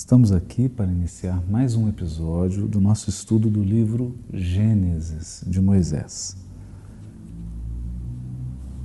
Estamos 0.00 0.32
aqui 0.32 0.66
para 0.66 0.86
iniciar 0.86 1.42
mais 1.46 1.76
um 1.76 1.86
episódio 1.86 2.66
do 2.66 2.80
nosso 2.80 3.10
estudo 3.10 3.50
do 3.50 3.62
livro 3.62 4.16
Gênesis 4.32 5.44
de 5.46 5.60
Moisés. 5.60 6.38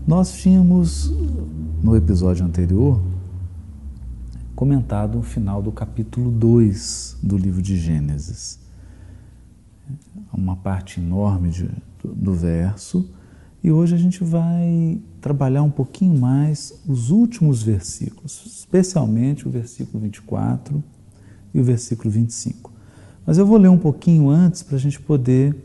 Nós 0.05 0.33
tínhamos, 0.33 1.09
no 1.81 1.95
episódio 1.95 2.45
anterior, 2.45 3.01
comentado 4.57 5.17
o 5.17 5.23
final 5.23 5.63
do 5.63 5.71
capítulo 5.71 6.29
2 6.29 7.19
do 7.23 7.37
livro 7.37 7.61
de 7.61 7.77
Gênesis. 7.77 8.59
Uma 10.33 10.57
parte 10.57 10.99
enorme 10.99 11.49
de, 11.49 11.69
do, 12.03 12.13
do 12.13 12.33
verso, 12.33 13.09
e 13.63 13.71
hoje 13.71 13.95
a 13.95 13.97
gente 13.97 14.21
vai 14.21 14.99
trabalhar 15.21 15.63
um 15.63 15.71
pouquinho 15.71 16.19
mais 16.19 16.83
os 16.85 17.09
últimos 17.09 17.63
versículos, 17.63 18.45
especialmente 18.45 19.47
o 19.47 19.49
versículo 19.49 20.03
24 20.03 20.83
e 21.55 21.61
o 21.61 21.63
versículo 21.63 22.11
25. 22.11 22.69
Mas 23.25 23.37
eu 23.37 23.45
vou 23.45 23.57
ler 23.57 23.69
um 23.69 23.77
pouquinho 23.77 24.29
antes 24.29 24.61
para 24.61 24.75
a 24.75 24.79
gente 24.79 24.99
poder 24.99 25.55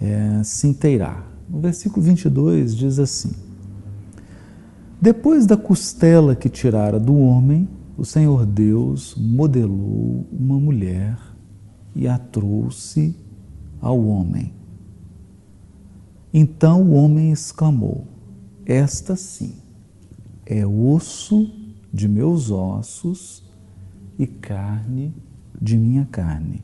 é, 0.00 0.42
se 0.42 0.66
inteirar. 0.66 1.30
O 1.52 1.60
versículo 1.60 2.02
22 2.02 2.74
diz 2.74 2.98
assim: 2.98 3.32
Depois 4.98 5.44
da 5.44 5.58
costela 5.58 6.34
que 6.34 6.48
tirara 6.48 6.98
do 6.98 7.14
homem, 7.16 7.68
o 7.98 8.04
Senhor 8.04 8.46
Deus 8.46 9.14
modelou 9.14 10.26
uma 10.32 10.58
mulher 10.58 11.18
e 11.94 12.08
a 12.08 12.16
trouxe 12.16 13.14
ao 13.80 14.02
homem. 14.06 14.54
Então 16.32 16.82
o 16.82 16.94
homem 16.94 17.30
exclamou: 17.30 18.06
Esta 18.64 19.14
sim 19.16 19.56
é 20.46 20.66
osso 20.66 21.50
de 21.92 22.08
meus 22.08 22.50
ossos 22.50 23.43
e 24.18 24.26
carne 24.26 25.14
de 25.60 25.76
minha 25.76 26.06
carne. 26.06 26.62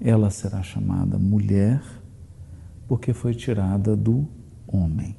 Ela 0.00 0.30
será 0.30 0.62
chamada 0.62 1.18
mulher, 1.18 1.82
porque 2.86 3.12
foi 3.12 3.34
tirada 3.34 3.96
do 3.96 4.26
homem. 4.66 5.16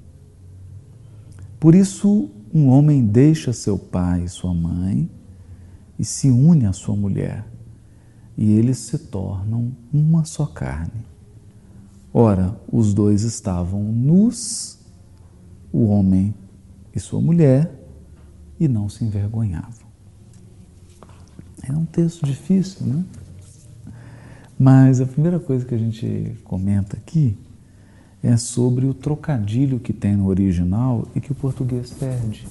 Por 1.59 1.75
isso, 1.75 2.29
um 2.53 2.69
homem 2.69 3.05
deixa 3.05 3.51
seu 3.51 3.77
pai 3.77 4.23
e 4.23 4.29
sua 4.29 4.53
mãe 4.53 5.09
e 5.97 6.05
se 6.05 6.29
une 6.29 6.65
à 6.65 6.71
sua 6.71 6.95
mulher, 6.95 7.45
e 8.37 8.53
eles 8.53 8.77
se 8.77 8.97
tornam 8.97 9.75
uma 9.91 10.23
só 10.23 10.45
carne. 10.45 11.05
Ora, 12.13 12.57
os 12.71 12.93
dois 12.93 13.23
estavam 13.23 13.83
nus, 13.83 14.79
o 15.73 15.87
homem 15.87 16.33
e 16.95 16.99
sua 16.99 17.21
mulher, 17.21 17.69
e 18.57 18.67
não 18.67 18.87
se 18.87 19.03
envergonhavam. 19.03 19.78
É 21.69 21.73
um 21.73 21.85
texto 21.85 22.25
difícil, 22.25 22.87
né? 22.87 23.03
Mas 24.57 24.99
a 24.99 25.05
primeira 25.05 25.39
coisa 25.39 25.63
que 25.63 25.75
a 25.75 25.77
gente 25.77 26.35
comenta 26.43 26.97
aqui 26.97 27.37
é 28.23 28.35
sobre 28.35 28.87
o 28.87 28.93
trocadilho 28.93 29.79
que 29.79 29.93
tem 29.93 30.15
no 30.15 30.27
original 30.27 31.07
e 31.15 31.21
que 31.21 31.31
o 31.31 31.35
português 31.35 31.91
perde. 31.91 32.47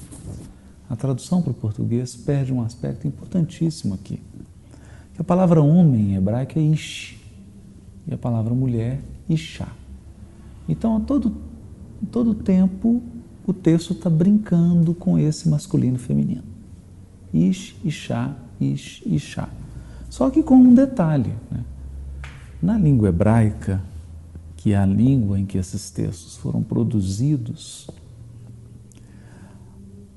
A 0.89 0.95
tradução 0.95 1.43
para 1.43 1.51
o 1.51 1.55
português 1.55 2.15
perde 2.15 2.53
um 2.53 2.63
aspecto 2.63 3.09
importantíssimo 3.09 3.93
aqui. 3.93 4.23
Que 5.15 5.21
a 5.21 5.25
palavra 5.25 5.61
homem 5.61 6.13
em 6.13 6.15
hebraico 6.15 6.57
é 6.57 6.63
ish 6.63 7.19
e 8.07 8.15
a 8.15 8.17
palavra 8.17 8.55
mulher, 8.55 9.01
ishá. 9.29 9.69
Então, 10.69 10.97
a 10.97 11.01
todo, 11.01 11.35
todo 12.13 12.35
tempo, 12.35 13.03
o 13.45 13.53
texto 13.53 13.95
está 13.95 14.09
brincando 14.09 14.95
com 14.95 15.19
esse 15.19 15.49
masculino 15.49 15.97
e 15.97 15.99
feminino. 15.99 16.45
Ish, 17.35 17.75
ishá, 17.85 18.35
ish, 18.61 19.03
ishá. 19.07 19.49
Só 20.11 20.31
que 20.31 20.43
com 20.43 20.57
um 20.57 20.75
detalhe. 20.75 21.33
Né? 21.51 21.65
Na 22.63 22.79
língua 22.79 23.09
hebraica, 23.09 23.81
que 24.57 24.73
é 24.73 24.77
a 24.77 24.87
língua 24.87 25.39
em 25.39 25.47
que 25.47 25.59
esses 25.59 25.91
textos 25.91 26.37
foram 26.37 26.63
produzidos, 26.63 27.89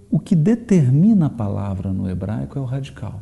o 0.09 0.19
que 0.19 0.35
determina 0.35 1.27
a 1.27 1.29
palavra 1.29 1.93
no 1.93 2.09
hebraico 2.09 2.57
é 2.57 2.61
o 2.61 2.65
radical. 2.65 3.21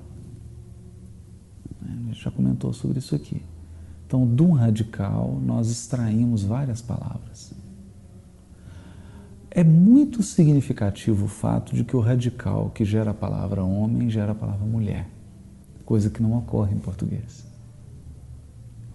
A 1.83 1.91
gente 2.07 2.23
já 2.23 2.31
comentou 2.31 2.73
sobre 2.73 2.99
isso 2.99 3.13
aqui. 3.13 3.41
Então, 4.07 4.25
de 4.25 4.41
um 4.41 4.53
radical, 4.53 5.39
nós 5.45 5.69
extraímos 5.69 6.41
várias 6.41 6.81
palavras. 6.81 7.53
É 9.51 9.63
muito 9.63 10.21
significativo 10.21 11.25
o 11.25 11.27
fato 11.27 11.75
de 11.75 11.83
que 11.83 11.95
o 11.95 11.99
radical 11.99 12.69
que 12.69 12.85
gera 12.85 13.11
a 13.11 13.13
palavra 13.13 13.63
homem 13.63 14.09
gera 14.09 14.31
a 14.33 14.35
palavra 14.35 14.65
mulher, 14.65 15.07
coisa 15.85 16.09
que 16.09 16.21
não 16.21 16.37
ocorre 16.37 16.75
em 16.75 16.79
português. 16.79 17.45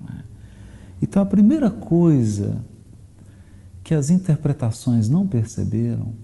É? 0.08 0.22
Então, 1.02 1.22
a 1.22 1.26
primeira 1.26 1.70
coisa 1.70 2.64
que 3.82 3.94
as 3.94 4.10
interpretações 4.10 5.08
não 5.08 5.26
perceberam, 5.26 6.14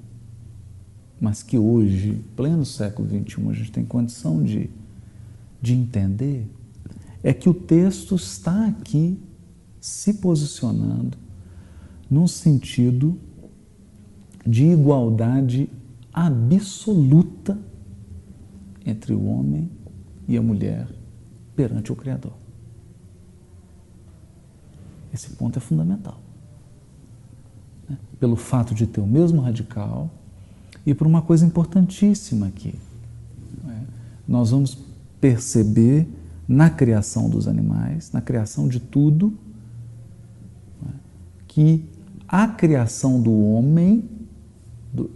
mas 1.20 1.42
que 1.42 1.58
hoje, 1.58 2.24
pleno 2.34 2.64
século 2.64 3.08
XXI, 3.08 3.48
a 3.50 3.52
gente 3.52 3.72
tem 3.72 3.84
condição 3.84 4.42
de, 4.42 4.70
de 5.60 5.74
entender, 5.74 6.50
é 7.22 7.34
que 7.34 7.50
o 7.50 7.54
texto 7.54 8.14
está 8.14 8.68
aqui 8.68 9.18
se 9.80 10.14
posicionando 10.14 11.18
num 12.08 12.26
sentido 12.26 13.18
de 14.46 14.64
igualdade 14.64 15.68
absoluta 16.12 17.58
entre 18.84 19.12
o 19.12 19.26
homem 19.26 19.70
e 20.26 20.36
a 20.36 20.42
mulher 20.42 20.88
perante 21.54 21.92
o 21.92 21.96
Criador. 21.96 22.32
Esse 25.12 25.30
ponto 25.30 25.58
é 25.58 25.60
fundamental. 25.60 26.20
Né? 27.88 27.98
Pelo 28.18 28.36
fato 28.36 28.74
de 28.74 28.86
ter 28.86 29.00
o 29.00 29.06
mesmo 29.06 29.40
radical 29.40 30.10
e 30.86 30.94
por 30.94 31.06
uma 31.06 31.20
coisa 31.20 31.44
importantíssima 31.44 32.46
aqui. 32.46 32.74
Né? 33.62 33.86
Nós 34.26 34.50
vamos 34.50 34.78
perceber 35.20 36.08
na 36.48 36.70
criação 36.70 37.28
dos 37.28 37.46
animais, 37.46 38.10
na 38.12 38.20
criação 38.20 38.68
de 38.68 38.80
tudo, 38.80 39.36
né? 40.82 40.92
que 41.46 41.84
a 42.26 42.48
criação 42.48 43.20
do 43.20 43.32
homem 43.32 44.08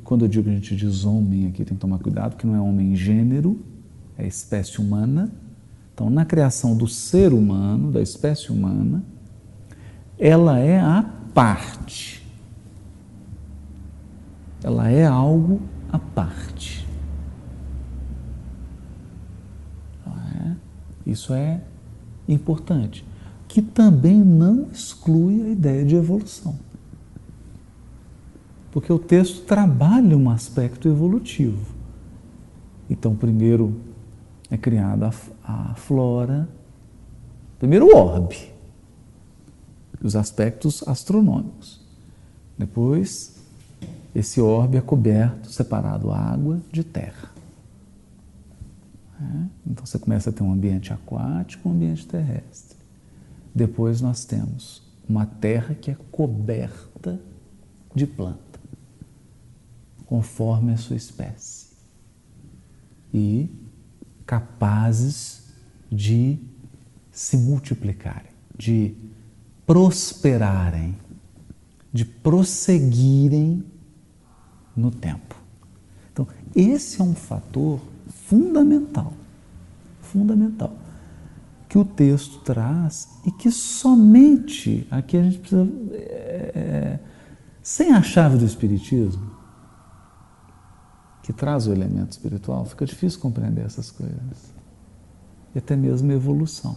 quando 0.05 0.25
eu 0.25 0.29
digo 0.29 0.45
que 0.45 0.51
a 0.51 0.55
gente 0.55 0.77
diz 0.77 1.05
homem 1.05 1.49
aqui, 1.49 1.65
tem 1.65 1.77
que 1.77 1.81
tomar 1.81 1.99
cuidado, 1.99 2.37
que 2.37 2.47
não 2.47 2.55
é 2.55 2.61
homem 2.61 2.95
gênero, 2.95 3.59
é 4.17 4.27
espécie 4.27 4.81
humana. 4.81 5.33
Então, 5.93 6.09
na 6.09 6.25
criação 6.25 6.77
do 6.77 6.87
ser 6.87 7.33
humano, 7.33 7.91
da 7.91 8.01
espécie 8.01 8.53
humana, 8.53 9.03
ela 10.19 10.59
é 10.59 10.79
a 10.79 11.05
parte. 11.33 12.25
Ela 14.63 14.89
é 14.89 15.05
algo 15.05 15.61
à 15.91 15.99
parte. 15.99 16.87
É? 20.07 20.53
Isso 21.05 21.35
é 21.35 21.61
importante. 22.29 23.05
Que 23.49 23.61
também 23.61 24.19
não 24.25 24.69
exclui 24.73 25.43
a 25.43 25.49
ideia 25.49 25.85
de 25.85 25.97
evolução 25.97 26.59
porque 28.75 28.93
o 28.93 28.99
texto 28.99 29.45
trabalha 29.47 30.19
um 30.19 30.29
aspecto 30.29 30.89
evolutivo. 30.89 31.65
Então, 32.91 33.15
primeiro 33.15 33.81
é 34.51 34.57
criada 34.57 35.11
a, 35.45 35.77
flora, 35.77 36.49
primeiro 37.57 37.87
o 37.87 37.97
orbe, 37.97 38.53
os 40.03 40.17
aspectos 40.17 40.83
astronômicos. 40.89 41.87
Depois, 42.59 43.37
esse 44.13 44.41
orbe 44.41 44.77
é 44.77 44.81
coberto, 44.81 45.53
separado 45.53 46.11
água 46.11 46.61
de 46.73 46.83
terra. 46.83 47.31
É? 49.21 49.71
Então 49.71 49.87
você 49.87 50.01
começa 50.01 50.31
a 50.31 50.33
ter 50.33 50.43
um 50.43 50.53
ambiente 50.53 50.93
aquático, 50.93 51.69
um 51.69 51.73
ambiente 51.73 52.05
terrestre. 52.09 52.77
Depois 53.55 54.01
nós 54.01 54.25
temos 54.25 54.83
uma 55.09 55.27
terra 55.27 55.77
que 55.77 55.93
é 55.93 55.97
coberta 56.11 57.21
de 57.95 58.05
plantas 58.05 58.44
conforme 60.07 60.73
a 60.73 60.77
sua 60.77 60.97
espécie 60.97 61.69
e 63.13 63.49
capazes 64.27 65.45
de 65.91 66.39
se 67.13 67.37
multiplicarem, 67.37 68.33
de 68.57 68.95
prosperarem, 69.65 70.97
de 71.93 72.05
prosseguirem 72.05 73.65
no 74.77 74.91
tempo. 74.91 75.37
Então, 76.13 76.27
esse 76.55 77.01
é 77.01 77.05
um 77.05 77.15
fator 77.15 77.81
fundamental, 78.09 79.13
fundamental, 80.01 80.77
que 81.69 81.79
o 81.79 81.85
texto 81.85 82.41
traz 82.41 83.09
e 83.25 83.31
que 83.31 83.51
somente 83.51 84.87
aqui 84.91 85.17
a 85.17 85.23
gente 85.23 85.39
precisa, 85.39 85.69
é, 85.93 86.53
é 86.55 87.01
sem 87.63 87.93
a 87.93 88.03
chave 88.03 88.37
do 88.37 88.45
Espiritismo, 88.45 89.34
que 91.25 91.33
traz 91.33 91.67
o 91.67 91.73
elemento 91.73 92.13
espiritual, 92.13 92.67
fica 92.67 92.85
difícil 92.85 93.19
compreender 93.19 93.65
essas 93.65 93.91
coisas. 93.91 94.53
e 95.55 95.59
até 95.59 95.75
mesmo 95.75 96.13
evolução. 96.13 96.77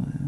É? 0.00 0.24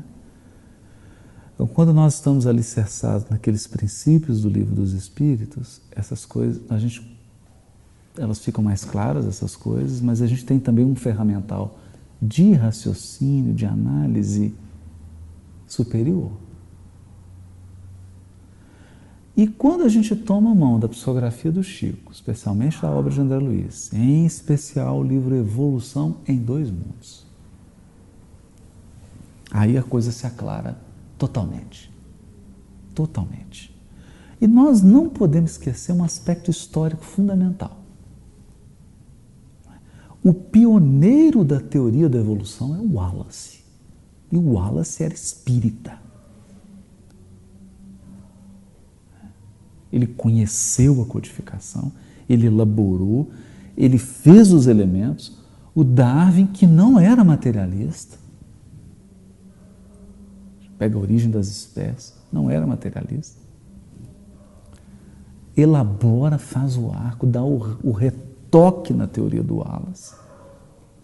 Então, 1.55 1.67
quando 1.67 1.94
nós 1.94 2.14
estamos 2.14 2.46
alicerçados 2.46 3.31
naqueles 3.31 3.67
princípios 3.67 4.43
do 4.43 4.50
livro 4.50 4.75
dos 4.75 4.93
Espíritos, 4.93 5.81
essas 5.91 6.26
coisas, 6.26 6.61
a 6.70 6.76
gente, 6.76 7.19
elas 8.19 8.41
ficam 8.41 8.62
mais 8.62 8.85
claras, 8.85 9.25
essas 9.25 9.56
coisas, 9.56 10.02
mas 10.02 10.20
a 10.20 10.26
gente 10.26 10.44
tem 10.44 10.61
também 10.61 10.85
um 10.85 10.94
ferramental 10.94 11.79
de 12.20 12.52
raciocínio, 12.52 13.55
de 13.55 13.64
análise 13.64 14.55
superior. 15.67 16.32
E 19.36 19.48
quando 19.48 19.82
a 19.82 19.88
gente 19.88 20.14
toma 20.14 20.52
a 20.52 20.54
mão 20.54 20.78
da 20.78 20.88
psicografia 20.88 21.50
do 21.50 21.62
Chico, 21.62 22.12
especialmente 22.12 22.81
da 22.81 22.90
obra 22.90 23.10
de 23.10 23.20
André 23.20 23.38
Luiz, 23.38 23.92
em 23.92 24.25
especial 24.25 25.00
o 25.00 25.02
livro 25.02 25.34
Evolução 25.34 26.19
em 26.26 26.36
Dois 26.36 26.70
Mundos, 26.70 27.26
aí 29.50 29.76
a 29.76 29.82
coisa 29.82 30.12
se 30.12 30.25
aclara 30.25 30.78
totalmente. 31.19 31.92
Totalmente. 32.94 33.75
E 34.40 34.46
nós 34.46 34.82
não 34.82 35.08
podemos 35.08 35.52
esquecer 35.52 35.92
um 35.92 36.04
aspecto 36.04 36.50
histórico 36.50 37.04
fundamental. 37.04 37.80
O 40.22 40.32
pioneiro 40.32 41.44
da 41.44 41.60
teoria 41.60 42.08
da 42.08 42.19
evolução 42.19 42.75
é 42.75 42.78
o 42.78 42.94
Wallace. 42.94 43.64
E 44.30 44.37
o 44.37 44.52
Wallace 44.52 45.02
era 45.02 45.12
espírita. 45.12 46.03
Ele 49.94 50.08
conheceu 50.08 51.00
a 51.00 51.06
codificação, 51.06 51.93
ele 52.29 52.49
elaborou, 52.49 53.31
ele 53.76 53.96
fez 53.96 54.52
os 54.52 54.67
elementos. 54.67 55.38
O 55.73 55.85
Darwin, 55.85 56.49
que 56.49 56.67
não 56.67 56.99
era 56.99 57.23
materialista, 57.23 58.19
pega 60.76 60.96
a 60.96 61.00
origem 61.00 61.31
das 61.31 61.46
espécies, 61.46 62.12
não 62.32 62.50
era 62.50 62.67
materialista. 62.67 63.41
Elabora, 65.56 66.38
faz 66.38 66.76
o 66.76 66.90
arco, 66.90 67.25
dá 67.25 67.44
o, 67.44 67.79
o 67.85 67.93
retoque 67.93 68.93
na 68.93 69.06
teoria 69.06 69.44
do 69.44 69.58
Wallace 69.58 70.17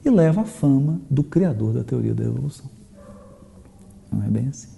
e 0.04 0.10
leva 0.10 0.40
a 0.40 0.44
fama 0.44 1.00
do 1.08 1.22
criador 1.22 1.74
da 1.74 1.84
teoria 1.84 2.12
da 2.12 2.24
evolução. 2.24 2.68
Não 4.12 4.24
é 4.24 4.28
bem 4.28 4.48
assim. 4.48 4.70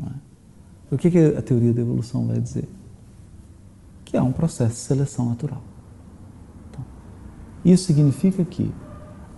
É? 0.00 0.94
O 0.94 0.98
que, 0.98 1.08
que 1.08 1.18
a 1.18 1.42
teoria 1.42 1.72
da 1.72 1.82
evolução 1.82 2.26
vai 2.26 2.40
dizer? 2.40 2.68
Que 4.14 4.18
é 4.18 4.22
um 4.22 4.30
processo 4.30 4.74
de 4.74 4.80
seleção 4.80 5.28
natural. 5.28 5.60
Então, 6.70 6.84
isso 7.64 7.86
significa 7.86 8.44
que 8.44 8.72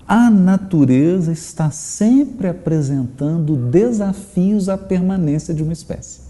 a 0.07 0.29
natureza 0.31 1.33
está 1.33 1.71
sempre 1.71 2.47
apresentando 2.47 3.57
desafios 3.57 4.69
à 4.69 4.77
permanência 4.77 5.55
de 5.55 5.63
uma 5.63 5.73
espécie. 5.73 6.21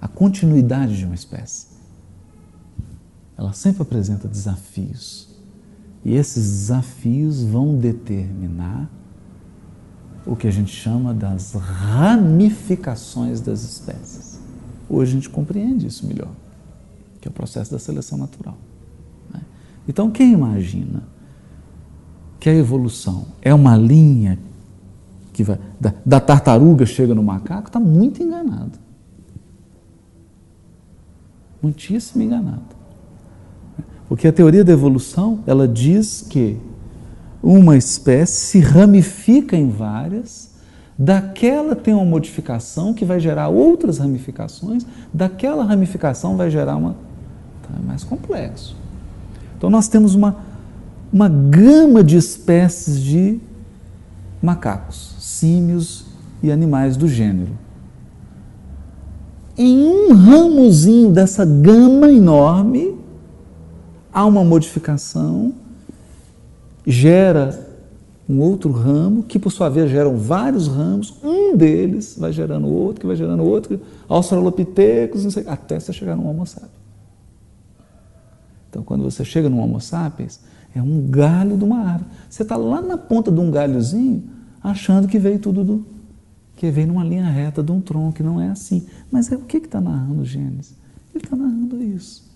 A 0.00 0.06
continuidade 0.06 0.96
de 0.96 1.06
uma 1.06 1.16
espécie. 1.16 1.66
Ela 3.36 3.52
sempre 3.52 3.82
apresenta 3.82 4.28
desafios. 4.28 5.28
E 6.04 6.14
esses 6.14 6.44
desafios 6.60 7.42
vão 7.42 7.76
determinar 7.76 8.88
o 10.24 10.36
que 10.36 10.46
a 10.46 10.52
gente 10.52 10.70
chama 10.70 11.12
das 11.12 11.52
ramificações 11.54 13.40
das 13.40 13.64
espécies. 13.64 14.31
Hoje 14.88 15.12
a 15.12 15.14
gente 15.14 15.30
compreende 15.30 15.86
isso 15.86 16.06
melhor, 16.06 16.30
que 17.20 17.28
é 17.28 17.30
o 17.30 17.32
processo 17.32 17.70
da 17.70 17.78
seleção 17.78 18.18
natural. 18.18 18.56
Né? 19.32 19.40
Então, 19.88 20.10
quem 20.10 20.32
imagina 20.32 21.02
que 22.38 22.48
a 22.48 22.54
evolução 22.54 23.26
é 23.40 23.54
uma 23.54 23.76
linha 23.76 24.38
que 25.32 25.42
vai 25.42 25.58
da, 25.80 25.94
da 26.04 26.20
tartaruga 26.20 26.84
chega 26.84 27.14
no 27.14 27.22
macaco, 27.22 27.68
está 27.68 27.80
muito 27.80 28.22
enganado. 28.22 28.78
Muitíssimo 31.62 32.22
enganado. 32.22 32.82
Porque 34.08 34.28
a 34.28 34.32
teoria 34.32 34.64
da 34.64 34.72
evolução, 34.72 35.42
ela 35.46 35.66
diz 35.66 36.20
que 36.20 36.58
uma 37.42 37.76
espécie 37.76 38.46
se 38.46 38.60
ramifica 38.60 39.56
em 39.56 39.70
várias 39.70 40.51
daquela 41.02 41.74
tem 41.74 41.92
uma 41.92 42.04
modificação 42.04 42.94
que 42.94 43.04
vai 43.04 43.18
gerar 43.18 43.48
outras 43.48 43.98
ramificações, 43.98 44.86
daquela 45.12 45.64
ramificação 45.64 46.36
vai 46.36 46.48
gerar 46.48 46.76
uma. 46.76 46.94
Então 47.60 47.76
é 47.76 47.84
mais 47.84 48.04
complexo. 48.04 48.76
Então 49.58 49.68
nós 49.68 49.88
temos 49.88 50.14
uma, 50.14 50.36
uma 51.12 51.28
gama 51.28 52.04
de 52.04 52.16
espécies 52.16 53.00
de 53.00 53.40
macacos, 54.40 55.16
símios 55.18 56.06
e 56.40 56.52
animais 56.52 56.96
do 56.96 57.08
gênero. 57.08 57.50
Em 59.58 59.84
um 59.84 60.14
ramozinho 60.14 61.10
dessa 61.10 61.44
gama 61.44 62.12
enorme, 62.12 62.96
há 64.12 64.24
uma 64.24 64.44
modificação, 64.44 65.52
gera 66.86 67.71
um 68.32 68.40
outro 68.40 68.72
ramo, 68.72 69.22
que 69.24 69.38
por 69.38 69.50
sua 69.50 69.68
vez 69.68 69.90
geram 69.90 70.16
vários 70.16 70.66
ramos, 70.66 71.14
um 71.22 71.54
deles 71.54 72.16
vai 72.18 72.32
gerando 72.32 72.66
outro, 72.66 73.00
que 73.02 73.06
vai 73.06 73.14
gerando 73.14 73.44
outro, 73.44 73.78
australopitecos, 74.08 75.30
sei, 75.32 75.46
até 75.46 75.78
você 75.78 75.92
chegar 75.92 76.16
no 76.16 76.26
Homo 76.26 76.46
sapiens. 76.46 76.70
Então, 78.70 78.82
quando 78.82 79.04
você 79.04 79.22
chega 79.22 79.50
no 79.50 79.58
Homo 79.58 79.78
sapiens, 79.82 80.40
é 80.74 80.80
um 80.80 81.06
galho 81.08 81.58
de 81.58 81.64
uma 81.64 81.80
árvore. 81.80 82.10
Você 82.30 82.42
está 82.42 82.56
lá 82.56 82.80
na 82.80 82.96
ponta 82.96 83.30
de 83.30 83.38
um 83.38 83.50
galhozinho, 83.50 84.24
achando 84.62 85.06
que 85.06 85.18
veio 85.18 85.38
tudo 85.38 85.62
do. 85.62 85.86
que 86.56 86.70
veio 86.70 86.86
numa 86.86 87.04
linha 87.04 87.26
reta 87.26 87.62
de 87.62 87.70
um 87.70 87.82
tronco, 87.82 88.14
que 88.14 88.22
não 88.22 88.40
é 88.40 88.48
assim. 88.48 88.86
Mas 89.10 89.30
é 89.30 89.36
o 89.36 89.40
que 89.40 89.58
está 89.58 89.78
narrando 89.78 90.24
Gênesis? 90.24 90.74
Ele 91.14 91.22
está 91.22 91.36
narrando 91.36 91.82
isso. 91.82 92.32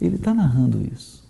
Ele 0.00 0.16
está 0.16 0.32
narrando 0.32 0.80
isso. 0.90 1.21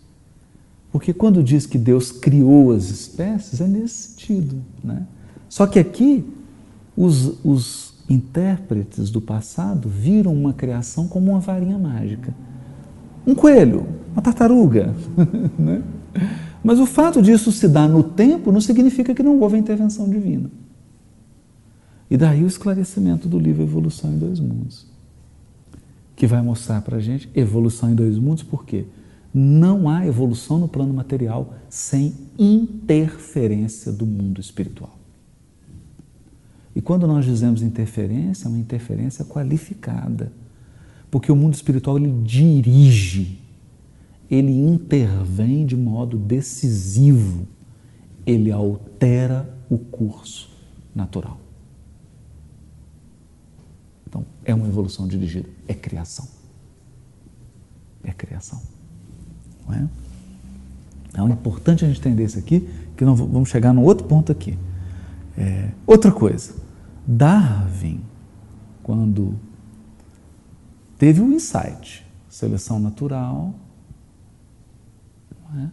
Porque 0.92 1.14
quando 1.14 1.42
diz 1.42 1.64
que 1.64 1.78
Deus 1.78 2.12
criou 2.12 2.70
as 2.70 2.90
espécies, 2.90 3.62
é 3.62 3.66
nesse 3.66 4.10
sentido. 4.10 4.62
Né? 4.84 5.06
Só 5.48 5.66
que 5.66 5.78
aqui, 5.78 6.22
os, 6.94 7.42
os 7.42 7.94
intérpretes 8.08 9.10
do 9.10 9.20
passado 9.20 9.88
viram 9.88 10.34
uma 10.34 10.52
criação 10.52 11.08
como 11.08 11.30
uma 11.30 11.40
varinha 11.40 11.78
mágica. 11.78 12.34
Um 13.26 13.34
coelho, 13.34 13.86
uma 14.12 14.20
tartaruga. 14.20 14.94
né? 15.58 15.82
Mas 16.62 16.78
o 16.78 16.84
fato 16.84 17.22
disso 17.22 17.50
se 17.50 17.66
dar 17.66 17.88
no 17.88 18.02
tempo 18.02 18.52
não 18.52 18.60
significa 18.60 19.14
que 19.14 19.22
não 19.22 19.40
houve 19.40 19.56
intervenção 19.56 20.08
divina. 20.10 20.50
E 22.10 22.18
daí 22.18 22.44
o 22.44 22.46
esclarecimento 22.46 23.26
do 23.26 23.38
livro 23.38 23.62
Evolução 23.62 24.12
em 24.12 24.18
Dois 24.18 24.38
Mundos, 24.38 24.86
que 26.14 26.26
vai 26.26 26.42
mostrar 26.42 26.82
para 26.82 26.98
a 26.98 27.00
gente 27.00 27.30
evolução 27.34 27.90
em 27.90 27.94
dois 27.94 28.18
mundos, 28.18 28.42
por 28.42 28.66
quê? 28.66 28.84
Não 29.32 29.88
há 29.88 30.06
evolução 30.06 30.58
no 30.58 30.68
plano 30.68 30.92
material 30.92 31.54
sem 31.68 32.14
interferência 32.38 33.90
do 33.90 34.06
mundo 34.06 34.40
espiritual. 34.40 34.98
E 36.74 36.80
quando 36.80 37.06
nós 37.06 37.24
dizemos 37.24 37.62
interferência, 37.62 38.46
é 38.46 38.48
uma 38.48 38.58
interferência 38.58 39.24
qualificada. 39.24 40.32
Porque 41.10 41.30
o 41.30 41.36
mundo 41.36 41.54
espiritual 41.54 41.98
ele 41.98 42.22
dirige, 42.22 43.38
ele 44.30 44.52
intervém 44.52 45.66
de 45.66 45.76
modo 45.76 46.16
decisivo, 46.16 47.46
ele 48.24 48.50
altera 48.50 49.54
o 49.68 49.76
curso 49.76 50.50
natural. 50.94 51.38
Então, 54.08 54.24
é 54.44 54.54
uma 54.54 54.66
evolução 54.66 55.06
dirigida, 55.06 55.48
é 55.68 55.74
criação. 55.74 56.26
É 58.02 58.12
criação. 58.12 58.60
Não 59.66 59.74
é? 59.74 59.88
Então 61.12 61.28
é 61.28 61.32
importante 61.32 61.84
a 61.84 61.88
gente 61.88 62.00
entender 62.00 62.24
isso 62.24 62.38
aqui, 62.38 62.68
que 62.96 63.04
nós 63.04 63.18
vamos 63.18 63.48
chegar 63.50 63.72
no 63.72 63.82
outro 63.82 64.06
ponto 64.06 64.32
aqui. 64.32 64.58
É, 65.36 65.70
outra 65.86 66.10
coisa, 66.10 66.54
Darwin, 67.06 68.00
quando 68.82 69.34
teve 70.98 71.20
um 71.20 71.30
insight, 71.32 72.06
seleção 72.28 72.78
natural, 72.78 73.54
é? 75.54 75.68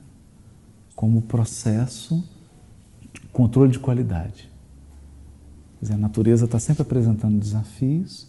como 0.94 1.22
processo 1.22 2.22
de 3.14 3.22
controle 3.32 3.72
de 3.72 3.80
qualidade. 3.80 4.50
Quer 5.80 5.86
dizer, 5.86 5.94
a 5.94 5.98
natureza 5.98 6.44
está 6.44 6.60
sempre 6.60 6.82
apresentando 6.82 7.40
desafios 7.40 8.28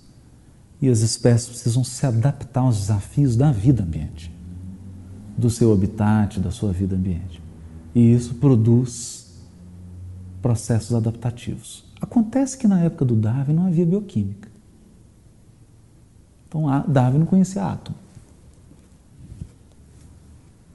e 0.81 0.89
as 0.89 1.01
espécies 1.01 1.49
precisam 1.49 1.83
se 1.83 2.07
adaptar 2.07 2.61
aos 2.61 2.79
desafios 2.79 3.35
da 3.35 3.51
vida 3.51 3.83
ambiente 3.83 4.30
do 5.37 5.51
seu 5.51 5.73
habitat, 5.73 6.41
da 6.41 6.51
sua 6.51 6.73
vida 6.73 6.97
ambiente. 6.97 7.43
E 7.95 8.13
isso 8.13 8.35
produz 8.35 9.41
processos 10.41 10.95
adaptativos. 10.95 11.85
Acontece 12.01 12.57
que 12.57 12.67
na 12.67 12.81
época 12.81 13.05
do 13.05 13.15
Darwin 13.15 13.55
não 13.55 13.67
havia 13.67 13.85
bioquímica. 13.85 14.49
Então 16.49 16.65
Darwin 16.89 17.19
não 17.19 17.27
conhecia 17.27 17.65
átomo. 17.65 17.97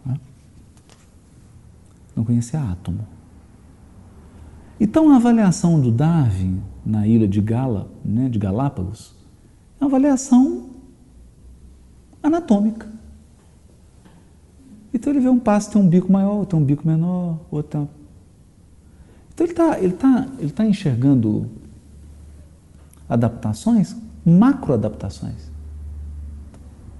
Né? 0.05 0.19
Não 2.15 2.24
conhecia 2.24 2.62
átomo. 2.62 3.05
Então, 4.79 5.09
a 5.09 5.15
avaliação 5.15 5.79
do 5.79 5.89
Darwin 5.89 6.62
na 6.85 7.07
ilha 7.07 7.27
de 7.27 7.39
Gala, 7.39 7.89
né, 8.03 8.27
de 8.27 8.38
Galápagos, 8.38 9.15
é 9.79 9.83
uma 9.83 9.89
avaliação 9.89 10.69
anatômica. 12.21 12.94
Então 14.95 15.11
ele 15.11 15.19
vê 15.19 15.27
um 15.27 15.37
pássaro 15.37 15.73
tem 15.73 15.81
um 15.81 15.89
bico 15.89 16.09
maior, 16.09 16.35
outro 16.35 16.51
tem 16.51 16.59
um 16.59 16.63
bico 16.63 16.87
menor, 16.87 17.37
outro. 17.51 17.89
Então 19.33 19.45
ele 19.45 19.51
está 19.51 19.77
ele 19.77 19.93
tá, 19.93 20.27
ele 20.39 20.51
tá 20.51 20.65
enxergando 20.65 21.49
adaptações, 23.09 23.93
macroadaptações. 24.25 25.51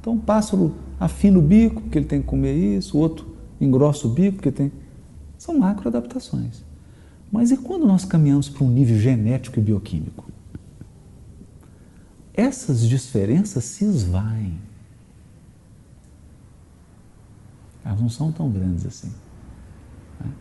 Então 0.01 0.15
o 0.15 0.19
pássaro 0.19 0.75
afina 0.99 1.39
o 1.39 1.41
bico, 1.41 1.81
porque 1.83 1.97
ele 1.97 2.05
tem 2.05 2.19
que 2.21 2.27
comer 2.27 2.53
isso, 2.53 2.97
o 2.97 2.99
outro 2.99 3.33
engrossa 3.61 4.05
o 4.05 4.09
bico, 4.09 4.35
porque 4.35 4.51
tem. 4.51 4.73
São 5.37 5.57
macroadaptações. 5.57 6.65
Mas 7.31 7.49
e 7.49 7.55
quando 7.55 7.87
nós 7.87 8.03
caminhamos 8.03 8.49
para 8.49 8.65
um 8.65 8.69
nível 8.69 8.97
genético 8.97 9.57
e 9.57 9.61
bioquímico? 9.61 10.25
Essas 12.33 12.85
diferenças 12.85 13.63
se 13.63 13.85
esvaem. 13.85 14.57
Elas 17.85 18.01
não 18.01 18.09
são 18.09 18.31
tão 18.31 18.49
grandes 18.49 18.85
assim. 18.85 19.11
Né? 20.19 20.31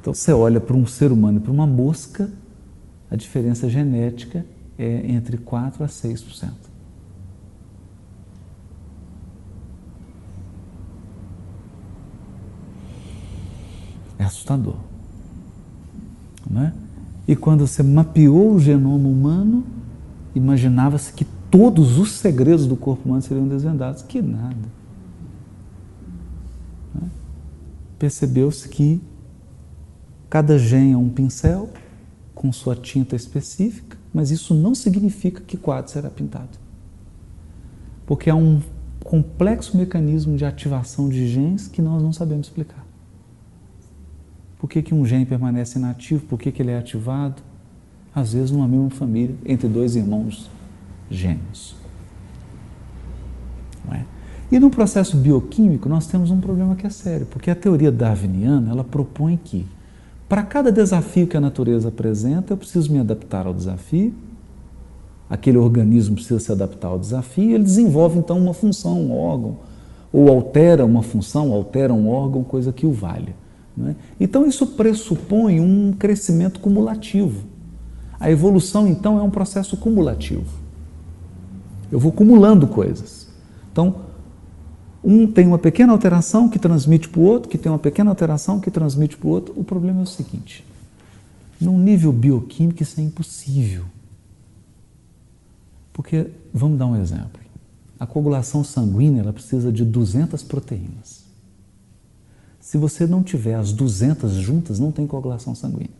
Então, 0.00 0.14
você 0.14 0.32
olha 0.32 0.60
para 0.60 0.74
um 0.74 0.86
ser 0.86 1.12
humano 1.12 1.38
e 1.38 1.40
para 1.40 1.52
uma 1.52 1.66
mosca, 1.66 2.30
a 3.10 3.16
diferença 3.16 3.68
genética 3.68 4.44
é 4.78 5.10
entre 5.10 5.36
4% 5.36 5.82
a 5.82 5.86
6%. 5.86 6.50
É 14.18 14.24
assustador. 14.24 14.76
Não 16.48 16.62
é? 16.62 16.72
E 17.26 17.34
quando 17.34 17.66
você 17.66 17.82
mapeou 17.82 18.54
o 18.54 18.60
genoma 18.60 19.08
humano, 19.08 19.64
imaginava-se 20.34 21.12
que 21.12 21.24
todos 21.50 21.98
os 21.98 22.12
segredos 22.12 22.66
do 22.66 22.76
corpo 22.76 23.08
humano 23.08 23.22
seriam 23.22 23.48
desvendados. 23.48 24.02
Que 24.02 24.20
nada. 24.20 24.56
É? 26.96 27.06
Percebeu-se 27.98 28.68
que 28.68 29.00
cada 30.28 30.58
gene 30.58 30.92
é 30.92 30.96
um 30.96 31.08
pincel 31.08 31.70
com 32.34 32.52
sua 32.52 32.74
tinta 32.74 33.14
específica, 33.14 33.96
mas 34.12 34.30
isso 34.30 34.54
não 34.54 34.74
significa 34.74 35.40
que 35.40 35.56
quadro 35.56 35.90
será 35.90 36.10
pintado. 36.10 36.58
Porque 38.06 38.28
há 38.28 38.34
um 38.34 38.60
complexo 39.02 39.76
mecanismo 39.76 40.36
de 40.36 40.44
ativação 40.44 41.08
de 41.08 41.28
genes 41.28 41.68
que 41.68 41.80
nós 41.80 42.02
não 42.02 42.12
sabemos 42.12 42.48
explicar. 42.48 42.84
Por 44.58 44.68
que, 44.68 44.82
que 44.82 44.94
um 44.94 45.04
gene 45.04 45.26
permanece 45.26 45.78
inativo? 45.78 46.24
Por 46.26 46.38
que, 46.38 46.50
que 46.50 46.62
ele 46.62 46.70
é 46.70 46.78
ativado? 46.78 47.42
Às 48.14 48.32
vezes 48.32 48.50
numa 48.50 48.66
mesma 48.66 48.90
família, 48.90 49.36
entre 49.44 49.68
dois 49.68 49.94
irmãos 49.94 50.50
gêmeos. 51.10 51.76
É? 53.92 54.13
E 54.50 54.58
no 54.58 54.70
processo 54.70 55.16
bioquímico 55.16 55.88
nós 55.88 56.06
temos 56.06 56.30
um 56.30 56.40
problema 56.40 56.74
que 56.76 56.86
é 56.86 56.90
sério, 56.90 57.26
porque 57.26 57.50
a 57.50 57.54
teoria 57.54 57.90
darwiniana 57.90 58.70
ela 58.70 58.84
propõe 58.84 59.38
que 59.42 59.66
para 60.28 60.42
cada 60.42 60.72
desafio 60.72 61.26
que 61.26 61.36
a 61.36 61.40
natureza 61.40 61.88
apresenta, 61.88 62.52
eu 62.52 62.56
preciso 62.56 62.90
me 62.90 62.98
adaptar 62.98 63.46
ao 63.46 63.54
desafio, 63.54 64.12
aquele 65.28 65.58
organismo 65.58 66.14
precisa 66.14 66.40
se 66.40 66.50
adaptar 66.52 66.88
ao 66.88 66.98
desafio, 66.98 67.54
ele 67.54 67.64
desenvolve 67.64 68.18
então 68.18 68.38
uma 68.38 68.54
função, 68.54 69.00
um 69.00 69.16
órgão, 69.16 69.58
ou 70.12 70.28
altera 70.28 70.84
uma 70.84 71.02
função, 71.02 71.52
altera 71.52 71.92
um 71.92 72.08
órgão, 72.08 72.44
coisa 72.44 72.72
que 72.72 72.86
o 72.86 72.92
valha. 72.92 73.34
É? 73.88 73.94
Então, 74.20 74.46
isso 74.46 74.68
pressupõe 74.68 75.58
um 75.58 75.92
crescimento 75.92 76.60
cumulativo. 76.60 77.42
A 78.20 78.30
evolução, 78.30 78.86
então, 78.86 79.18
é 79.18 79.22
um 79.22 79.30
processo 79.30 79.76
cumulativo. 79.76 80.46
Eu 81.90 81.98
vou 81.98 82.12
acumulando 82.12 82.68
coisas. 82.68 83.26
Então, 83.72 83.96
um 85.04 85.30
tem 85.30 85.46
uma 85.46 85.58
pequena 85.58 85.92
alteração 85.92 86.48
que 86.48 86.58
transmite 86.58 87.08
para 87.08 87.20
o 87.20 87.24
outro, 87.24 87.48
que 87.48 87.58
tem 87.58 87.70
uma 87.70 87.78
pequena 87.78 88.10
alteração 88.10 88.58
que 88.58 88.70
transmite 88.70 89.16
para 89.16 89.28
o 89.28 89.30
outro. 89.30 89.52
O 89.56 89.62
problema 89.62 90.00
é 90.00 90.02
o 90.02 90.06
seguinte: 90.06 90.64
num 91.60 91.78
nível 91.78 92.12
bioquímico, 92.12 92.82
isso 92.82 92.98
é 92.98 93.02
impossível. 93.02 93.84
Porque, 95.92 96.30
vamos 96.52 96.78
dar 96.78 96.86
um 96.86 96.96
exemplo. 96.96 97.44
A 98.00 98.06
coagulação 98.06 98.64
sanguínea 98.64 99.20
ela 99.20 99.32
precisa 99.32 99.70
de 99.70 99.84
200 99.84 100.42
proteínas. 100.42 101.22
Se 102.58 102.76
você 102.76 103.06
não 103.06 103.22
tiver 103.22 103.54
as 103.54 103.72
200 103.72 104.32
juntas, 104.32 104.78
não 104.78 104.90
tem 104.90 105.06
coagulação 105.06 105.54
sanguínea. 105.54 105.90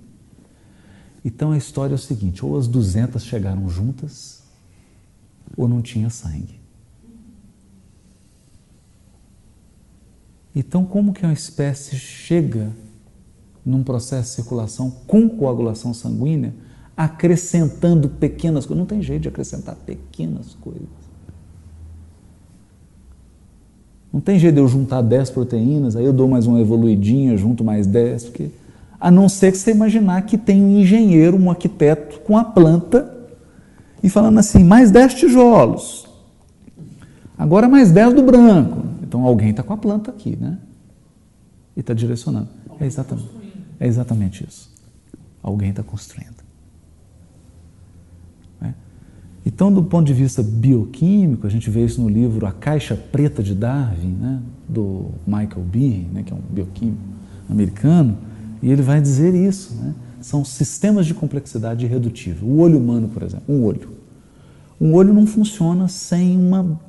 Então 1.24 1.52
a 1.52 1.58
história 1.58 1.94
é 1.94 1.96
o 1.96 1.98
seguinte: 1.98 2.44
ou 2.44 2.58
as 2.58 2.66
200 2.66 3.22
chegaram 3.22 3.68
juntas, 3.68 4.42
ou 5.56 5.68
não 5.68 5.80
tinha 5.82 6.10
sangue. 6.10 6.63
Então, 10.54 10.84
como 10.84 11.12
que 11.12 11.24
uma 11.24 11.32
espécie 11.32 11.96
chega 11.96 12.70
num 13.66 13.82
processo 13.82 14.30
de 14.30 14.36
circulação 14.36 14.90
com 15.06 15.28
coagulação 15.28 15.92
sanguínea, 15.92 16.54
acrescentando 16.96 18.08
pequenas 18.08 18.64
coisas? 18.64 18.78
Não 18.78 18.86
tem 18.86 19.02
jeito 19.02 19.22
de 19.22 19.28
acrescentar 19.28 19.74
pequenas 19.74 20.54
coisas. 20.60 21.04
Não 24.12 24.20
tem 24.20 24.38
jeito 24.38 24.54
de 24.54 24.60
eu 24.60 24.68
juntar 24.68 25.02
10 25.02 25.30
proteínas, 25.30 25.96
aí 25.96 26.04
eu 26.04 26.12
dou 26.12 26.28
mais 26.28 26.46
uma 26.46 26.60
evoluidinha, 26.60 27.36
junto 27.36 27.64
mais 27.64 27.84
10, 27.84 28.24
porque... 28.26 28.48
a 29.00 29.10
não 29.10 29.28
ser 29.28 29.50
que 29.50 29.58
você 29.58 29.72
imaginar 29.72 30.22
que 30.22 30.38
tem 30.38 30.62
um 30.62 30.78
engenheiro, 30.78 31.36
um 31.36 31.50
arquiteto 31.50 32.20
com 32.20 32.38
a 32.38 32.44
planta 32.44 33.12
e 34.00 34.08
falando 34.08 34.38
assim, 34.38 34.62
mais 34.62 34.92
10 34.92 35.14
tijolos, 35.14 36.06
agora 37.36 37.68
mais 37.68 37.90
10 37.90 38.14
do 38.14 38.22
branco. 38.22 38.93
Então 39.14 39.24
alguém 39.24 39.50
está 39.50 39.62
com 39.62 39.72
a 39.72 39.76
planta 39.76 40.10
aqui, 40.10 40.34
né? 40.34 40.58
E 41.76 41.80
está 41.80 41.94
direcionando. 41.94 42.48
É 42.80 42.84
exatamente, 42.84 43.30
é 43.78 43.86
exatamente 43.86 44.44
isso. 44.44 44.68
Alguém 45.40 45.70
está 45.70 45.84
construindo. 45.84 46.34
Então, 49.46 49.72
do 49.72 49.84
ponto 49.84 50.06
de 50.06 50.14
vista 50.14 50.42
bioquímico, 50.42 51.46
a 51.46 51.50
gente 51.50 51.70
vê 51.70 51.84
isso 51.84 52.00
no 52.00 52.08
livro 52.08 52.44
A 52.46 52.50
Caixa 52.50 52.96
Preta 52.96 53.42
de 53.42 53.54
Darwin, 53.54 54.16
né, 54.18 54.42
do 54.66 55.10
Michael 55.26 55.62
Behe, 55.62 56.08
né, 56.12 56.22
que 56.22 56.32
é 56.32 56.36
um 56.36 56.40
bioquímico 56.40 56.98
americano, 57.48 58.16
e 58.62 58.70
ele 58.70 58.80
vai 58.80 59.02
dizer 59.02 59.34
isso. 59.34 59.74
Né, 59.76 59.94
são 60.20 60.44
sistemas 60.44 61.06
de 61.06 61.14
complexidade 61.14 61.84
irredutível. 61.84 62.48
O 62.48 62.58
olho 62.58 62.78
humano, 62.78 63.08
por 63.08 63.22
exemplo, 63.22 63.44
um 63.54 63.62
olho. 63.62 63.90
Um 64.80 64.94
olho 64.94 65.12
não 65.14 65.26
funciona 65.26 65.86
sem 65.86 66.36
uma. 66.36 66.80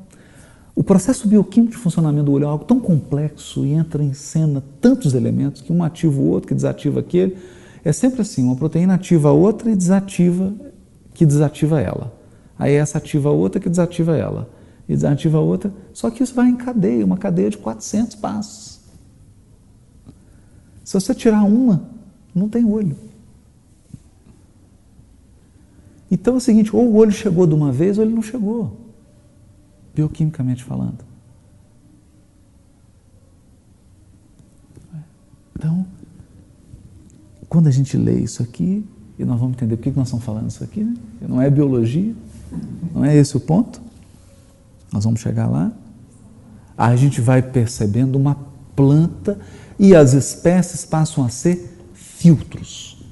O 0.75 0.83
processo 0.83 1.25
bioquímico 1.25 1.71
de 1.71 1.77
funcionamento 1.77 2.25
do 2.25 2.33
olho 2.33 2.43
é 2.43 2.47
algo 2.47 2.65
tão 2.65 2.81
complexo 2.81 3.65
e 3.65 3.71
entra 3.71 4.03
em 4.03 4.13
cena 4.13 4.61
tantos 4.81 5.13
elementos 5.13 5.61
que 5.61 5.71
um 5.71 5.81
ativa 5.81 6.19
o 6.19 6.27
outro, 6.27 6.49
que 6.49 6.53
desativa 6.53 6.99
aquele. 6.99 7.37
É 7.83 7.93
sempre 7.93 8.21
assim: 8.21 8.43
uma 8.43 8.57
proteína 8.57 8.95
ativa 8.95 9.29
a 9.29 9.31
outra 9.31 9.71
e 9.71 9.75
desativa 9.75 10.53
que 11.13 11.25
desativa 11.25 11.79
ela. 11.79 12.13
Aí 12.59 12.73
essa 12.73 12.97
ativa 12.97 13.29
a 13.29 13.31
outra 13.31 13.61
que 13.61 13.69
desativa 13.69 14.17
ela. 14.17 14.49
E 14.87 14.93
desativa 14.93 15.37
a 15.37 15.41
outra. 15.41 15.73
Só 15.93 16.09
que 16.11 16.21
isso 16.21 16.35
vai 16.35 16.49
em 16.49 16.57
cadeia, 16.57 17.05
uma 17.05 17.17
cadeia 17.17 17.49
de 17.49 17.57
400 17.57 18.15
passos. 18.17 18.81
Se 20.83 20.93
você 20.93 21.15
tirar 21.15 21.43
uma, 21.43 21.89
não 22.33 22.49
tem 22.49 22.65
olho. 22.65 22.97
Então 26.11 26.33
é 26.33 26.37
o 26.37 26.41
seguinte: 26.41 26.75
ou 26.75 26.85
o 26.85 26.95
olho 26.95 27.13
chegou 27.13 27.47
de 27.47 27.53
uma 27.53 27.71
vez 27.71 27.97
ou 27.97 28.03
ele 28.03 28.13
não 28.13 28.21
chegou, 28.21 28.84
bioquimicamente 29.95 30.63
falando. 30.63 31.05
Então, 35.55 35.85
quando 37.47 37.67
a 37.67 37.71
gente 37.71 37.95
lê 37.97 38.19
isso 38.19 38.43
aqui, 38.43 38.85
e 39.17 39.23
nós 39.23 39.39
vamos 39.39 39.55
entender 39.55 39.77
por 39.77 39.83
que 39.83 39.91
nós 39.91 40.07
estamos 40.07 40.25
falando 40.25 40.49
isso 40.49 40.63
aqui, 40.63 40.83
né? 40.83 40.93
não 41.21 41.41
é 41.41 41.49
biologia, 41.49 42.13
não 42.93 43.05
é 43.05 43.15
esse 43.15 43.37
o 43.37 43.39
ponto? 43.39 43.81
Nós 44.91 45.05
vamos 45.05 45.21
chegar 45.21 45.47
lá. 45.47 45.71
A 46.77 46.95
gente 46.95 47.21
vai 47.21 47.41
percebendo 47.41 48.17
uma 48.17 48.35
planta 48.75 49.39
e 49.79 49.95
as 49.95 50.13
espécies 50.13 50.85
passam 50.85 51.23
a 51.23 51.29
ser 51.29 51.89
filtros. 51.93 53.03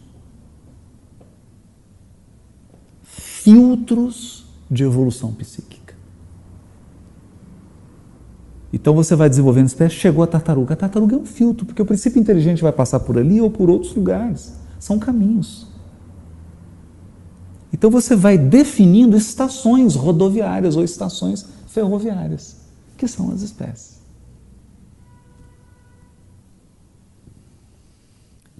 Filtros 3.04 4.46
de 4.70 4.84
evolução 4.84 5.34
psíquica. 5.34 5.83
Então 8.84 8.94
você 8.94 9.16
vai 9.16 9.30
desenvolvendo 9.30 9.68
espécie, 9.68 9.96
chegou 9.96 10.25
a 10.25 10.28
tartaruga. 10.28 10.74
A 10.74 10.75
tartaruga 10.75 11.16
é 11.16 11.18
um 11.18 11.25
filtro, 11.25 11.66
porque 11.66 11.82
o 11.82 11.86
princípio 11.86 12.20
inteligente 12.20 12.62
vai 12.62 12.74
passar 12.74 13.00
por 13.00 13.18
ali 13.18 13.40
ou 13.40 13.50
por 13.50 13.70
outros 13.70 13.96
lugares. 13.96 14.52
São 14.78 15.00
caminhos. 15.00 15.68
Então 17.72 17.90
você 17.90 18.13
vai 18.13 18.38
definindo 18.38 19.16
estações 19.16 19.96
rodoviárias 19.96 20.75
ou 20.75 20.84
estações 20.84 21.46
ferroviárias, 21.66 22.58
que 22.98 23.08
são 23.08 23.32
as 23.32 23.42
espécies. 23.42 24.00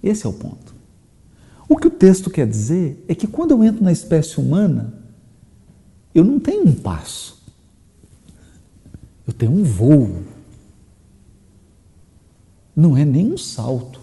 Esse 0.02 0.24
é 0.24 0.28
o 0.30 0.32
ponto. 0.32 0.74
O 1.68 1.76
que 1.76 1.88
o 1.88 1.90
texto 1.90 2.30
quer 2.30 2.46
dizer 2.46 3.04
é 3.06 3.14
que 3.14 3.26
quando 3.26 3.50
eu 3.50 3.62
entro 3.62 3.84
na 3.84 3.92
espécie 3.92 4.40
humana, 4.40 4.94
eu 6.14 6.24
não 6.24 6.40
tenho 6.40 6.66
um 6.66 6.72
passo, 6.72 7.43
eu 9.26 9.32
tenho 9.32 9.52
um 9.52 9.64
voo. 9.64 10.22
Não 12.76 12.96
é 12.96 13.04
nem 13.04 13.32
um 13.32 13.38
salto, 13.38 14.00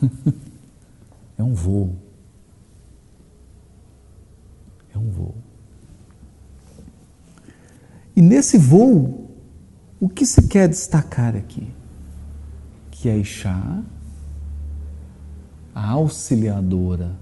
é 1.36 1.42
um 1.42 1.52
voo. 1.52 1.96
É 4.94 4.98
um 4.98 5.10
voo. 5.10 5.34
E 8.14 8.22
nesse 8.22 8.56
voo, 8.56 9.30
o 10.00 10.08
que 10.08 10.24
se 10.24 10.46
quer 10.46 10.68
destacar 10.68 11.34
aqui? 11.34 11.68
Que 12.90 13.08
a 13.08 13.16
Ixá, 13.16 13.82
a 15.74 15.90
auxiliadora 15.90 17.16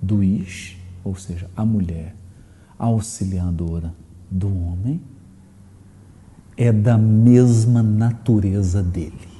do 0.00 0.22
Ish, 0.22 0.78
ou 1.02 1.16
seja, 1.16 1.50
a 1.56 1.64
mulher 1.64 2.14
auxiliadora 2.78 3.94
do 4.30 4.48
homem, 4.48 5.00
é 6.62 6.72
da 6.72 6.96
mesma 6.96 7.82
natureza 7.82 8.82
dele. 8.82 9.32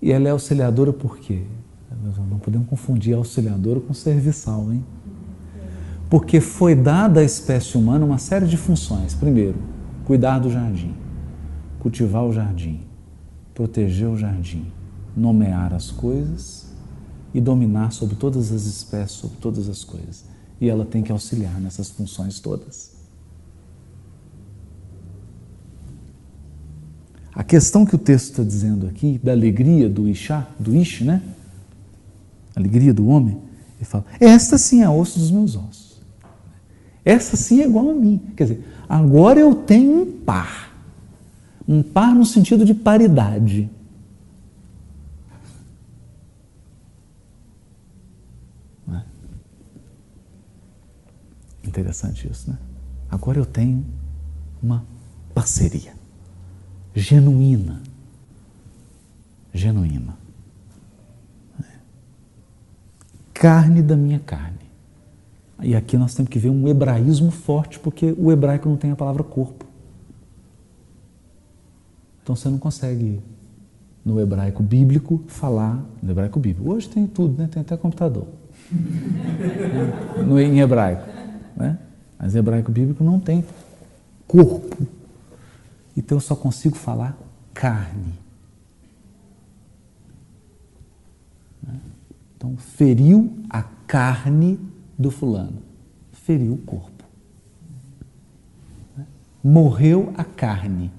E 0.00 0.12
ela 0.12 0.28
é 0.28 0.30
auxiliadora 0.30 0.92
por 0.92 1.18
quê? 1.18 1.42
Não 2.30 2.38
podemos 2.38 2.68
confundir 2.68 3.14
auxiliadora 3.14 3.80
com 3.80 3.92
serviçal, 3.94 4.72
hein? 4.72 4.84
Porque 6.08 6.40
foi 6.40 6.74
dada 6.74 7.20
à 7.20 7.24
espécie 7.24 7.76
humana 7.76 8.04
uma 8.04 8.18
série 8.18 8.46
de 8.46 8.56
funções. 8.56 9.14
Primeiro, 9.14 9.58
cuidar 10.04 10.38
do 10.38 10.50
jardim, 10.50 10.94
cultivar 11.80 12.24
o 12.24 12.32
jardim, 12.32 12.80
proteger 13.54 14.08
o 14.08 14.16
jardim, 14.16 14.70
nomear 15.16 15.74
as 15.74 15.90
coisas 15.90 16.68
e 17.34 17.40
dominar 17.40 17.92
sobre 17.92 18.14
todas 18.14 18.52
as 18.52 18.64
espécies, 18.64 19.18
sobre 19.18 19.36
todas 19.38 19.68
as 19.68 19.84
coisas. 19.84 20.24
E 20.60 20.68
ela 20.68 20.84
tem 20.84 21.02
que 21.02 21.12
auxiliar 21.12 21.60
nessas 21.60 21.90
funções 21.90 22.40
todas. 22.40 22.96
A 27.34 27.44
questão 27.44 27.86
que 27.86 27.94
o 27.94 27.98
texto 27.98 28.30
está 28.30 28.42
dizendo 28.42 28.86
aqui, 28.86 29.20
da 29.22 29.32
alegria 29.32 29.88
do 29.88 30.08
Ixá, 30.08 30.48
do 30.58 30.74
Ish, 30.74 31.02
né? 31.02 31.22
alegria 32.58 32.92
do 32.92 33.06
homem, 33.06 33.38
ele 33.76 33.84
fala: 33.84 34.04
Esta 34.20 34.58
sim 34.58 34.82
é 34.82 34.88
osso 34.88 35.18
dos 35.18 35.30
meus 35.30 35.56
ossos. 35.56 36.00
Essa 37.04 37.36
sim 37.36 37.60
é 37.60 37.64
igual 37.64 37.90
a 37.90 37.94
mim. 37.94 38.20
Quer 38.36 38.44
dizer, 38.44 38.64
agora 38.88 39.40
eu 39.40 39.54
tenho 39.54 40.02
um 40.02 40.12
par. 40.20 40.76
Um 41.66 41.82
par 41.82 42.14
no 42.14 42.24
sentido 42.24 42.64
de 42.64 42.74
paridade. 42.74 43.70
Interessante 51.68 52.28
isso, 52.30 52.50
né? 52.50 52.58
Agora 53.10 53.38
eu 53.38 53.46
tenho 53.46 53.84
uma 54.62 54.84
parceria 55.34 55.92
genuína. 56.94 57.80
Genuína. 59.52 60.16
carne 63.38 63.82
da 63.82 63.96
minha 63.96 64.18
carne. 64.18 64.58
E 65.62 65.74
aqui 65.74 65.96
nós 65.96 66.14
temos 66.14 66.28
que 66.28 66.38
ver 66.38 66.50
um 66.50 66.66
hebraísmo 66.68 67.30
forte, 67.30 67.78
porque 67.78 68.14
o 68.18 68.30
hebraico 68.32 68.68
não 68.68 68.76
tem 68.76 68.90
a 68.90 68.96
palavra 68.96 69.22
corpo. 69.22 69.64
Então 72.22 72.34
você 72.34 72.48
não 72.48 72.58
consegue, 72.58 73.20
no 74.04 74.20
hebraico 74.20 74.62
bíblico, 74.62 75.22
falar. 75.28 75.84
No 76.02 76.10
hebraico 76.10 76.38
bíblico. 76.38 76.70
Hoje 76.70 76.88
tem 76.88 77.06
tudo, 77.06 77.40
né? 77.40 77.48
tem 77.50 77.60
até 77.60 77.76
computador. 77.76 78.26
no, 80.26 80.38
em 80.38 80.60
hebraico. 80.60 81.17
Né? 81.58 81.76
Mas 82.16 82.36
hebraico 82.36 82.70
bíblico 82.70 83.02
não 83.02 83.18
tem 83.18 83.44
corpo. 84.28 84.86
Então 85.96 86.16
eu 86.16 86.20
só 86.20 86.36
consigo 86.36 86.76
falar 86.76 87.18
carne. 87.52 88.14
Então, 92.36 92.56
feriu 92.56 93.36
a 93.50 93.64
carne 93.64 94.60
do 94.96 95.10
fulano, 95.10 95.60
feriu 96.12 96.52
o 96.52 96.58
corpo. 96.58 97.02
Morreu 99.42 100.12
a 100.16 100.22
carne, 100.22 100.92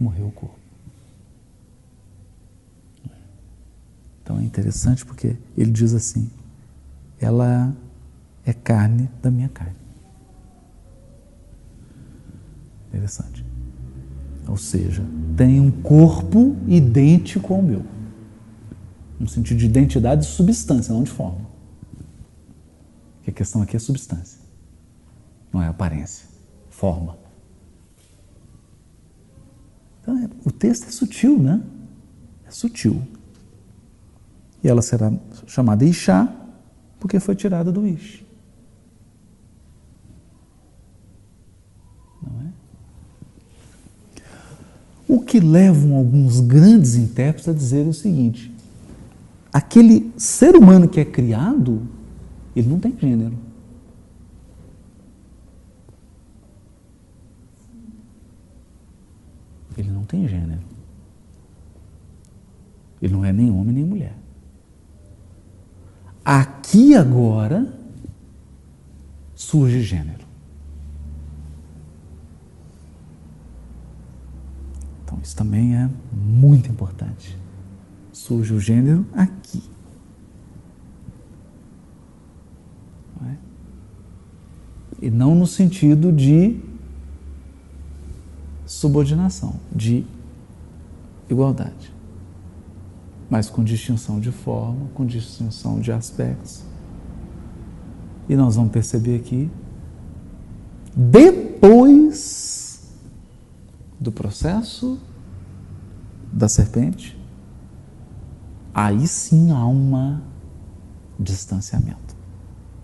morreu 0.00 0.28
o 0.28 0.32
corpo. 0.32 0.58
Então 4.22 4.38
é 4.38 4.42
interessante 4.42 5.04
porque 5.04 5.36
ele 5.58 5.70
diz 5.70 5.92
assim: 5.92 6.30
ela 7.20 7.74
é 8.48 8.52
carne 8.54 9.10
da 9.20 9.30
minha 9.30 9.50
carne. 9.50 9.76
Interessante. 12.88 13.44
Ou 14.48 14.56
seja, 14.56 15.04
tem 15.36 15.60
um 15.60 15.70
corpo 15.70 16.56
idêntico 16.66 17.52
ao 17.52 17.60
meu 17.60 17.84
no 19.20 19.28
sentido 19.28 19.58
de 19.58 19.66
identidade 19.66 20.24
e 20.24 20.28
substância, 20.28 20.94
não 20.94 21.02
de 21.02 21.10
forma. 21.10 21.46
Porque 23.16 23.30
a 23.30 23.32
questão 23.34 23.60
aqui 23.60 23.76
é 23.76 23.78
substância, 23.78 24.40
não 25.52 25.62
é 25.62 25.66
aparência, 25.66 26.26
forma. 26.70 27.18
Então, 30.00 30.16
é, 30.16 30.30
o 30.46 30.50
texto 30.50 30.86
é 30.86 30.90
sutil, 30.90 31.38
né? 31.38 31.60
É 32.46 32.50
sutil. 32.50 33.02
E 34.62 34.68
ela 34.68 34.80
será 34.80 35.12
chamada 35.46 35.84
Ixá, 35.84 36.32
porque 36.98 37.20
foi 37.20 37.34
tirada 37.34 37.70
do 37.70 37.86
Ish. 37.86 38.27
É? 42.44 44.22
O 45.06 45.20
que 45.20 45.40
levam 45.40 45.96
alguns 45.96 46.40
grandes 46.40 46.94
intérpretes 46.94 47.48
a 47.48 47.52
dizer 47.52 47.86
o 47.86 47.94
seguinte: 47.94 48.52
aquele 49.52 50.12
ser 50.16 50.54
humano 50.54 50.88
que 50.88 51.00
é 51.00 51.04
criado, 51.04 51.82
ele 52.54 52.68
não 52.68 52.78
tem 52.78 52.94
gênero. 53.00 53.36
Ele 59.76 59.90
não 59.90 60.04
tem 60.04 60.26
gênero. 60.26 60.60
Ele 63.00 63.12
não 63.12 63.24
é 63.24 63.32
nem 63.32 63.50
homem 63.50 63.72
nem 63.72 63.84
mulher. 63.84 64.16
Aqui 66.24 66.94
agora 66.94 67.72
surge 69.34 69.80
gênero. 69.82 70.27
Isso 75.22 75.36
também 75.36 75.76
é 75.76 75.88
muito 76.12 76.70
importante 76.70 77.38
surge 78.18 78.52
o 78.52 78.60
gênero 78.60 79.06
aqui. 79.12 79.62
Não 83.18 83.28
é? 83.28 83.36
E 85.00 85.10
não 85.10 85.34
no 85.34 85.46
sentido 85.46 86.12
de 86.12 86.60
subordinação, 88.66 89.54
de 89.74 90.04
igualdade, 91.30 91.92
mas 93.30 93.48
com 93.48 93.62
distinção 93.62 94.18
de 94.18 94.32
forma, 94.32 94.88
com 94.94 95.06
distinção 95.06 95.80
de 95.80 95.92
aspectos. 95.92 96.64
E 98.28 98.36
nós 98.36 98.56
vamos 98.56 98.72
perceber 98.72 99.16
aqui, 99.16 99.48
depois 100.94 102.37
do 104.08 104.12
processo 104.12 104.98
da 106.32 106.48
serpente, 106.48 107.18
aí 108.72 109.06
sim 109.06 109.50
há 109.50 109.66
um 109.66 110.18
distanciamento 111.18 112.16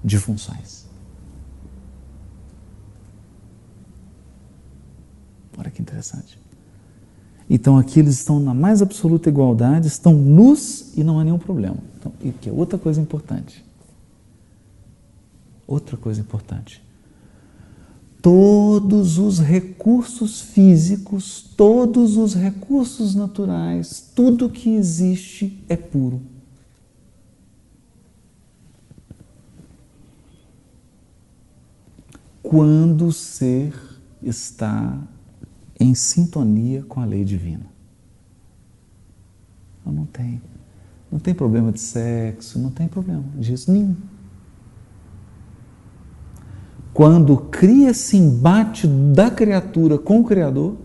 de 0.05 0.19
funções. 0.19 0.87
Olha 5.57 5.71
que 5.71 5.81
interessante. 5.81 6.39
Então 7.49 7.79
aqui 7.79 8.01
eles 8.01 8.19
estão 8.19 8.39
na 8.39 8.53
mais 8.53 8.83
absoluta 8.83 9.31
igualdade, 9.31 9.87
estão 9.87 10.13
nus 10.13 10.95
e 10.95 11.03
não 11.03 11.19
há 11.19 11.25
nenhum 11.25 11.39
problema. 11.39 11.79
Então, 11.99 12.13
e 12.21 12.33
que 12.33 12.51
é 12.51 12.53
outra 12.53 12.79
coisa 12.79 13.01
importante. 13.01 13.65
Outra 15.67 15.97
coisa 15.97 16.21
importante 16.21 16.84
todos 18.25 19.19
os 19.19 19.39
recursos 19.39 20.41
físicos, 20.41 21.43
todos 21.43 22.17
os 22.17 22.33
recursos 22.33 23.15
naturais, 23.15 24.11
tudo 24.15 24.49
que 24.49 24.71
existe 24.71 25.63
é 25.69 25.77
puro. 25.77 26.23
Quando 32.43 33.09
o 33.09 33.13
ser 33.13 33.79
está 34.23 34.99
em 35.79 35.95
sintonia 35.95 36.83
com 36.83 37.01
a 37.01 37.05
lei 37.05 37.27
divina. 37.27 37.67
Não, 39.85 40.07
tem. 40.07 40.41
Não 41.13 41.19
tem 41.19 41.35
problema 41.35 41.71
de 41.71 41.81
sexo, 41.81 42.59
não 42.59 42.71
tem 42.71 42.89
problema 42.89 43.23
disso 43.39 43.71
nenhum. 43.71 43.95
Quando 46.95 47.37
cria-se 47.37 48.17
embate 48.17 48.87
da 48.87 49.29
criatura 49.29 49.99
com 49.99 50.21
o 50.21 50.25
Criador, 50.25 50.77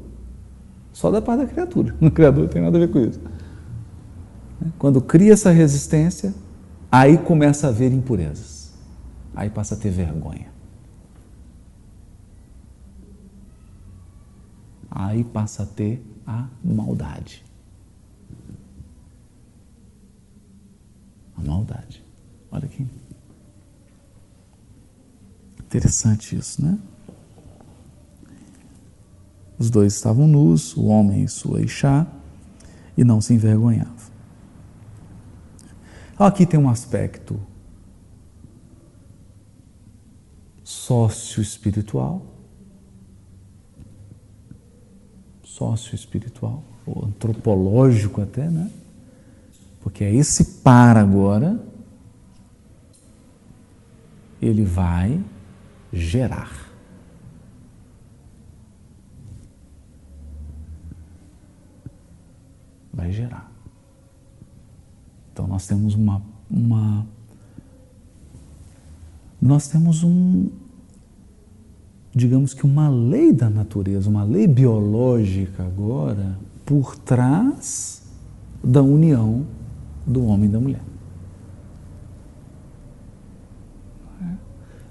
só 0.91 1.11
da 1.11 1.21
parte 1.21 1.41
da 1.41 1.45
criatura, 1.45 1.95
o 2.01 2.09
Criador 2.09 2.45
não 2.45 2.49
tem 2.49 2.63
nada 2.63 2.77
a 2.77 2.79
ver 2.81 2.91
com 2.91 2.99
isso. 2.99 3.21
Quando 4.79 4.99
cria 4.99 5.33
essa 5.33 5.51
resistência, 5.51 6.33
aí 6.91 7.15
começa 7.15 7.67
a 7.67 7.69
haver 7.69 7.93
impurezas. 7.93 8.73
Aí 9.35 9.51
passa 9.51 9.75
a 9.75 9.77
ter 9.77 9.91
vergonha. 9.91 10.47
Aí 14.89 15.23
passa 15.23 15.61
a 15.61 15.65
ter 15.67 16.03
a 16.25 16.47
maldade. 16.63 17.45
A 21.37 21.41
maldade. 21.43 22.03
Olha 22.51 22.65
aqui. 22.65 22.87
Interessante 25.69 26.35
isso, 26.35 26.65
né? 26.65 26.79
Os 29.59 29.69
dois 29.69 29.93
estavam 29.93 30.25
nus, 30.25 30.75
o 30.75 30.85
homem 30.85 31.25
e 31.25 31.27
sua 31.27 31.61
Ixá, 31.61 32.07
e 32.97 33.03
não 33.03 33.21
se 33.21 33.35
envergonhavam. 33.35 33.93
Aqui 36.17 36.43
tem 36.43 36.59
um 36.59 36.67
aspecto 36.67 37.39
sócio-espiritual, 40.63 42.25
sócio-espiritual, 45.43 46.63
ou 46.83 47.05
antropológico 47.05 48.21
até, 48.21 48.49
né? 48.49 48.71
Porque 49.81 50.03
é 50.03 50.11
esse 50.11 50.61
par 50.63 50.97
agora, 50.97 51.63
ele 54.41 54.63
vai 54.63 55.23
gerar. 55.91 56.69
Vai 62.93 63.11
gerar. 63.11 63.51
Então 65.31 65.47
nós 65.47 65.65
temos 65.67 65.95
uma, 65.95 66.21
uma 66.49 67.07
nós 69.41 69.67
temos 69.67 70.03
um 70.03 70.49
digamos 72.13 72.53
que 72.53 72.65
uma 72.65 72.89
lei 72.89 73.31
da 73.31 73.49
natureza, 73.49 74.09
uma 74.09 74.23
lei 74.23 74.47
biológica 74.47 75.63
agora 75.63 76.37
por 76.65 76.97
trás 76.97 78.03
da 78.63 78.81
união 78.81 79.45
do 80.05 80.25
homem 80.25 80.49
e 80.49 80.51
da 80.51 80.59
mulher. 80.59 80.81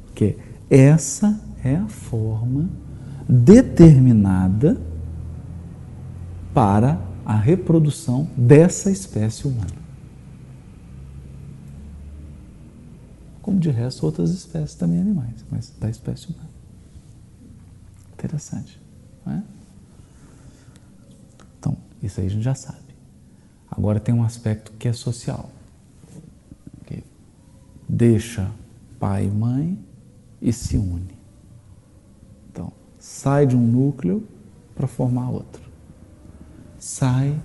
Porque 0.06 0.38
essa 0.70 1.40
é 1.64 1.76
a 1.76 1.88
forma 1.88 2.68
determinada 3.28 4.80
para 6.54 7.00
a 7.24 7.36
reprodução 7.36 8.28
dessa 8.36 8.90
espécie 8.90 9.46
humana. 9.46 9.88
como 13.48 13.58
de 13.58 13.70
resto 13.70 14.04
outras 14.04 14.28
espécies 14.28 14.74
também 14.74 15.00
animais, 15.00 15.42
mas 15.50 15.72
da 15.80 15.88
espécie 15.88 16.26
humana. 16.26 16.50
Interessante, 18.12 18.78
não 19.24 19.32
é? 19.32 19.42
Então, 21.58 21.74
isso 22.02 22.20
aí 22.20 22.26
a 22.26 22.28
gente 22.28 22.42
já 22.42 22.54
sabe. 22.54 22.94
Agora 23.70 23.98
tem 23.98 24.14
um 24.14 24.22
aspecto 24.22 24.70
que 24.72 24.86
é 24.86 24.92
social, 24.92 25.50
que 26.84 27.02
deixa 27.88 28.50
pai 29.00 29.24
e 29.24 29.30
mãe 29.30 29.78
e 30.40 30.52
se 30.52 30.76
une. 30.76 31.18
Então, 32.50 32.72
sai 32.98 33.46
de 33.46 33.56
um 33.56 33.66
núcleo 33.66 34.26
para 34.74 34.86
formar 34.86 35.30
outro. 35.30 35.62
Sai 36.78 37.38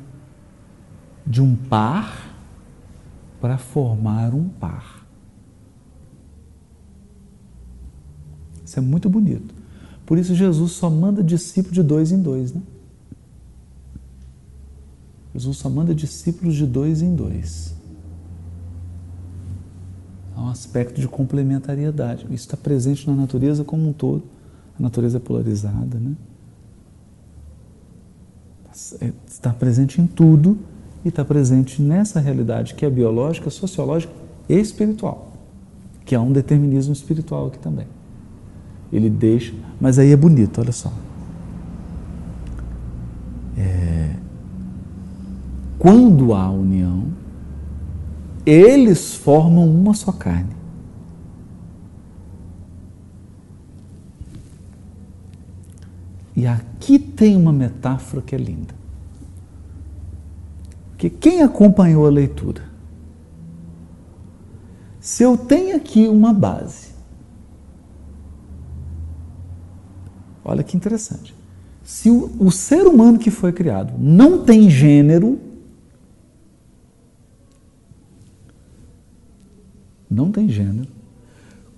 de 1.26 1.42
um 1.42 1.56
par 1.56 2.36
para 3.42 3.58
formar 3.58 4.34
um 4.34 4.48
par. 4.48 5.06
Isso 8.64 8.80
é 8.80 8.82
muito 8.82 9.10
bonito. 9.10 9.54
Por 10.06 10.18
isso 10.18 10.36
Jesus 10.36 10.74
só 10.74 10.90
manda 10.90 11.24
discípulo 11.24 11.74
de 11.74 11.84
dois 11.84 12.12
em 12.12 12.22
dois, 12.22 12.54
né? 12.54 12.62
Jesus 15.34 15.58
só 15.58 15.70
manda 15.70 15.96
discípulos 15.96 16.56
de 16.56 16.66
dois 16.66 17.02
em 17.02 17.16
dois. 17.16 17.73
Há 20.36 20.42
um 20.42 20.50
aspecto 20.50 21.00
de 21.00 21.08
complementariedade. 21.08 22.26
Isso 22.26 22.46
está 22.46 22.58
presente 22.58 23.10
na 23.10 23.16
natureza 23.16 23.64
como 23.64 23.88
um 23.88 23.94
todo. 23.94 24.24
A 24.80 24.82
natureza 24.82 25.18
é 25.18 25.20
polarizada, 25.20 26.00
né? 26.00 26.14
Está 29.28 29.52
presente 29.52 30.02
em 30.02 30.08
tudo 30.08 30.58
e 31.06 31.10
está 31.10 31.24
presente 31.24 31.82
nessa 31.82 32.20
realidade 32.20 32.74
que 32.74 32.86
é 32.86 32.90
biológica, 32.90 33.50
sociológica 33.52 34.12
e 34.50 34.60
espiritual, 34.60 35.32
que 36.04 36.16
há 36.16 36.22
um 36.22 36.32
determinismo 36.32 36.92
espiritual 36.92 37.48
aqui 37.48 37.60
também 37.60 37.86
ele 38.96 39.10
deixa, 39.10 39.54
mas 39.82 39.98
aí 39.98 40.12
é 40.12 40.16
bonito, 40.16 40.62
olha 40.62 40.72
só. 40.72 40.94
É, 43.58 44.16
quando 45.80 46.34
há 46.34 46.50
união, 46.50 47.06
eles 48.46 49.16
formam 49.16 49.70
uma 49.70 49.94
só 49.94 50.12
carne. 50.12 50.56
E 56.36 56.48
aqui 56.48 56.98
tem 56.98 57.36
uma 57.36 57.54
metáfora 57.54 58.22
que 58.22 58.34
é 58.34 58.38
linda. 58.38 58.74
Que 60.98 61.10
quem 61.10 61.42
acompanhou 61.42 62.06
a 62.06 62.10
leitura, 62.10 62.64
se 65.00 65.22
eu 65.22 65.38
tenho 65.38 65.76
aqui 65.76 66.08
uma 66.08 66.34
base, 66.34 66.94
Olha 70.44 70.64
que 70.64 70.76
interessante. 70.76 71.34
Se 71.84 72.10
o, 72.10 72.32
o 72.40 72.52
ser 72.52 72.86
humano 72.86 73.18
que 73.18 73.32
foi 73.32 73.52
criado 73.52 73.94
não 73.98 74.44
tem 74.44 74.70
gênero, 74.70 75.40
não 80.26 80.32
tem 80.32 80.50
gênero. 80.50 80.88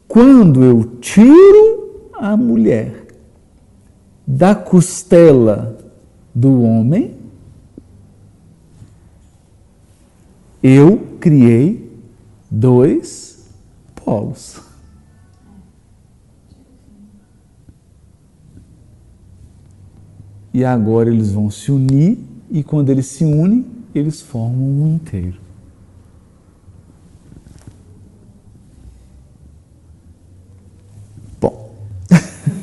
Quando 0.07 0.63
eu 0.63 0.83
tiro 0.99 2.09
a 2.13 2.35
mulher 2.37 3.07
da 4.25 4.55
costela 4.55 5.77
do 6.33 6.61
homem, 6.61 7.15
eu 10.61 10.97
criei 11.19 11.91
dois 12.49 13.49
polos. 13.93 14.65
e 20.55 20.63
agora 20.63 21.09
eles 21.09 21.33
vão 21.33 21.51
se 21.51 21.69
unir, 21.69 22.17
e 22.49 22.63
quando 22.63 22.89
eles 22.89 23.07
se 23.07 23.25
unem, 23.25 23.65
eles 23.93 24.21
formam 24.21 24.63
um 24.63 24.95
inteiro. 24.95 25.44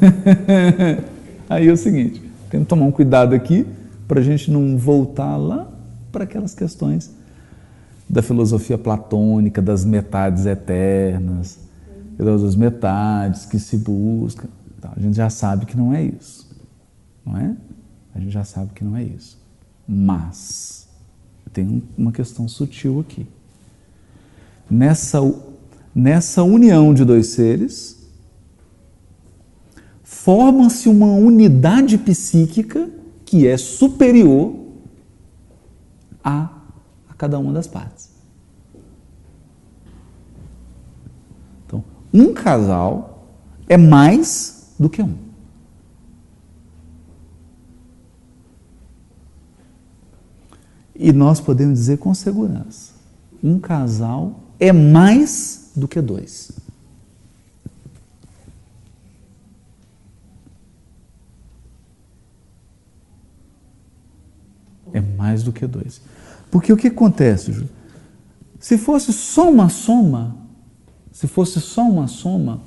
aí 1.49 1.69
é 1.69 1.73
o 1.73 1.77
seguinte: 1.77 2.23
tem 2.51 2.61
que 2.61 2.67
tomar 2.67 2.87
um 2.87 2.91
cuidado 2.91 3.35
aqui 3.35 3.67
para 4.07 4.21
a 4.21 4.23
gente 4.23 4.51
não 4.51 4.77
voltar 4.77 5.37
lá 5.37 5.71
para 6.11 6.25
aquelas 6.25 6.55
questões 6.55 7.11
da 8.09 8.21
filosofia 8.21 8.77
platônica, 8.77 9.63
das 9.63 9.85
metades 9.85 10.45
eternas, 10.45 11.59
das 12.19 12.55
metades 12.55 13.47
que 13.47 13.59
se 13.59 13.79
busca. 13.79 14.49
Então, 14.79 14.93
a 14.95 15.01
gente 15.01 15.17
já 15.17 15.31
sabe 15.31 15.65
que 15.65 15.77
não 15.77 15.95
é 15.95 16.03
isso, 16.03 16.51
não 17.25 17.39
é? 17.39 17.57
A 18.15 18.21
gente 18.21 18.33
já 18.33 18.45
sabe 18.45 18.73
que 18.75 18.85
não 18.85 18.97
é 18.97 19.03
isso. 19.03 19.41
Mas 19.89 20.89
tem 21.53 21.83
uma 21.97 22.13
questão 22.13 22.47
sutil 22.49 23.01
aqui. 23.01 23.27
Nessa, 24.71 25.19
nessa 25.95 26.43
união 26.43 26.93
de 26.93 27.05
dois 27.05 27.29
seres, 27.29 28.02
forma-se 30.23 30.89
uma 30.89 31.13
unidade 31.13 31.99
psíquica 31.99 32.89
que 33.25 33.49
é 33.49 33.57
superior 33.57 34.55
a, 36.23 36.49
a 37.09 37.15
cada 37.15 37.41
uma 37.41 37.53
das 37.53 37.67
partes. 37.67 38.11
Então, 41.67 41.83
um 42.15 42.33
casal 42.33 43.27
é 43.69 43.77
mais 43.77 44.73
do 44.79 44.89
que 44.89 45.03
um. 45.03 45.17
E 50.95 51.13
nós 51.13 51.41
podemos 51.41 51.81
dizer 51.81 51.99
com 51.99 52.15
segurança: 52.15 52.93
um 53.43 53.59
casal 53.59 54.39
é 54.61 54.73
mais 54.73 55.73
do 55.75 55.89
que 55.89 56.01
dois. 56.01 56.62
É 64.93 65.01
mais 65.01 65.43
do 65.43 65.53
que 65.53 65.67
dois. 65.67 66.01
Porque 66.51 66.73
o 66.73 66.77
que 66.77 66.89
acontece, 66.89 67.53
Ju? 67.53 67.69
Se 68.61 68.79
fosse 68.79 69.13
só 69.13 69.51
uma 69.51 69.69
soma, 69.69 70.37
se 71.11 71.27
fosse 71.27 71.61
só 71.61 71.83
uma 71.83 72.07
soma, 72.07 72.61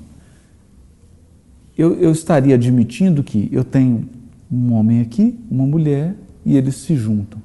eu, 1.78 1.94
eu 1.96 2.12
estaria 2.12 2.56
admitindo 2.56 3.24
que 3.24 3.50
eu 3.52 3.64
tenho 3.64 4.08
um 4.52 4.74
homem 4.74 5.02
aqui, 5.02 5.40
uma 5.50 5.66
mulher, 5.66 6.16
e 6.46 6.56
eles 6.58 6.76
se 6.76 6.96
juntam. 6.96 7.42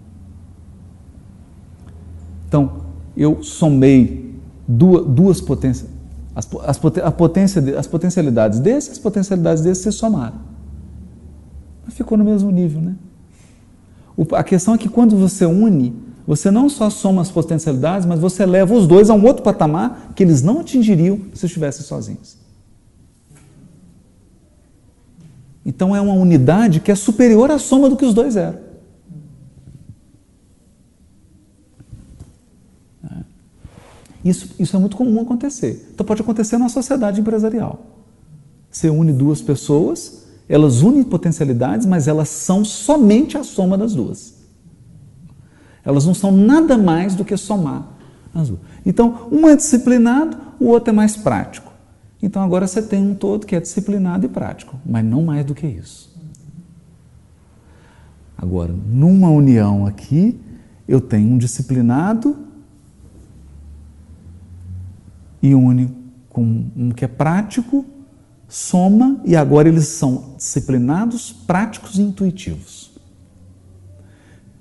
Então, 2.47 2.83
eu 3.17 3.43
somei 3.43 4.35
duas, 4.67 5.07
duas 5.07 5.41
potências, 5.41 5.89
as, 6.35 6.49
as, 6.65 6.79
potência, 7.13 7.79
as 7.79 7.87
potencialidades 7.87 8.61
desse, 8.61 8.91
as 8.91 8.99
potencialidades 8.99 9.63
desse 9.63 9.83
se 9.83 9.93
somaram. 9.93 10.41
Mas 11.85 11.95
ficou 11.95 12.17
no 12.17 12.25
mesmo 12.25 12.51
nível, 12.51 12.81
né? 12.81 12.97
A 14.33 14.45
questão 14.45 14.75
é 14.75 14.79
que 14.79 14.89
quando 14.89 15.17
você 15.17 15.47
une, 15.47 15.95
você 16.27 16.51
não 16.51 16.69
só 16.69 16.91
soma 16.91 17.23
as 17.23 17.31
potencialidades, 17.31 18.07
mas 18.07 18.21
você 18.21 18.45
leva 18.45 18.75
os 18.75 18.87
dois 18.87 19.11
a 19.11 19.15
um 19.15 19.25
outro 19.25 19.43
patamar 19.43 20.13
que 20.15 20.23
eles 20.23 20.43
não 20.43 20.61
atingiriam 20.61 21.21
se 21.35 21.47
estivessem 21.47 21.85
sozinhos. 21.85 22.37
Então 25.65 25.95
é 25.95 26.01
uma 26.01 26.15
unidade 26.15 26.81
que 26.81 26.91
é 26.91 26.95
superior 26.95 27.51
à 27.51 27.59
soma 27.59 27.89
do 27.89 27.97
que 27.97 28.05
os 28.05 28.15
dois 28.15 28.37
eram. 28.37 28.59
É. 33.05 33.25
Isso, 34.25 34.55
isso 34.59 34.77
é 34.77 34.79
muito 34.79 34.97
comum 34.97 35.21
acontecer. 35.21 35.91
Então 35.95 36.05
pode 36.05 36.23
acontecer 36.23 36.59
na 36.59 36.69
sociedade 36.69 37.21
empresarial. 37.21 37.87
Você 38.71 38.89
une 38.89 39.13
duas 39.13 39.43
pessoas, 39.43 40.20
elas 40.51 40.83
unem 40.83 41.05
potencialidades, 41.05 41.87
mas 41.87 42.09
elas 42.09 42.29
são 42.29 42.65
somente 42.65 43.39
a 43.39 43.45
soma 43.45 43.79
das 43.79 43.95
duas. 43.95 44.35
Elas 45.85 46.05
não 46.05 46.13
são 46.13 46.33
nada 46.33 46.77
mais 46.77 47.15
do 47.15 47.25
que 47.25 47.37
somar 47.37 47.87
as 48.35 48.49
duas. 48.49 48.61
Então, 48.85 49.29
um 49.31 49.49
é 49.49 49.55
disciplinado, 49.55 50.37
o 50.59 50.67
outro 50.67 50.91
é 50.91 50.93
mais 50.93 51.17
prático. 51.17 51.71
Então 52.21 52.43
agora 52.43 52.67
você 52.67 52.83
tem 52.83 53.01
um 53.01 53.15
todo 53.15 53.47
que 53.47 53.55
é 53.55 53.61
disciplinado 53.61 54.27
e 54.27 54.29
prático, 54.29 54.79
mas 54.85 55.05
não 55.05 55.23
mais 55.23 55.47
do 55.47 55.55
que 55.55 55.67
isso. 55.67 56.11
Agora, 58.37 58.73
numa 58.73 59.31
união 59.31 59.87
aqui, 59.87 60.39
eu 60.89 61.01
tenho 61.01 61.31
um 61.31 61.39
disciplinado 61.39 62.37
e 65.41 65.55
une 65.55 65.95
com 66.29 66.67
um 66.77 66.91
que 66.91 67.05
é 67.05 67.09
prático, 67.09 67.87
soma, 68.51 69.21
e 69.25 69.35
agora 69.35 69.69
eles 69.69 69.89
são 69.89 70.35
disciplinados, 70.37 71.33
práticos 71.33 71.99
e 71.99 72.03
intuitivos. 72.03 72.91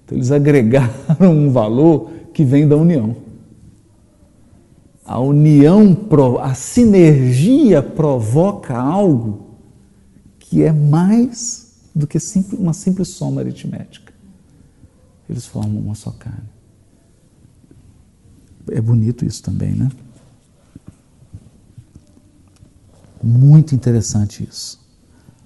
Então 0.06 0.18
eles 0.18 0.32
agregaram 0.32 1.32
um 1.32 1.52
valor 1.52 2.12
que 2.34 2.46
vem 2.46 2.68
da 2.68 2.78
união 2.78 3.30
a 5.10 5.20
união, 5.20 5.98
a 6.40 6.54
sinergia 6.54 7.82
provoca 7.82 8.78
algo 8.78 9.58
que 10.38 10.62
é 10.62 10.72
mais 10.72 11.74
do 11.96 12.06
que 12.06 12.20
uma 12.54 12.74
simples 12.74 13.08
soma 13.08 13.42
aritmética. 13.42 14.14
Eles 15.28 15.48
formam 15.48 15.82
uma 15.82 15.96
só 15.96 16.12
carne. 16.12 16.48
É 18.70 18.80
bonito 18.80 19.26
isso 19.26 19.42
também, 19.42 19.72
né? 19.72 19.90
Muito 23.22 23.76
interessante 23.76 24.48
isso. 24.48 24.80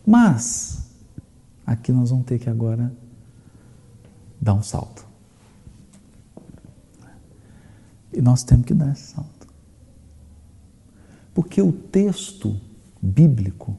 Mas, 0.05 0.89
aqui 1.65 1.91
nós 1.91 2.09
vamos 2.09 2.25
ter 2.25 2.39
que 2.39 2.49
agora 2.49 2.93
dar 4.39 4.53
um 4.53 4.61
salto. 4.61 5.05
E 8.11 8.21
nós 8.21 8.43
temos 8.43 8.65
que 8.65 8.73
dar 8.73 8.91
esse 8.91 9.13
salto. 9.13 9.47
Porque 11.33 11.61
o 11.61 11.71
texto 11.71 12.55
bíblico, 13.01 13.75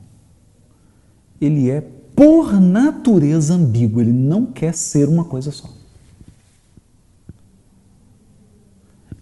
ele 1.40 1.70
é 1.70 1.80
por 1.80 2.61
natureza 2.61 3.54
ambíguo, 3.54 4.00
ele 4.00 4.12
não 4.12 4.46
quer 4.46 4.74
ser 4.74 5.09
uma 5.09 5.24
coisa 5.24 5.52
só. 5.52 5.68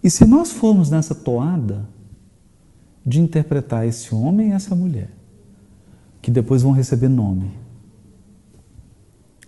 E 0.03 0.09
se 0.09 0.25
nós 0.25 0.51
formos 0.51 0.89
nessa 0.89 1.15
toada 1.15 1.87
de 3.05 3.19
interpretar 3.19 3.85
esse 3.87 4.13
homem 4.13 4.49
e 4.49 4.51
essa 4.53 4.75
mulher, 4.75 5.09
que 6.21 6.31
depois 6.31 6.61
vão 6.61 6.71
receber 6.71 7.09
nome, 7.09 7.51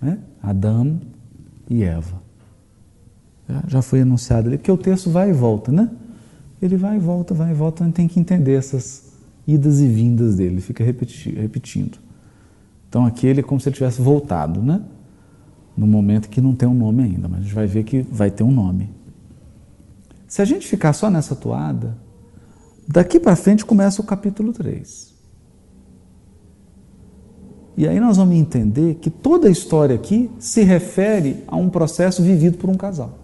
né? 0.02 0.20
Adão 0.42 1.00
e 1.70 1.84
Eva. 1.84 2.22
Já 3.68 3.82
foi 3.82 4.02
anunciado 4.02 4.48
ali, 4.48 4.58
porque 4.58 4.72
o 4.72 4.78
texto 4.78 5.10
vai 5.10 5.30
e 5.30 5.34
volta, 5.34 5.72
né? 5.72 5.90
ele 6.62 6.78
vai 6.78 6.96
e 6.96 7.00
volta, 7.00 7.34
vai 7.34 7.52
e 7.52 7.54
volta, 7.54 7.84
a 7.84 7.88
gente 7.88 7.96
tem 7.96 8.08
que 8.08 8.20
entender 8.20 8.54
essas 8.54 9.14
idas 9.48 9.80
e 9.80 9.88
vindas 9.88 10.36
dele, 10.36 10.56
ele 10.56 10.62
fica 10.62 10.84
repetindo. 10.84 11.98
Então 12.90 13.06
aqui 13.06 13.28
ele 13.28 13.42
é 13.42 13.44
como 13.44 13.60
se 13.60 13.70
ele 13.70 13.76
tivesse 13.76 14.02
voltado, 14.02 14.62
né? 14.62 14.82
No 15.78 15.86
momento 15.86 16.30
que 16.30 16.40
não 16.40 16.56
tem 16.56 16.68
um 16.68 16.74
nome 16.74 17.04
ainda, 17.04 17.28
mas 17.28 17.40
a 17.40 17.44
gente 17.44 17.54
vai 17.54 17.68
ver 17.68 17.84
que 17.84 18.02
vai 18.02 18.32
ter 18.32 18.44
um 18.44 18.52
nome. 18.52 18.90
Se 20.28 20.42
a 20.42 20.46
gente 20.46 20.68
ficar 20.68 20.94
só 20.94 21.10
nessa 21.10 21.36
toada, 21.36 21.98
daqui 22.88 23.20
para 23.20 23.36
frente 23.36 23.66
começa 23.66 24.02
o 24.02 24.06
capítulo 24.06 24.54
3. 24.54 25.16
E 27.78 27.88
aí 27.88 28.00
nós 28.00 28.18
vamos 28.18 28.36
entender 28.36 28.96
que 28.96 29.10
toda 29.10 29.48
a 29.48 29.52
história 29.52 29.96
aqui 29.96 30.32
se 30.40 30.64
refere 30.64 31.44
a 31.48 31.58
um 31.58 31.70
processo 31.70 32.24
vivido 32.24 32.58
por 32.58 32.70
um 32.70 32.76
casal. 32.76 33.20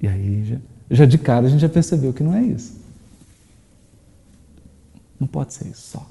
E 0.00 0.06
aí, 0.06 0.44
já, 0.44 0.60
já 0.90 1.06
de 1.06 1.16
cara, 1.16 1.46
a 1.46 1.48
gente 1.48 1.60
já 1.60 1.68
percebeu 1.68 2.12
que 2.12 2.22
não 2.22 2.34
é 2.34 2.42
isso. 2.42 2.78
Não 5.18 5.26
pode 5.26 5.54
ser 5.54 5.66
isso 5.66 5.80
só. 5.92 6.06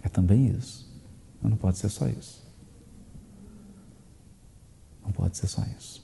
É 0.00 0.08
também 0.08 0.46
isso. 0.46 0.88
Mas 1.42 1.50
não 1.50 1.56
pode 1.56 1.76
ser 1.76 1.88
só 1.88 2.06
isso. 2.06 2.43
Não 5.04 5.12
pode 5.12 5.36
ser 5.36 5.46
só 5.46 5.62
isso. 5.78 6.02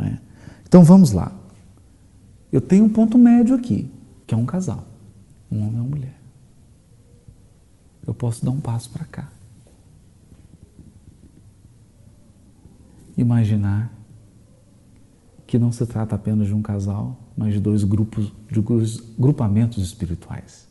É? 0.00 0.18
Então 0.66 0.84
vamos 0.84 1.12
lá. 1.12 1.32
Eu 2.52 2.60
tenho 2.60 2.84
um 2.84 2.88
ponto 2.88 3.18
médio 3.18 3.54
aqui, 3.54 3.90
que 4.26 4.34
é 4.34 4.36
um 4.36 4.46
casal, 4.46 4.86
um 5.50 5.60
homem 5.60 5.76
e 5.76 5.80
uma 5.80 5.88
mulher. 5.88 6.20
Eu 8.06 8.14
posso 8.14 8.44
dar 8.44 8.50
um 8.50 8.60
passo 8.60 8.90
para 8.90 9.04
cá. 9.04 9.28
Imaginar 13.16 13.92
que 15.46 15.58
não 15.58 15.72
se 15.72 15.84
trata 15.86 16.14
apenas 16.14 16.46
de 16.46 16.54
um 16.54 16.62
casal, 16.62 17.18
mas 17.36 17.54
de 17.54 17.60
dois 17.60 17.82
grupos, 17.82 18.32
de 18.50 18.62
grupamentos 19.18 19.82
espirituais. 19.82 20.67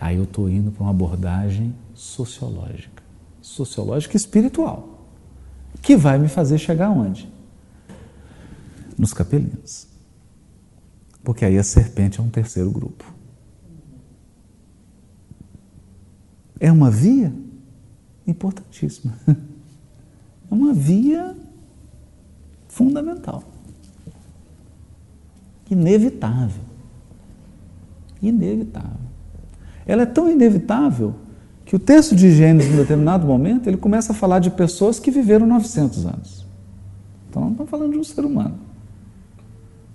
Aí 0.00 0.16
eu 0.16 0.24
estou 0.24 0.48
indo 0.48 0.70
para 0.70 0.82
uma 0.82 0.90
abordagem 0.90 1.74
sociológica, 1.94 3.02
sociológica 3.40 4.16
e 4.16 4.18
espiritual, 4.18 5.06
que 5.82 5.96
vai 5.96 6.18
me 6.18 6.28
fazer 6.28 6.58
chegar 6.58 6.90
onde? 6.90 7.28
Nos 8.96 9.12
capelinos. 9.12 9.88
Porque 11.22 11.44
aí 11.44 11.58
a 11.58 11.64
serpente 11.64 12.20
é 12.20 12.22
um 12.22 12.30
terceiro 12.30 12.70
grupo. 12.70 13.04
É 16.60 16.70
uma 16.70 16.90
via 16.90 17.32
importantíssima. 18.26 19.14
É 20.50 20.54
uma 20.54 20.72
via 20.72 21.36
fundamental. 22.68 23.44
Inevitável. 25.70 26.62
Inevitável. 28.22 29.07
Ela 29.88 30.02
é 30.02 30.06
tão 30.06 30.30
inevitável 30.30 31.14
que 31.64 31.74
o 31.74 31.78
texto 31.78 32.14
de 32.14 32.30
Gênesis, 32.30 32.72
em 32.72 32.76
determinado 32.76 33.26
momento, 33.26 33.68
ele 33.68 33.78
começa 33.78 34.12
a 34.12 34.14
falar 34.14 34.38
de 34.38 34.50
pessoas 34.50 35.00
que 35.00 35.10
viveram 35.10 35.46
900 35.46 36.06
anos. 36.06 36.46
Então, 37.28 37.42
não 37.42 37.50
estamos 37.52 37.70
falando 37.70 37.92
de 37.92 37.98
um 37.98 38.04
ser 38.04 38.24
humano. 38.24 38.58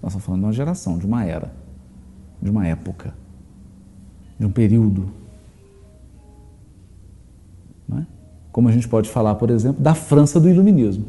Nós 0.01 0.11
estamos 0.11 0.25
falando 0.25 0.41
de 0.41 0.45
uma 0.47 0.53
geração, 0.53 0.97
de 0.97 1.05
uma 1.05 1.23
era, 1.23 1.53
de 2.41 2.49
uma 2.49 2.67
época, 2.67 3.13
de 4.37 4.45
um 4.45 4.51
período. 4.51 5.09
É? 7.95 8.01
Como 8.51 8.67
a 8.67 8.71
gente 8.71 8.87
pode 8.87 9.09
falar, 9.09 9.35
por 9.35 9.49
exemplo, 9.49 9.81
da 9.81 9.93
França 9.93 10.39
do 10.39 10.49
Iluminismo. 10.49 11.05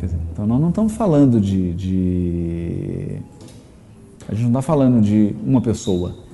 Dizer, 0.00 0.18
então 0.32 0.46
nós 0.46 0.60
não 0.60 0.68
estamos 0.68 0.92
falando 0.92 1.40
de, 1.40 1.72
de, 1.74 3.18
A 4.28 4.32
gente 4.32 4.42
não 4.42 4.50
está 4.50 4.62
falando 4.62 5.00
de 5.00 5.34
uma 5.44 5.60
pessoa. 5.60 6.25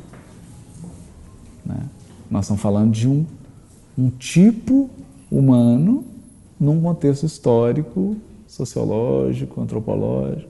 Né? 1.64 1.76
Nós 2.30 2.44
estamos 2.44 2.62
falando 2.62 2.92
de 2.92 3.08
um, 3.08 3.24
um 3.98 4.10
tipo 4.10 4.88
humano 5.30 6.04
num 6.58 6.80
contexto 6.80 7.26
histórico, 7.26 8.16
sociológico, 8.46 9.60
antropológico, 9.60 10.48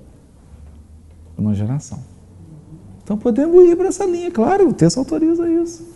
uma 1.39 1.55
geração. 1.55 1.99
Então 3.03 3.17
podemos 3.17 3.65
ir 3.65 3.77
para 3.77 3.89
essa 3.89 4.05
linha, 4.05 4.31
claro, 4.31 4.69
o 4.69 4.73
texto 4.73 4.99
autoriza 4.99 5.51
isso. 5.51 5.93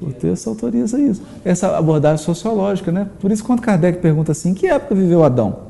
O 0.00 0.12
texto 0.12 0.48
autoriza 0.48 0.98
isso. 0.98 1.22
Essa 1.44 1.76
abordagem 1.76 2.24
sociológica, 2.24 2.92
né? 2.92 3.08
Por 3.18 3.30
isso, 3.30 3.44
quando 3.44 3.60
Kardec 3.60 4.00
pergunta 4.00 4.32
assim, 4.32 4.54
que 4.54 4.66
época 4.66 4.94
viveu 4.94 5.24
Adão? 5.24 5.66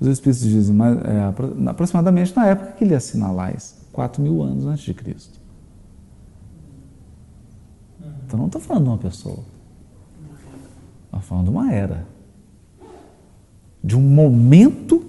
Os 0.00 0.08
Espíritos 0.08 0.42
dizem, 0.42 0.74
mas, 0.74 0.98
é, 1.04 1.68
aproximadamente 1.68 2.34
na 2.34 2.46
época 2.46 2.72
que 2.72 2.84
ele 2.84 2.94
assinalar 2.94 3.54
isso, 3.54 3.74
4 4.00 4.22
mil 4.22 4.42
anos 4.42 4.64
antes 4.64 4.82
de 4.82 4.94
Cristo. 4.94 5.38
Então 8.24 8.38
não 8.38 8.46
estou 8.46 8.58
falando 8.58 8.84
de 8.84 8.88
uma 8.88 8.96
pessoa. 8.96 9.40
Estou 11.04 11.20
falando 11.20 11.44
de 11.44 11.50
uma 11.50 11.70
era. 11.70 12.06
De 13.84 13.94
um 13.98 14.00
momento 14.00 15.04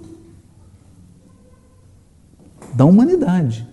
da 2.74 2.84
humanidade, 2.84 3.66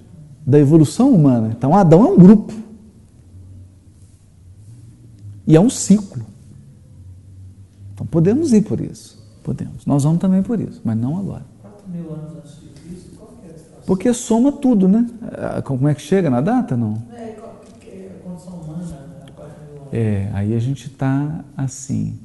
da 0.46 0.58
evolução 0.58 1.14
humana. 1.14 1.50
Então 1.50 1.76
Adão 1.76 2.06
é 2.06 2.12
um 2.12 2.18
grupo. 2.18 2.54
E 5.46 5.54
é 5.54 5.60
um 5.60 5.70
ciclo. 5.70 6.26
Então 7.94 8.08
podemos 8.08 8.54
ir 8.54 8.62
por 8.62 8.80
isso. 8.80 9.22
Podemos. 9.44 9.86
Nós 9.86 10.06
vamos 10.06 10.20
também 10.22 10.42
por 10.42 10.62
isso, 10.62 10.80
mas 10.82 10.96
não 10.96 11.18
agora. 11.18 11.46
mil 11.88 12.14
anos 12.14 12.38
antes 12.38 12.62
de 12.62 12.68
Cristo, 12.70 13.18
qual 13.18 13.34
que 13.42 13.50
é 13.50 13.52
a 13.54 13.58
situação? 13.58 13.79
Porque 13.90 14.14
soma 14.14 14.52
tudo, 14.52 14.88
né? 14.88 15.10
Ah, 15.36 15.64
como 15.64 15.88
é 15.88 15.96
que 15.96 16.02
chega 16.04 16.30
na 16.30 16.42
data, 16.42 16.78
não? 16.78 17.02
É, 17.12 17.36
é 19.92 20.32
aí 20.32 20.56
a 20.56 20.60
gente 20.60 20.86
está 20.86 21.44
assim. 21.58 22.20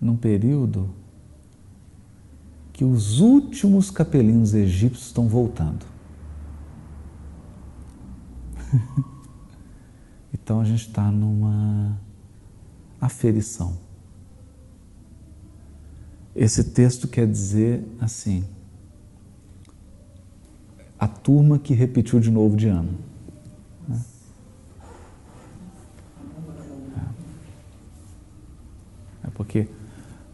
Num 0.00 0.16
período 0.16 0.88
que 2.72 2.86
os 2.86 3.20
últimos 3.20 3.90
capelinos 3.90 4.54
egípcios 4.54 5.08
estão 5.08 5.28
voltando. 5.28 5.84
Então 10.32 10.60
a 10.60 10.64
gente 10.64 10.86
está 10.86 11.10
numa 11.10 11.98
aferição. 13.00 13.85
Esse 16.36 16.64
texto 16.64 17.08
quer 17.08 17.26
dizer 17.26 17.82
assim: 17.98 18.44
a 20.98 21.08
turma 21.08 21.58
que 21.58 21.72
repetiu 21.72 22.20
de 22.20 22.30
novo 22.30 22.56
de 22.56 22.68
ano. 22.68 22.90
Né? 23.88 23.98
É 29.24 29.30
porque 29.34 29.66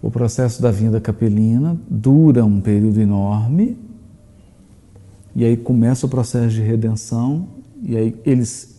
o 0.02 0.10
processo 0.10 0.60
da 0.60 0.72
vinda 0.72 1.00
capelina 1.00 1.78
dura 1.88 2.44
um 2.44 2.60
período 2.60 3.00
enorme, 3.00 3.78
e 5.36 5.44
aí 5.44 5.56
começa 5.56 6.04
o 6.04 6.08
processo 6.08 6.50
de 6.50 6.62
redenção, 6.62 7.46
e 7.80 7.96
aí 7.96 8.20
eles 8.26 8.72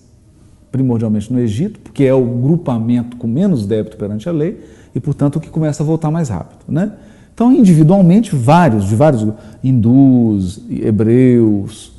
primordialmente 0.74 1.32
no 1.32 1.40
Egito, 1.40 1.80
porque 1.80 2.04
é 2.04 2.14
o 2.14 2.26
grupamento 2.26 3.16
com 3.16 3.28
menos 3.28 3.66
débito 3.68 3.96
perante 3.96 4.28
a 4.28 4.32
lei 4.32 4.60
e, 4.94 5.00
portanto, 5.00 5.36
o 5.36 5.40
que 5.40 5.48
começa 5.48 5.84
a 5.84 5.86
voltar 5.86 6.10
mais 6.10 6.30
rápido. 6.30 6.66
Né? 6.68 6.92
Então, 7.34 7.52
individualmente, 7.52 8.36
vários, 8.36 8.86
de 8.86 8.96
vários 8.96 9.28
hindus, 9.64 10.62
hebreus 10.70 11.94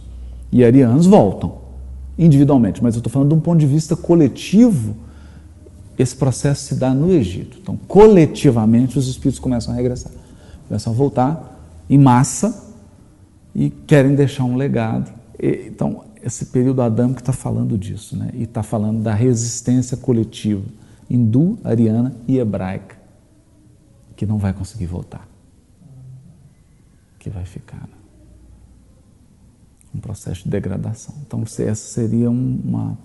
e 0.53 0.65
arianos 0.65 1.07
voltam, 1.07 1.57
individualmente, 2.17 2.83
mas 2.83 2.95
eu 2.95 2.99
estou 2.99 3.13
falando 3.13 3.31
de 3.31 3.35
um 3.35 3.41
ponto 3.41 3.59
de 3.59 3.67
vista 3.67 3.97
coletivo, 3.97 4.95
esse 5.99 6.15
processo 6.15 6.63
se 6.63 6.75
dá 6.77 6.95
no 6.95 7.13
Egito. 7.13 7.59
Então, 7.61 7.77
coletivamente, 7.89 8.99
os 8.99 9.09
espíritos 9.09 9.39
começam 9.39 9.73
a 9.73 9.77
regressar, 9.77 10.13
começam 10.69 10.93
a 10.93 10.97
voltar 10.97 11.61
em 11.91 11.99
massa 11.99 12.65
e 13.55 13.71
querem 13.71 14.15
deixar 14.15 14.45
um 14.45 14.57
legado. 14.57 15.11
Então, 15.41 16.03
esse 16.23 16.47
período 16.47 16.81
adâmico 16.83 17.21
está 17.21 17.33
falando 17.33 17.77
disso, 17.77 18.17
né? 18.17 18.31
e 18.35 18.45
está 18.45 18.63
falando 18.63 19.03
da 19.03 19.15
resistência 19.15 19.97
coletiva 19.97 20.63
hindu, 21.09 21.59
ariana 21.63 22.15
e 22.27 22.39
hebraica, 22.39 22.94
que 24.17 24.25
não 24.27 24.39
vai 24.39 24.53
conseguir 24.53 24.87
voltar, 24.87 25.27
que 27.19 27.29
vai 27.31 27.45
ficar. 27.45 27.81
Né? 27.81 27.97
Um 29.95 30.01
processo 30.01 30.45
de 30.45 30.51
degradação. 30.51 31.15
Então, 31.27 31.43
essa 31.43 31.75
seria 31.75 32.31
uma, 32.31 32.99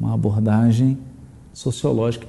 uma 0.00 0.14
abordagem 0.14 0.98
sociológica, 1.52 2.26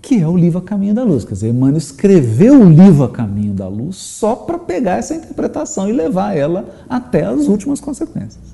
que 0.00 0.20
é 0.20 0.26
o 0.26 0.36
livro 0.36 0.58
A 0.58 0.62
Caminho 0.62 0.94
da 0.94 1.04
Luz. 1.04 1.24
Quer 1.24 1.34
dizer, 1.34 1.48
Emmanuel 1.50 1.78
escreveu 1.78 2.60
o 2.60 2.68
livro 2.68 3.04
A 3.04 3.08
Caminho 3.08 3.54
da 3.54 3.68
Luz 3.68 3.96
só 3.96 4.34
para 4.34 4.58
pegar 4.58 4.96
essa 4.96 5.14
interpretação 5.14 5.88
e 5.88 5.92
levar 5.92 6.36
ela 6.36 6.68
até 6.88 7.24
as 7.24 7.46
últimas 7.46 7.80
consequências. 7.80 8.52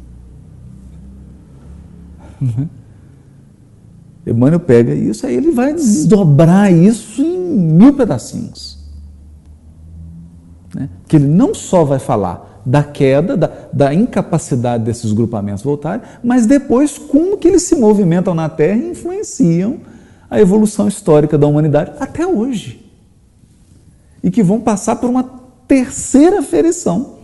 Emmanuel 4.26 4.60
pega 4.60 4.94
isso, 4.94 5.26
aí 5.26 5.34
ele 5.34 5.50
vai 5.50 5.72
desdobrar 5.72 6.72
isso 6.72 7.22
em 7.22 7.38
mil 7.38 7.94
pedacinhos. 7.94 8.77
Né? 10.74 10.88
Que 11.06 11.16
ele 11.16 11.26
não 11.26 11.54
só 11.54 11.84
vai 11.84 11.98
falar 11.98 12.62
da 12.64 12.82
queda, 12.82 13.36
da, 13.36 13.50
da, 13.72 13.94
incapacidade 13.94 14.84
desses 14.84 15.12
grupamentos 15.12 15.62
voltarem, 15.62 16.02
mas 16.22 16.44
depois 16.44 16.98
como 16.98 17.38
que 17.38 17.48
eles 17.48 17.62
se 17.62 17.74
movimentam 17.74 18.34
na 18.34 18.48
Terra 18.48 18.76
e 18.76 18.90
influenciam 18.90 19.80
a 20.30 20.38
evolução 20.38 20.86
histórica 20.86 21.38
da 21.38 21.46
humanidade 21.46 21.92
até 21.98 22.26
hoje. 22.26 22.86
E 24.22 24.30
que 24.30 24.42
vão 24.42 24.60
passar 24.60 24.96
por 24.96 25.08
uma 25.08 25.24
terceira 25.66 26.42
ferição. 26.42 27.16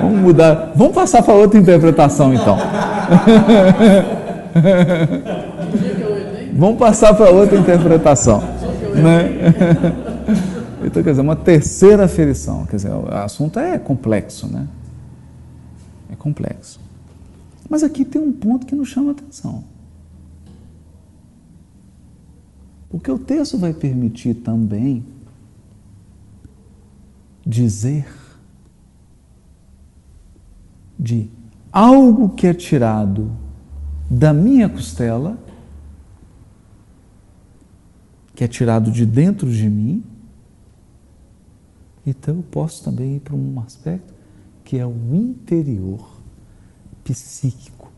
Vamos 0.01 0.21
mudar. 0.21 0.73
Vamos 0.75 0.93
passar 0.95 1.21
para 1.23 1.33
outra 1.33 1.59
interpretação 1.59 2.33
então. 2.33 2.57
Vamos 6.53 6.79
passar 6.79 7.13
para 7.13 7.29
outra 7.29 7.57
interpretação. 7.57 8.41
Né? 8.41 10.05
Então, 10.83 11.01
quer 11.01 11.09
dizer, 11.09 11.21
uma 11.21 11.35
terceira 11.35 12.05
aferição. 12.05 12.63
Quer 12.67 12.75
dizer, 12.75 12.91
o 12.91 13.11
assunto 13.11 13.57
é 13.57 13.79
complexo, 13.79 14.45
né? 14.45 14.67
É 16.11 16.15
complexo. 16.15 16.79
Mas 17.67 17.81
aqui 17.81 18.05
tem 18.05 18.21
um 18.21 18.31
ponto 18.31 18.67
que 18.67 18.75
nos 18.75 18.89
chama 18.89 19.09
a 19.09 19.11
atenção. 19.13 19.63
Porque 22.87 23.09
o 23.09 23.17
texto 23.17 23.57
vai 23.57 23.73
permitir 23.73 24.35
também 24.35 25.03
dizer 27.43 28.05
de 30.99 31.29
algo 31.71 32.29
que 32.29 32.45
é 32.45 32.53
tirado 32.53 33.31
da 34.09 34.33
minha 34.33 34.69
costela, 34.69 35.37
que 38.35 38.43
é 38.43 38.47
tirado 38.47 38.91
de 38.91 39.05
dentro 39.05 39.49
de 39.49 39.69
mim, 39.69 40.03
então 42.05 42.35
eu 42.35 42.43
posso 42.43 42.83
também 42.83 43.15
ir 43.15 43.19
para 43.19 43.35
um 43.35 43.59
aspecto 43.65 44.13
que 44.63 44.77
é 44.77 44.85
o 44.85 44.95
interior 45.13 46.07
psíquico, 47.03 47.91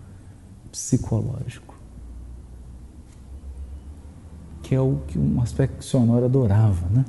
psicológico, 0.71 1.75
que 4.63 4.75
é 4.75 4.79
o 4.79 4.99
que 5.07 5.17
um 5.17 5.41
aspecto 5.41 5.77
que 5.85 5.97
Honório 5.97 6.25
adorava, 6.25 6.87
né? 6.89 7.05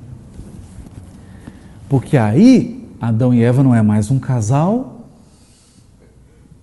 Porque 1.88 2.16
aí 2.16 2.88
Adão 3.00 3.32
e 3.32 3.42
Eva 3.42 3.62
não 3.62 3.74
é 3.74 3.82
mais 3.82 4.10
um 4.10 4.18
casal, 4.18 4.97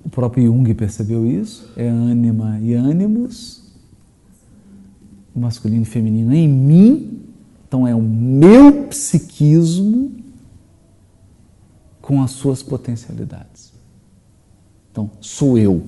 o 0.05 0.09
próprio 0.09 0.45
Jung 0.45 0.71
percebeu 0.75 1.25
isso, 1.25 1.67
é 1.75 1.87
ânima 1.87 2.59
e 2.59 2.73
ânimos, 2.75 3.63
masculino 5.35 5.81
e 5.81 5.85
feminino 5.85 6.31
em 6.31 6.47
mim, 6.47 7.23
então 7.67 7.87
é 7.87 7.95
o 7.95 8.01
meu 8.01 8.87
psiquismo 8.87 10.15
com 11.99 12.21
as 12.21 12.31
suas 12.31 12.61
potencialidades. 12.61 13.73
Então, 14.91 15.09
sou 15.19 15.57
eu, 15.57 15.83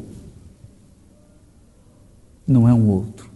não 2.45 2.67
é 2.67 2.73
um 2.73 2.89
outro. 2.89 3.29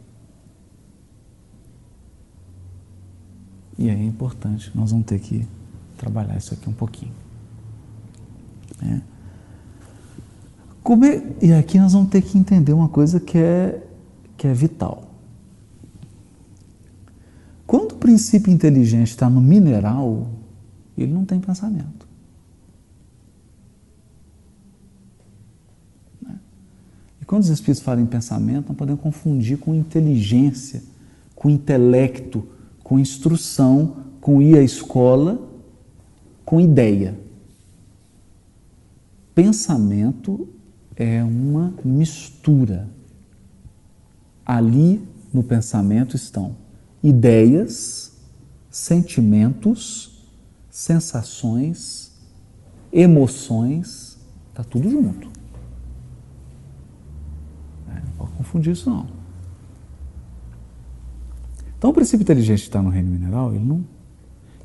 E 3.78 3.88
aí 3.88 4.00
é 4.00 4.04
importante, 4.04 4.72
nós 4.74 4.90
vamos 4.92 5.06
ter 5.06 5.20
que 5.20 5.48
trabalhar 5.96 6.38
isso 6.38 6.56
aqui 6.56 6.68
um 6.68 6.74
pouquinho. 6.74 7.14
Né? 8.82 9.04
É, 10.84 11.46
e 11.46 11.54
aqui 11.54 11.80
nós 11.80 11.94
vamos 11.94 12.10
ter 12.10 12.22
que 12.22 12.38
entender 12.38 12.74
uma 12.74 12.90
coisa 12.90 13.20
que 13.20 13.38
é, 13.38 13.82
que 14.36 14.48
é 14.48 14.54
vital. 14.54 15.12
Quando 17.68 17.94
o 17.94 17.96
princípio 17.96 18.52
inteligente 18.52 19.08
está 19.08 19.30
no 19.30 19.40
mineral, 19.40 20.28
ele 20.98 21.14
não 21.14 21.24
tem 21.24 21.40
pensamento. 21.40 22.08
Né? 26.22 26.38
E 27.22 27.26
quando 27.26 27.44
os 27.44 27.50
espíritos 27.50 27.82
falam 27.82 28.04
em 28.04 28.08
pensamento, 28.08 28.70
não 28.70 28.76
podemos 28.76 29.02
confundir 29.02 29.58
com 29.58 29.74
inteligência, 29.74 30.84
com 31.36 31.50
intelecto, 31.50 32.46
com 32.84 33.00
instrução, 33.00 33.98
com 34.20 34.42
ir 34.42 34.58
à 34.58 34.64
escola, 34.64 35.40
com 36.44 36.60
ideia. 36.60 37.18
Pensamento 39.34 40.50
é 41.02 41.24
uma 41.24 41.74
mistura. 41.84 42.88
Ali 44.46 45.04
no 45.34 45.42
pensamento 45.42 46.16
estão 46.16 46.56
ideias, 47.04 48.16
sentimentos, 48.70 50.30
sensações, 50.70 52.12
emoções, 52.94 54.20
está 54.50 54.64
tudo 54.64 54.92
junto. 54.92 55.28
É, 57.90 58.00
não 58.00 58.12
pode 58.20 58.32
confundir 58.34 58.74
isso 58.74 58.88
não. 58.88 59.08
Então 61.80 61.90
o 61.90 61.94
princípio 61.94 62.22
inteligente 62.22 62.60
que 62.60 62.68
está 62.68 62.82
no 62.82 62.90
reino 62.90 63.10
mineral, 63.10 63.56
ele 63.56 63.66
não, 63.66 63.84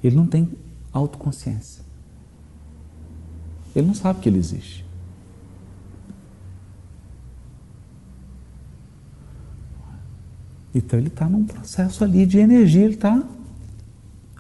ele 0.04 0.14
não 0.14 0.26
tem 0.26 0.50
autoconsciência. 0.92 1.82
Ele 3.74 3.86
não 3.86 3.94
sabe 3.94 4.20
que 4.20 4.28
ele 4.28 4.38
existe. 4.38 4.85
Então 10.76 10.98
ele 10.98 11.08
está 11.08 11.26
num 11.26 11.42
processo 11.42 12.04
ali 12.04 12.26
de 12.26 12.38
energia, 12.38 12.84
ele 12.84 12.94
está. 12.94 13.26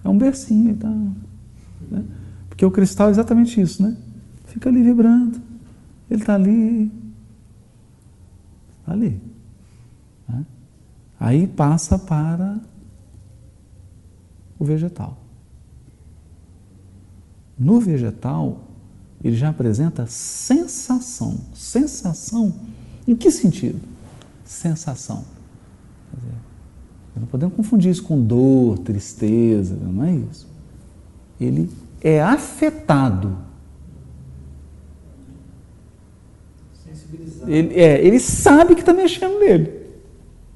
É 0.04 0.08
um 0.08 0.18
bercinho, 0.18 0.66
ele 0.66 0.74
está. 0.74 0.90
Né? 0.90 2.04
Porque 2.46 2.64
o 2.64 2.70
cristal 2.70 3.08
é 3.08 3.10
exatamente 3.10 3.58
isso, 3.58 3.82
né? 3.82 3.96
Fica 4.44 4.68
ali 4.68 4.82
vibrando. 4.82 5.40
Ele 6.10 6.20
está 6.20 6.34
ali. 6.34 6.92
Ali. 8.86 9.18
Né? 10.28 10.44
Aí 11.18 11.46
passa 11.46 11.98
para 11.98 12.60
o 14.58 14.64
vegetal. 14.64 15.16
No 17.58 17.80
vegetal, 17.80 18.60
ele 19.24 19.36
já 19.36 19.48
apresenta 19.48 20.06
sensação. 20.06 21.40
Sensação, 21.54 22.54
em 23.08 23.16
que 23.16 23.30
sentido? 23.30 23.80
Sensação 24.44 25.35
Dizer, 26.16 26.34
não 27.16 27.26
podemos 27.26 27.54
confundir 27.54 27.90
isso 27.90 28.02
com 28.02 28.20
dor, 28.20 28.78
tristeza, 28.78 29.76
não 29.76 30.04
é 30.04 30.12
isso. 30.30 30.46
Ele 31.40 31.70
é 32.02 32.22
afetado. 32.22 33.36
Sensibilizado. 36.84 37.50
Ele, 37.50 37.74
é, 37.74 38.04
ele 38.06 38.18
sabe 38.20 38.74
que 38.74 38.80
está 38.80 38.92
mexendo 38.92 39.38
nele. 39.38 39.72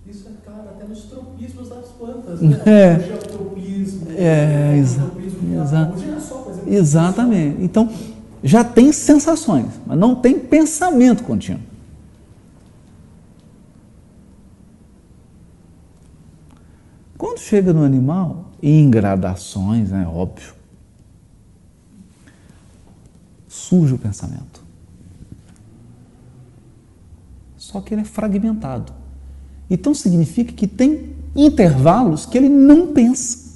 Isso 0.07 0.29
é 0.29 0.33
claro 0.45 0.69
até 0.71 0.85
nos 0.87 1.03
tropismos 1.05 1.69
das 1.69 1.87
plantas, 1.89 2.41
né? 2.41 2.61
É. 2.67 2.97
Hoje 2.97 3.11
é 3.11 3.15
o 3.15 3.19
tropismo. 3.19 4.07
É, 4.17 4.73
o 4.75 4.77
exa- 4.79 5.03
tropismo 5.03 5.63
exa- 5.63 5.93
Hoje 5.95 6.11
é 6.11 6.21
só, 6.21 6.35
por 6.39 6.53
exemplo. 6.53 6.73
Exatamente. 6.75 7.63
Então, 7.63 7.89
já 8.43 8.65
tem 8.65 8.93
sensações, 8.93 9.67
mas 9.87 9.99
não 9.99 10.15
tem 10.15 10.39
pensamento 10.39 11.23
contínuo. 11.25 11.61
Quando 17.21 17.39
chega 17.39 17.75
no 17.75 17.85
animal, 17.85 18.51
em 18.63 18.91
gradações, 18.91 19.93
é 19.93 20.07
óbvio, 20.07 20.55
surge 23.47 23.93
o 23.93 23.99
pensamento. 23.99 24.65
Só 27.59 27.83
que 27.83 27.93
ele 27.93 28.01
é 28.01 28.05
fragmentado. 28.05 28.95
Então 29.69 29.93
significa 29.93 30.51
que 30.55 30.67
tem 30.67 31.15
intervalos 31.37 32.25
que 32.25 32.39
ele 32.39 32.49
não 32.49 32.95
pensa. 32.95 33.51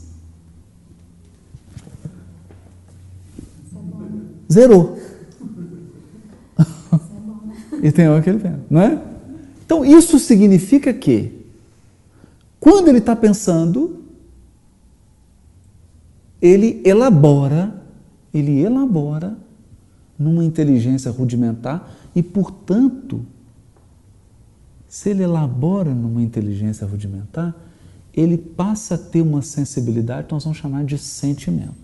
Zerou. 4.52 4.98
e 7.82 7.90
tem 7.90 8.10
hora 8.10 8.20
que 8.20 8.28
ele 8.28 8.40
pensa, 8.40 8.60
não 8.68 8.82
é? 8.82 9.02
Então 9.64 9.82
isso 9.82 10.18
significa 10.18 10.92
que 10.92 11.43
quando 12.64 12.88
ele 12.88 12.96
está 12.96 13.14
pensando, 13.14 14.04
ele 16.40 16.80
elabora, 16.82 17.74
ele 18.32 18.58
elabora 18.58 19.36
numa 20.18 20.42
inteligência 20.42 21.10
rudimentar 21.10 21.94
e, 22.16 22.22
portanto, 22.22 23.20
se 24.88 25.10
ele 25.10 25.22
elabora 25.22 25.94
numa 25.94 26.22
inteligência 26.22 26.86
rudimentar, 26.86 27.54
ele 28.14 28.38
passa 28.38 28.94
a 28.94 28.98
ter 28.98 29.20
uma 29.20 29.42
sensibilidade 29.42 30.28
que 30.28 30.32
nós 30.32 30.44
vamos 30.44 30.56
chamar 30.56 30.86
de 30.86 30.96
sentimento. 30.96 31.83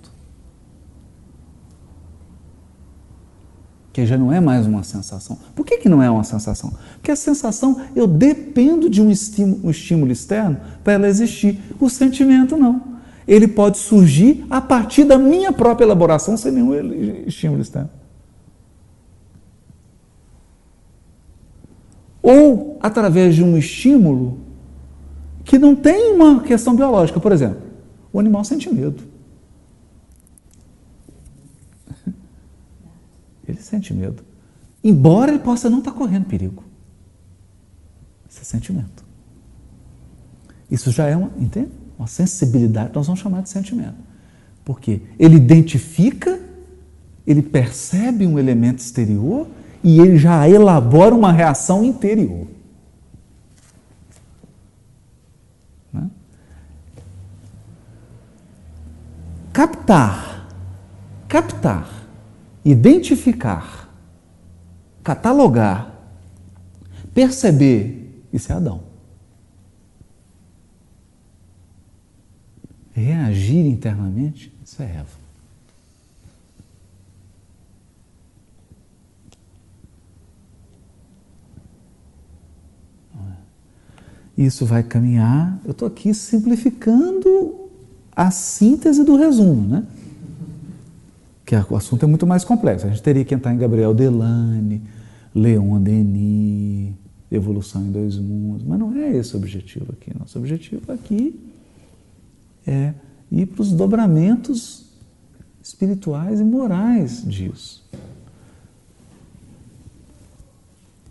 Que 3.93 4.07
já 4.07 4.17
não 4.17 4.33
é 4.33 4.41
mais 4.41 4.67
uma 4.67 4.83
sensação. 4.85 5.37
Por 5.55 5.67
que, 5.67 5.79
que 5.79 5.89
não 5.89 6.03
é 6.03 6.09
uma 6.09 6.23
sensação? 6.23 6.73
Porque 6.95 7.11
a 7.11 7.17
sensação, 7.17 7.81
eu 7.97 8.07
dependo 8.07 8.89
de 8.89 9.03
um 9.03 9.11
estímulo, 9.11 9.61
um 9.65 9.71
estímulo 9.71 10.13
externo 10.13 10.59
para 10.85 10.93
ela 10.93 11.09
existir. 11.09 11.59
O 11.81 11.89
sentimento 11.89 12.57
não. 12.57 12.81
Ele 13.27 13.49
pode 13.49 13.79
surgir 13.79 14.45
a 14.49 14.61
partir 14.61 15.05
da 15.05 15.19
minha 15.19 15.53
própria 15.53 15.85
elaboração 15.85 16.37
sem 16.37 16.53
nenhum 16.53 16.73
estímulo 17.27 17.61
externo. 17.61 17.91
Ou 22.23 22.79
através 22.81 23.35
de 23.35 23.43
um 23.43 23.57
estímulo 23.57 24.39
que 25.45 25.59
não 25.59 25.75
tem 25.75 26.13
uma 26.13 26.41
questão 26.43 26.77
biológica. 26.77 27.19
Por 27.19 27.33
exemplo, 27.33 27.61
o 28.13 28.21
animal 28.21 28.45
sente 28.45 28.73
medo. 28.73 29.10
Ele 33.51 33.61
sente 33.61 33.93
medo. 33.93 34.23
Embora 34.83 35.31
ele 35.31 35.41
possa 35.41 35.69
não 35.69 35.79
estar 35.79 35.93
correndo 35.93 36.25
perigo. 36.25 36.65
Isso 38.29 38.41
é 38.41 38.45
sentimento. 38.45 39.05
Isso 40.71 40.91
já 40.91 41.07
é 41.07 41.17
uma, 41.17 41.31
entende? 41.37 41.71
uma 42.01 42.07
sensibilidade, 42.07 42.93
nós 42.95 43.07
vamos 43.07 43.21
chamar 43.21 43.43
de 43.43 43.51
sentimento. 43.51 43.97
Porque 44.65 45.03
ele 45.19 45.37
identifica, 45.37 46.41
ele 47.27 47.43
percebe 47.43 48.27
um 48.27 48.39
elemento 48.39 48.79
exterior 48.79 49.47
e 49.85 50.01
ele 50.01 50.17
já 50.17 50.49
elabora 50.49 51.15
uma 51.15 51.31
reação 51.31 51.85
interior. 51.85 52.47
Né? 55.93 56.09
Captar, 59.53 60.49
captar, 61.29 62.00
identificar, 62.65 63.89
catalogar, 65.03 65.95
perceber, 67.15 68.25
isso 68.33 68.53
é 68.53 68.55
Adão. 68.57 68.83
Reagir 72.93 73.67
internamente, 73.67 74.53
isso 74.65 74.83
é 74.83 74.87
Eva. 74.87 75.21
Isso 84.41 84.65
vai 84.65 84.83
caminhar. 84.83 85.61
Eu 85.67 85.73
estou 85.73 85.87
aqui 85.87 86.15
simplificando 86.15 87.69
a 88.17 88.31
síntese 88.31 89.05
do 89.05 89.15
resumo, 89.15 89.69
né? 89.69 89.87
Que 91.51 91.57
o 91.69 91.77
assunto 91.77 92.05
é 92.05 92.07
muito 92.07 92.25
mais 92.29 92.45
complexo. 92.45 92.87
A 92.87 92.91
gente 92.91 93.03
teria 93.03 93.25
que 93.25 93.35
entrar 93.35 93.53
em 93.53 93.59
Gabriel 93.59 93.93
Delane, 93.93 94.85
Leon 95.35 95.83
Denis, 95.83 96.95
Evolução 97.29 97.83
em 97.83 97.91
Dois 97.91 98.17
Mundos, 98.19 98.65
mas 98.65 98.79
não 98.79 98.95
é 98.97 99.17
esse 99.17 99.35
o 99.35 99.37
objetivo 99.37 99.91
aqui. 99.91 100.17
Nosso 100.17 100.39
objetivo 100.39 100.93
aqui 100.93 101.41
é 102.65 102.95
ir 103.33 103.47
para 103.47 103.63
os 103.63 103.73
dobramentos 103.73 104.93
espirituais 105.61 106.39
e 106.39 106.45
morais 106.45 107.25
disso. 107.27 107.85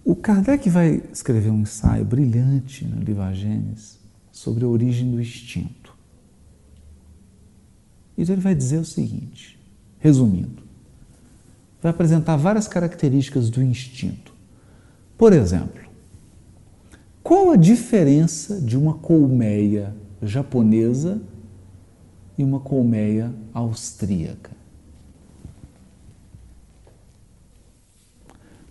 O 0.05 0.15
Kardec 0.15 0.69
vai 0.69 1.03
escrever 1.11 1.49
um 1.49 1.63
ensaio 1.63 2.05
brilhante 2.05 2.85
no 2.85 3.03
livro 3.03 3.23
A 3.23 3.33
Gênesis 3.33 3.99
sobre 4.31 4.63
a 4.63 4.69
origem 4.69 5.11
do 5.11 5.19
instinto. 5.19 5.93
E 8.17 8.21
ele 8.21 8.35
vai 8.37 8.55
dizer 8.55 8.77
o 8.77 8.85
seguinte, 8.85 9.58
resumindo: 9.99 10.63
vai 11.81 11.91
apresentar 11.91 12.35
várias 12.35 12.67
características 12.67 13.49
do 13.49 13.61
instinto. 13.61 14.33
Por 15.17 15.33
exemplo, 15.33 15.89
qual 17.21 17.51
a 17.51 17.55
diferença 17.55 18.59
de 18.59 18.77
uma 18.77 18.95
colmeia 18.95 19.93
japonesa 20.21 21.21
e 22.37 22.43
uma 22.43 22.59
colmeia 22.59 23.33
austríaca? 23.53 24.51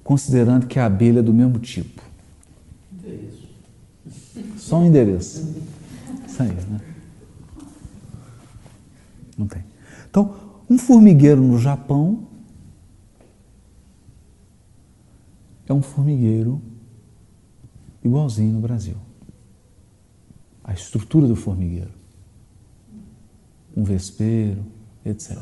Considerando 0.02 0.66
que 0.66 0.78
a 0.78 0.86
abelha 0.86 1.20
é 1.20 1.22
do 1.22 1.34
mesmo 1.34 1.58
tipo. 1.58 2.02
Só 4.56 4.78
um 4.78 4.86
endereço. 4.86 5.54
Isso 6.26 6.42
aí, 6.42 6.48
né? 6.48 6.80
Não 9.36 9.46
tem. 9.46 9.62
Então, 10.08 10.34
um 10.68 10.76
formigueiro 10.76 11.42
no 11.42 11.58
Japão 11.58 12.26
é 15.66 15.72
um 15.72 15.82
formigueiro 15.82 16.60
igualzinho 18.02 18.54
no 18.54 18.60
Brasil. 18.60 18.96
A 20.62 20.72
estrutura 20.72 21.26
do 21.26 21.36
formigueiro. 21.36 21.92
Um 23.76 23.84
vespeiro, 23.84 24.64
etc. 25.04 25.38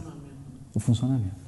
O 0.74 0.81
funcionamento. 0.81 1.47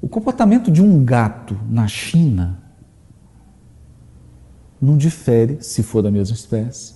O 0.00 0.08
comportamento 0.08 0.70
de 0.70 0.82
um 0.82 1.04
gato 1.04 1.58
na 1.68 1.86
China 1.86 2.62
não 4.80 4.96
difere, 4.96 5.62
se 5.62 5.82
for 5.82 6.02
da 6.02 6.10
mesma 6.10 6.34
espécie, 6.34 6.94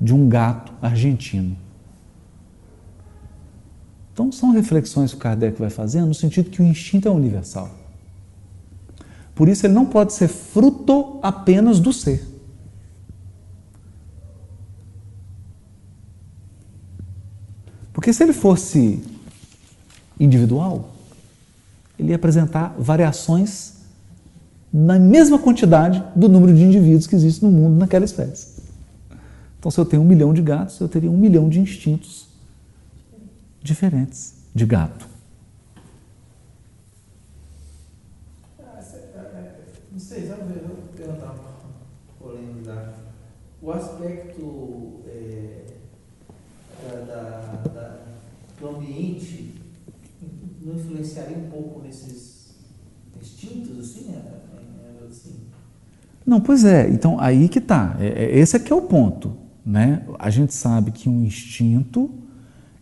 de 0.00 0.14
um 0.14 0.28
gato 0.28 0.72
argentino. 0.82 1.56
Então, 4.18 4.32
são 4.32 4.50
reflexões 4.50 5.12
que 5.12 5.16
o 5.16 5.20
Kardec 5.20 5.60
vai 5.60 5.70
fazendo 5.70 6.08
no 6.08 6.14
sentido 6.14 6.50
que 6.50 6.60
o 6.60 6.64
instinto 6.64 7.06
é 7.06 7.10
universal. 7.12 7.70
Por 9.32 9.48
isso, 9.48 9.64
ele 9.64 9.74
não 9.74 9.86
pode 9.86 10.12
ser 10.12 10.26
fruto 10.26 11.20
apenas 11.22 11.78
do 11.78 11.92
ser. 11.92 12.26
Porque 17.92 18.12
se 18.12 18.24
ele 18.24 18.32
fosse 18.32 19.00
individual, 20.18 20.90
ele 21.96 22.08
ia 22.08 22.16
apresentar 22.16 22.74
variações 22.76 23.74
na 24.72 24.98
mesma 24.98 25.38
quantidade 25.38 26.02
do 26.16 26.28
número 26.28 26.52
de 26.52 26.64
indivíduos 26.64 27.06
que 27.06 27.14
existe 27.14 27.44
no 27.44 27.52
mundo 27.52 27.78
naquela 27.78 28.04
espécie. 28.04 28.60
Então, 29.60 29.70
se 29.70 29.78
eu 29.78 29.84
tenho 29.84 30.02
um 30.02 30.06
milhão 30.06 30.34
de 30.34 30.42
gatos, 30.42 30.80
eu 30.80 30.88
teria 30.88 31.08
um 31.08 31.16
milhão 31.16 31.48
de 31.48 31.60
instintos 31.60 32.27
diferentes 33.62 34.34
de 34.54 34.66
gato. 34.66 35.08
Não 39.90 39.98
sei, 39.98 40.26
sabe, 40.28 40.42
eu 40.54 40.68
vou. 40.68 40.78
O 43.60 43.72
aspecto 43.72 45.00
é, 45.06 45.64
da, 46.86 47.02
da, 47.04 47.70
da, 47.70 48.00
do 48.58 48.68
ambiente 48.68 49.54
não 50.62 50.74
influenciaria 50.74 51.36
um 51.36 51.50
pouco 51.50 51.82
nesses 51.82 52.54
instintos, 53.20 53.78
assim, 53.78 54.10
é, 54.10 54.16
é, 54.16 55.06
assim? 55.06 55.40
Não, 56.24 56.40
pois 56.40 56.64
é. 56.64 56.88
Então, 56.88 57.20
aí 57.20 57.48
que 57.48 57.58
está. 57.58 57.96
Esse 58.00 58.56
é 58.56 58.58
que 58.58 58.72
é 58.72 58.76
o 58.76 58.82
ponto. 58.82 59.36
Né? 59.66 60.06
A 60.18 60.30
gente 60.30 60.54
sabe 60.54 60.90
que 60.90 61.08
um 61.08 61.24
instinto 61.24 62.10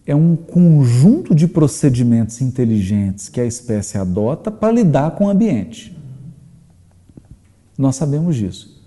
é 0.07 0.15
um 0.15 0.37
conjunto 0.37 1.35
de 1.35 1.49
procedimentos 1.49 2.41
inteligentes 2.41 3.29
que 3.29 3.41
a 3.41 3.45
espécie 3.45 3.99
adota 3.99 4.53
para 4.53 4.73
lidar 4.73 5.11
com 5.13 5.27
o 5.27 5.29
ambiente. 5.29 5.97
Nós 7.77 7.97
sabemos 7.97 8.37
disso. 8.37 8.81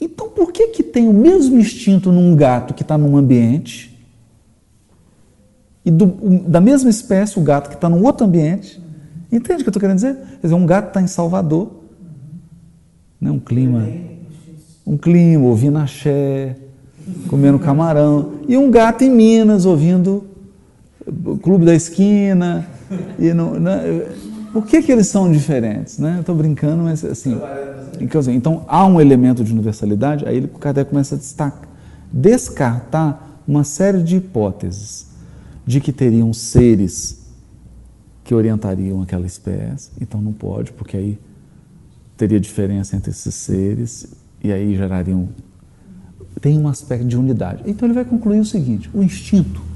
Então, 0.00 0.30
por 0.30 0.52
que, 0.52 0.68
que 0.68 0.82
tem 0.82 1.08
o 1.08 1.12
mesmo 1.12 1.58
instinto 1.58 2.12
num 2.12 2.36
gato 2.36 2.72
que 2.72 2.82
está 2.82 2.96
num 2.96 3.16
ambiente 3.16 3.92
e 5.84 5.90
do, 5.90 6.06
da 6.46 6.60
mesma 6.60 6.88
espécie 6.88 7.38
o 7.38 7.42
gato 7.42 7.68
que 7.68 7.74
está 7.74 7.88
num 7.88 8.04
outro 8.04 8.24
ambiente? 8.24 8.80
Entende 9.32 9.60
o 9.60 9.64
que 9.64 9.68
eu 9.68 9.70
estou 9.70 9.80
querendo 9.80 9.96
dizer? 9.96 10.14
Quer 10.14 10.46
dizer, 10.46 10.54
um 10.54 10.64
gato 10.64 10.88
está 10.88 11.02
em 11.02 11.08
Salvador, 11.08 11.82
né, 13.20 13.30
um 13.30 13.40
clima, 13.40 13.88
um 14.86 14.96
clima, 14.96 15.44
ouvindo 15.44 15.78
axé, 15.78 16.56
comendo 17.26 17.58
camarão, 17.58 18.34
e 18.46 18.56
um 18.56 18.70
gato 18.70 19.02
em 19.02 19.10
Minas 19.10 19.66
ouvindo 19.66 20.33
Clube 21.42 21.64
da 21.64 21.74
Esquina. 21.74 22.66
E 23.18 23.32
não, 23.32 23.58
não, 23.58 23.72
por 24.52 24.66
que, 24.66 24.82
que 24.82 24.92
eles 24.92 25.08
são 25.08 25.30
diferentes? 25.30 25.98
Né? 25.98 26.18
Estou 26.20 26.34
brincando, 26.34 26.84
mas 26.84 27.04
assim. 27.04 27.38
Então 28.28 28.64
há 28.68 28.86
um 28.86 29.00
elemento 29.00 29.42
de 29.42 29.52
universalidade, 29.52 30.26
aí 30.26 30.44
o 30.44 30.48
Kardec 30.48 30.90
começa 30.90 31.14
a 31.14 31.18
destacar, 31.18 31.68
descartar 32.12 33.42
uma 33.46 33.64
série 33.64 34.02
de 34.02 34.16
hipóteses 34.16 35.08
de 35.66 35.80
que 35.80 35.92
teriam 35.92 36.32
seres 36.32 37.24
que 38.22 38.34
orientariam 38.34 39.02
aquela 39.02 39.26
espécie, 39.26 39.90
então 40.00 40.20
não 40.20 40.32
pode, 40.32 40.72
porque 40.72 40.96
aí 40.96 41.18
teria 42.16 42.40
diferença 42.40 42.96
entre 42.96 43.10
esses 43.10 43.34
seres 43.34 44.06
e 44.42 44.52
aí 44.52 44.76
gerariam. 44.76 45.28
Tem 46.40 46.58
um 46.58 46.68
aspecto 46.68 47.06
de 47.06 47.16
unidade. 47.16 47.62
Então 47.66 47.86
ele 47.86 47.94
vai 47.94 48.04
concluir 48.04 48.40
o 48.40 48.44
seguinte: 48.44 48.90
o 48.94 49.02
instinto 49.02 49.73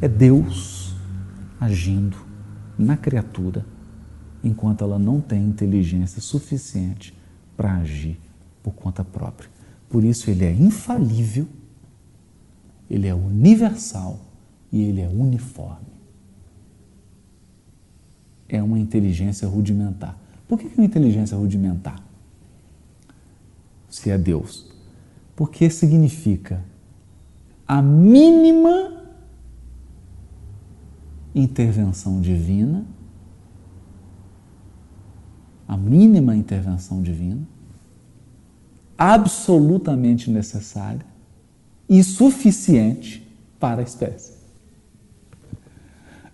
é 0.00 0.08
Deus 0.08 0.94
agindo 1.60 2.16
na 2.78 2.96
criatura 2.96 3.64
enquanto 4.42 4.84
ela 4.84 4.98
não 4.98 5.20
tem 5.20 5.44
inteligência 5.44 6.20
suficiente 6.20 7.16
para 7.56 7.74
agir 7.76 8.18
por 8.62 8.72
conta 8.72 9.04
própria. 9.04 9.50
Por 9.88 10.04
isso 10.04 10.30
ele 10.30 10.44
é 10.44 10.52
infalível, 10.52 11.48
ele 12.88 13.08
é 13.08 13.14
universal 13.14 14.20
e 14.70 14.82
ele 14.82 15.00
é 15.00 15.08
uniforme. 15.08 15.88
É 18.48 18.62
uma 18.62 18.78
inteligência 18.78 19.48
rudimentar. 19.48 20.16
Por 20.46 20.58
que 20.58 20.66
é 20.66 20.70
uma 20.76 20.86
inteligência 20.86 21.36
rudimentar? 21.36 22.02
Se 23.90 24.10
é 24.10 24.16
Deus. 24.16 24.66
Porque 25.34 25.68
significa 25.68 26.62
a 27.66 27.82
mínima 27.82 28.98
intervenção 31.38 32.20
divina, 32.20 32.84
a 35.66 35.76
mínima 35.76 36.34
intervenção 36.34 37.02
divina, 37.02 37.40
absolutamente 38.96 40.30
necessária 40.30 41.04
e 41.88 42.02
suficiente 42.02 43.26
para 43.60 43.80
a 43.80 43.84
espécie. 43.84 44.32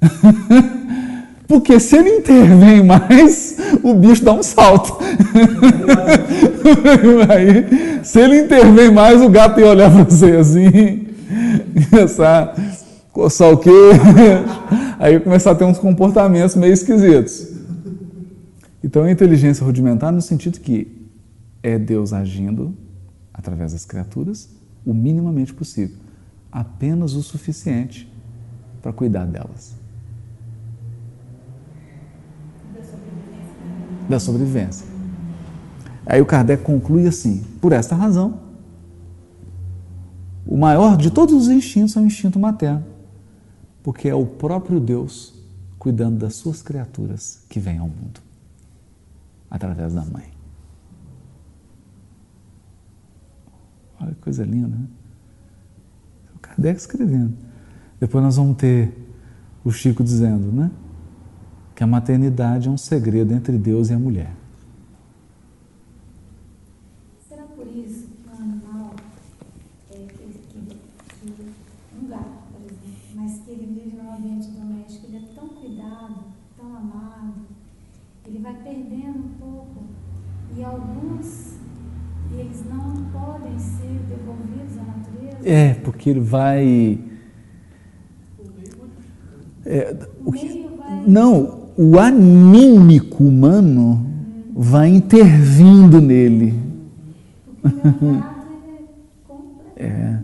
Porque 1.46 1.78
se 1.78 1.96
ele 1.96 2.18
intervém 2.18 2.82
mais, 2.82 3.57
o 3.82 3.94
bicho 3.94 4.24
dá 4.24 4.32
um 4.32 4.42
salto. 4.42 4.96
Aí, 7.28 8.02
se 8.02 8.18
ele 8.18 8.40
intervém 8.40 8.90
mais, 8.90 9.20
o 9.20 9.28
gato 9.28 9.61
ia 9.61 9.68
olhar 9.68 9.90
para 9.90 10.05
você 10.05 10.36
assim, 10.36 11.07
começar 11.90 12.55
coçar 13.14 13.52
o 13.52 13.56
queixo, 13.56 14.00
aí 14.98 15.20
começar 15.20 15.52
a 15.52 15.54
ter 15.54 15.64
uns 15.64 15.78
comportamentos 15.78 16.56
meio 16.56 16.72
esquisitos. 16.72 17.54
Então, 18.82 19.04
a 19.04 19.10
inteligência 19.10 19.64
rudimentar 19.64 20.12
no 20.12 20.20
sentido 20.20 20.58
que 20.58 21.08
é 21.62 21.78
Deus 21.78 22.12
agindo 22.12 22.76
através 23.32 23.72
das 23.72 23.86
criaturas 23.86 24.50
o 24.84 24.92
minimamente 24.92 25.54
possível, 25.54 25.96
apenas 26.52 27.14
o 27.14 27.22
suficiente 27.22 28.12
para 28.82 28.92
cuidar 28.92 29.24
delas. 29.24 29.74
Da 34.08 34.18
sobrevivência. 34.18 34.86
Aí 36.04 36.20
o 36.20 36.26
Kardec 36.26 36.62
conclui 36.62 37.06
assim: 37.06 37.42
por 37.60 37.72
esta 37.72 37.94
razão, 37.94 38.40
o 40.46 40.58
maior 40.58 40.98
de 40.98 41.10
todos 41.10 41.34
os 41.34 41.48
instintos 41.48 41.96
é 41.96 42.00
o 42.00 42.04
instinto 42.04 42.38
materno 42.38 42.93
porque 43.85 44.09
é 44.09 44.14
o 44.14 44.26
próprio 44.26 44.80
Deus 44.80 45.35
cuidando 45.78 46.18
das 46.18 46.35
suas 46.35 46.62
criaturas 46.62 47.45
que 47.49 47.61
vêm 47.61 47.78
ao 47.78 47.87
mundo 47.87 48.20
através 49.51 49.93
da 49.93 50.03
mãe. 50.03 50.32
Olha 54.01 54.14
que 54.14 54.20
coisa 54.20 54.45
linda, 54.45 54.68
né? 54.68 54.87
O 56.35 56.39
Kardec 56.39 56.80
escrevendo. 56.80 57.37
Depois 58.01 58.24
nós 58.24 58.37
vamos 58.37 58.57
ter 58.57 58.93
o 59.62 59.70
Chico 59.70 60.03
dizendo, 60.03 60.51
né? 60.51 60.70
Que 61.76 61.85
a 61.85 61.87
maternidade 61.87 62.68
é 62.68 62.70
um 62.70 62.78
segredo 62.78 63.35
entre 63.35 63.59
Deus 63.59 63.91
e 63.91 63.93
a 63.93 63.99
mulher. 63.99 64.35
um 71.97 72.09
gato, 72.09 72.43
por 72.53 72.61
exemplo, 72.61 73.01
mas 73.14 73.41
que 73.41 73.51
ele 73.51 73.66
vive 73.66 73.97
num 73.97 74.14
ambiente 74.14 74.49
doméstico 74.49 74.74
É, 85.44 85.74
porque 85.74 86.09
ele 86.11 86.20
vai. 86.20 86.98
É, 89.66 89.96
o 90.24 90.32
que, 90.32 90.66
não, 91.07 91.70
o 91.76 91.98
anímico 91.98 93.24
humano 93.24 94.07
vai 94.55 94.88
intervindo 94.88 96.00
nele. 96.00 96.62
É, 99.76 100.20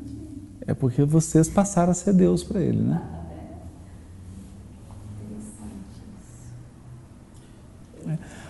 é 0.68 0.74
porque 0.74 1.02
vocês 1.02 1.48
passaram 1.48 1.90
a 1.90 1.94
ser 1.94 2.12
Deus 2.12 2.44
para 2.44 2.60
ele, 2.60 2.80
né? 2.80 3.02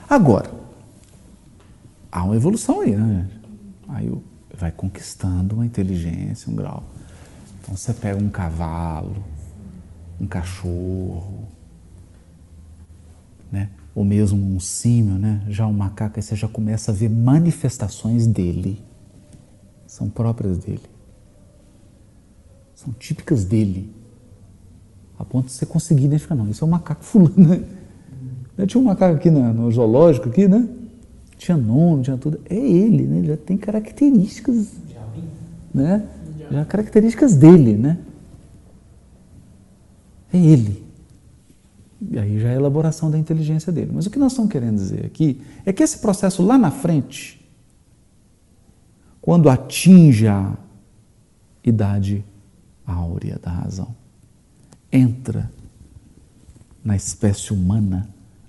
Agora, 0.08 0.50
há 2.12 2.24
uma 2.24 2.36
evolução 2.36 2.80
aí, 2.80 2.94
né? 2.94 3.28
Aí 3.88 4.12
vai 4.60 4.70
conquistando 4.70 5.54
uma 5.54 5.64
inteligência, 5.64 6.52
um 6.52 6.54
grau. 6.54 6.84
Então 7.60 7.74
você 7.74 7.94
pega 7.94 8.22
um 8.22 8.28
cavalo, 8.28 9.24
um 10.20 10.26
cachorro, 10.26 11.48
né? 13.50 13.70
ou 13.94 14.04
mesmo 14.04 14.54
um 14.54 14.60
símio, 14.60 15.18
né? 15.18 15.42
já 15.48 15.66
um 15.66 15.72
macaco, 15.72 16.18
aí 16.18 16.22
você 16.22 16.36
já 16.36 16.46
começa 16.46 16.92
a 16.92 16.94
ver 16.94 17.08
manifestações 17.08 18.26
dele. 18.26 18.84
São 19.86 20.08
próprias 20.08 20.58
dele. 20.58 20.82
São 22.74 22.92
típicas 22.92 23.44
dele. 23.44 23.92
A 25.18 25.24
ponto 25.24 25.46
de 25.46 25.52
você 25.52 25.66
conseguir 25.66 26.04
identificar, 26.04 26.34
não, 26.34 26.48
isso 26.48 26.62
é 26.62 26.66
um 26.66 26.70
macaco 26.70 27.02
fulano. 27.04 27.66
Né? 28.56 28.66
Tinha 28.66 28.80
um 28.80 28.84
macaco 28.84 29.16
aqui 29.16 29.30
no, 29.30 29.52
no 29.52 29.70
zoológico, 29.70 30.28
aqui, 30.28 30.46
né? 30.46 30.68
Tinha 31.40 31.56
nome, 31.56 32.02
tinha 32.02 32.18
tudo. 32.18 32.38
É 32.50 32.54
ele, 32.54 33.04
né? 33.04 33.16
Ele 33.16 33.28
já 33.28 33.36
tem 33.38 33.56
características, 33.56 34.74
né? 35.72 36.06
Já 36.50 36.66
características 36.66 37.34
dele, 37.34 37.78
né? 37.78 37.96
É 40.30 40.36
ele. 40.36 40.84
E 42.10 42.18
aí 42.18 42.38
já 42.38 42.50
é 42.50 42.52
a 42.52 42.56
elaboração 42.56 43.10
da 43.10 43.16
inteligência 43.16 43.72
dele. 43.72 43.90
Mas 43.94 44.04
o 44.04 44.10
que 44.10 44.18
nós 44.18 44.32
estamos 44.32 44.52
querendo 44.52 44.76
dizer 44.76 45.06
aqui 45.06 45.40
é 45.64 45.72
que 45.72 45.82
esse 45.82 45.98
processo 45.98 46.42
lá 46.42 46.58
na 46.58 46.70
frente, 46.70 47.42
quando 49.22 49.48
atinge 49.48 50.28
a 50.28 50.54
idade 51.64 52.22
áurea 52.86 53.38
da 53.42 53.50
razão, 53.50 53.96
entra 54.92 55.50
na 56.84 56.94
espécie 56.94 57.54
humana, 57.54 58.06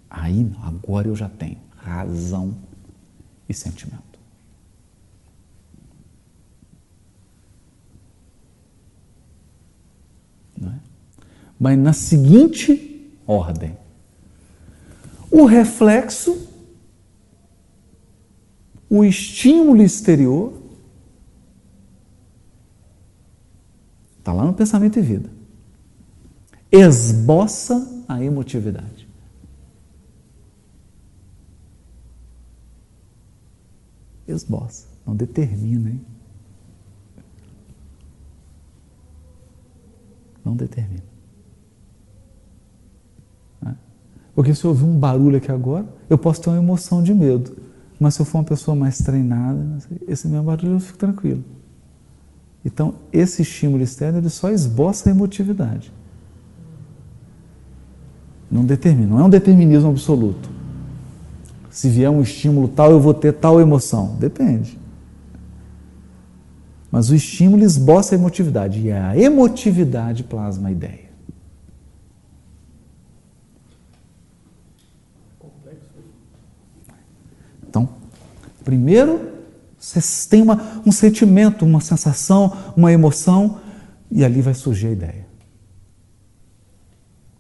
aí 0.09 0.51
agora 0.61 1.07
eu 1.07 1.15
já 1.15 1.29
tenho 1.29 1.57
razão 1.77 2.53
e 3.51 3.53
sentimento. 3.53 4.19
É? 10.63 10.79
Mas 11.59 11.77
na 11.77 11.93
seguinte 11.93 12.91
ordem. 13.27 13.77
O 15.29 15.45
reflexo, 15.45 16.49
o 18.89 19.05
estímulo 19.05 19.81
exterior, 19.81 20.61
está 24.19 24.33
lá 24.33 24.43
no 24.43 24.53
pensamento 24.53 24.99
e 24.99 25.01
vida, 25.01 25.29
esboça 26.69 28.03
a 28.07 28.21
emotividade. 28.21 29.10
Esboça, 34.31 34.87
não 35.05 35.15
determina, 35.15 35.89
hein? 35.89 36.01
Não 40.43 40.55
determina. 40.55 41.11
Porque 44.33 44.55
se 44.55 44.63
eu 44.63 44.69
ouvir 44.69 44.85
um 44.85 44.97
barulho 44.97 45.37
aqui 45.37 45.51
agora, 45.51 45.85
eu 46.09 46.17
posso 46.17 46.41
ter 46.41 46.49
uma 46.49 46.57
emoção 46.57 47.03
de 47.03 47.13
medo. 47.13 47.55
Mas 47.99 48.15
se 48.15 48.21
eu 48.21 48.25
for 48.25 48.39
uma 48.39 48.43
pessoa 48.43 48.75
mais 48.75 48.97
treinada, 48.97 49.77
esse 50.07 50.27
mesmo 50.27 50.45
barulho 50.45 50.73
eu 50.73 50.79
fico 50.79 50.97
tranquilo. 50.97 51.43
Então, 52.63 52.95
esse 53.11 53.41
estímulo 53.41 53.83
externo 53.83 54.19
ele 54.19 54.29
só 54.29 54.49
esboça 54.49 55.09
a 55.09 55.11
emotividade. 55.11 55.91
Não 58.49 58.65
determina, 58.65 59.09
não 59.09 59.19
é 59.19 59.23
um 59.23 59.29
determinismo 59.29 59.89
absoluto. 59.89 60.49
Se 61.71 61.89
vier 61.89 62.11
um 62.11 62.21
estímulo 62.21 62.67
tal, 62.67 62.91
eu 62.91 62.99
vou 62.99 63.13
ter 63.13 63.33
tal 63.33 63.59
emoção. 63.59 64.15
Depende. 64.19 64.77
Mas 66.91 67.09
o 67.09 67.15
estímulo 67.15 67.63
esboça 67.63 68.13
a 68.13 68.17
emotividade 68.17 68.79
e 68.79 68.91
a 68.91 69.17
emotividade 69.17 70.23
plasma 70.23 70.69
a 70.69 70.71
ideia. 70.71 71.11
Primeiro, 78.63 79.31
você 79.77 79.99
tem 80.29 80.41
uma, 80.41 80.81
um 80.85 80.91
sentimento, 80.91 81.65
uma 81.65 81.81
sensação, 81.81 82.73
uma 82.77 82.91
emoção, 82.91 83.59
e 84.09 84.23
ali 84.23 84.41
vai 84.41 84.53
surgir 84.53 84.87
a 84.87 84.91
ideia. 84.91 85.27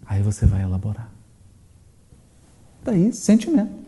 Aí 0.05 0.21
você 0.21 0.45
vai 0.45 0.63
elaborar. 0.63 1.09
Daí, 2.83 3.13
sentimento. 3.13 3.80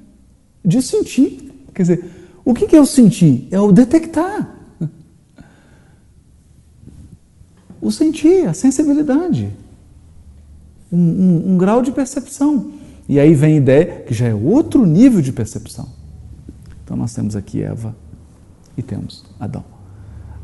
De 0.63 0.81
sentir. 0.81 1.51
Quer 1.73 1.81
dizer, 1.81 2.05
o 2.45 2.53
que 2.53 2.75
é 2.75 2.79
o 2.81 2.85
sentir? 2.85 3.47
É 3.51 3.59
o 3.59 3.71
detectar. 3.71 4.59
O 7.81 7.91
sentir, 7.91 8.47
a 8.47 8.53
sensibilidade. 8.53 9.49
Um, 10.91 10.97
um, 10.97 11.53
um 11.53 11.57
grau 11.57 11.81
de 11.81 11.91
percepção. 11.91 12.71
E 13.09 13.19
aí 13.19 13.33
vem 13.33 13.55
a 13.55 13.57
ideia 13.57 13.85
que 14.07 14.13
já 14.13 14.27
é 14.27 14.33
outro 14.33 14.85
nível 14.85 15.21
de 15.21 15.33
percepção. 15.33 15.89
Então 16.83 16.95
nós 16.95 17.13
temos 17.13 17.35
aqui 17.35 17.61
Eva 17.61 17.95
e 18.77 18.81
temos 18.81 19.25
Adão. 19.39 19.63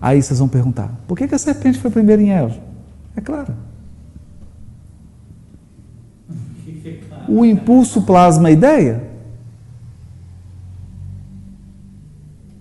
Aí 0.01 0.21
vocês 0.21 0.39
vão 0.39 0.47
perguntar: 0.47 0.93
por 1.07 1.17
que, 1.17 1.33
a 1.33 1.37
serpente 1.37 1.79
foi 1.79 1.91
primeiro 1.91 2.21
em 2.21 2.31
Eva? 2.31 2.57
É 3.15 3.21
claro. 3.21 3.53
O 7.27 7.45
impulso 7.45 8.01
plasma 8.01 8.47
a 8.47 8.51
ideia? 8.51 9.08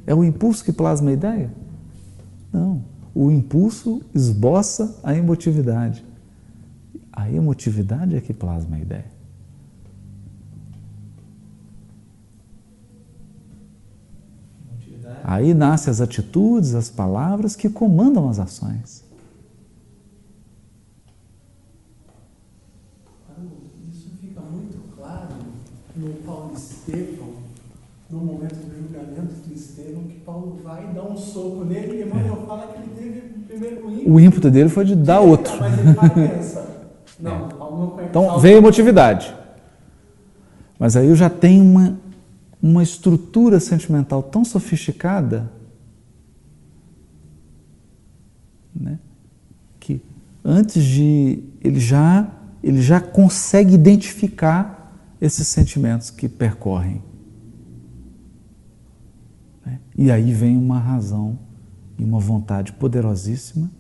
É 0.09 0.14
o 0.14 0.24
impulso 0.24 0.64
que 0.64 0.72
plasma 0.72 1.11
a 1.11 1.12
ideia? 1.12 1.52
Não. 2.50 2.82
O 3.14 3.30
impulso 3.30 4.00
esboça 4.14 4.98
a 5.02 5.14
emotividade. 5.14 6.02
A 7.12 7.30
emotividade 7.30 8.16
é 8.16 8.20
que 8.22 8.32
plasma 8.32 8.76
a 8.76 8.80
ideia. 8.80 9.04
Aí 15.22 15.52
nascem 15.52 15.90
as 15.90 16.00
atitudes, 16.00 16.74
as 16.74 16.88
palavras 16.88 17.54
que 17.54 17.68
comandam 17.68 18.30
as 18.30 18.38
ações. 18.38 19.04
Isso 23.92 24.11
fica 24.22 24.40
muito 24.40 24.96
claro 24.96 25.34
no 25.94 26.14
Paulo 26.24 26.54
Estevão, 26.56 27.34
no 28.11 28.18
momento 28.18 28.54
do 28.54 28.74
julgamento 28.74 29.34
de 29.46 29.54
Estevão, 29.54 30.04
que 30.04 30.20
Paulo 30.20 30.59
vai 30.62 30.92
dar 30.94 31.04
um 31.04 31.16
soco 31.16 31.64
nele 31.64 31.98
e 31.98 32.02
Emmanuel 32.02 32.40
é. 32.42 32.46
fala 32.46 32.66
que 32.68 32.78
ele 32.78 32.90
teve 32.96 33.20
primeiro 33.46 33.86
o 33.86 33.90
ímpeto. 33.90 34.11
O 34.11 34.20
ímpeto 34.20 34.50
dele 34.50 34.68
foi 34.68 34.84
de 34.84 34.96
dar 34.96 35.20
outro. 35.20 35.52
Mas 35.61 35.78
ele 35.78 35.92
vai 35.92 36.11
pensar. 36.11 36.66
Não, 37.20 37.46
é. 37.46 37.48
Paulo 37.52 37.78
não 37.80 37.90
conhece. 37.90 38.11
Então 38.11 38.38
veio 38.38 38.56
a 38.56 38.59
emotividade. 38.59 39.34
Mas 40.78 40.94
aí 40.94 41.09
eu 41.09 41.16
já 41.16 41.28
tenho 41.28 41.64
uma 41.64 41.98
uma 42.61 42.82
estrutura 42.82 43.61
sentimental 43.61 44.22
tão 44.22 44.44
sofisticada 44.44 45.50
né, 48.74 48.98
que 49.78 50.02
antes 50.44 50.82
de 50.82 51.42
ele 51.62 51.78
já 51.78 52.28
ele 52.62 52.82
já 52.82 53.00
consegue 53.00 53.74
identificar 53.74 54.92
esses 55.20 55.46
sentimentos 55.46 56.11
que 56.11 56.28
percorrem. 56.28 57.02
Né? 59.68 59.80
E 59.96 60.10
aí 60.10 60.32
vem 60.32 60.56
uma 60.56 60.78
razão 60.78 61.38
e 61.98 62.04
uma 62.04 62.18
vontade 62.18 62.72
poderosíssima 62.72 63.70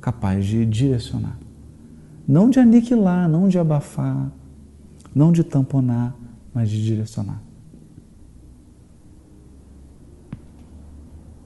capaz 0.00 0.44
de 0.44 0.66
direcionar. 0.66 1.38
Não 2.28 2.50
de 2.50 2.58
aniquilar, 2.58 3.28
não 3.28 3.48
de 3.48 3.58
abafar, 3.58 4.30
não 5.14 5.32
de 5.32 5.42
tamponar, 5.42 6.14
mas 6.52 6.68
de 6.68 6.84
direcionar. 6.84 7.42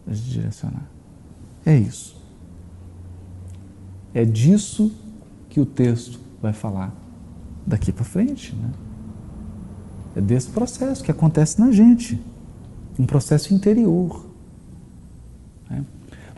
De 0.07 0.31
direcionar. 0.31 0.87
É 1.65 1.77
isso. 1.77 2.23
É 4.13 4.25
disso 4.25 4.93
que 5.49 5.61
o 5.61 5.67
texto 5.67 6.21
vai 6.43 6.53
falar 6.53 6.93
daqui 7.67 7.91
para 7.91 8.05
frente. 8.05 8.55
Né? 8.55 8.71
É 10.17 10.21
desse 10.21 10.51
processo 10.51 11.03
que 11.03 11.11
acontece 11.11 11.61
na 11.61 11.73
gente. 11.73 12.21
Um 12.99 13.07
processo 13.07 13.53
interior. 13.53 14.25
Né? 15.69 15.85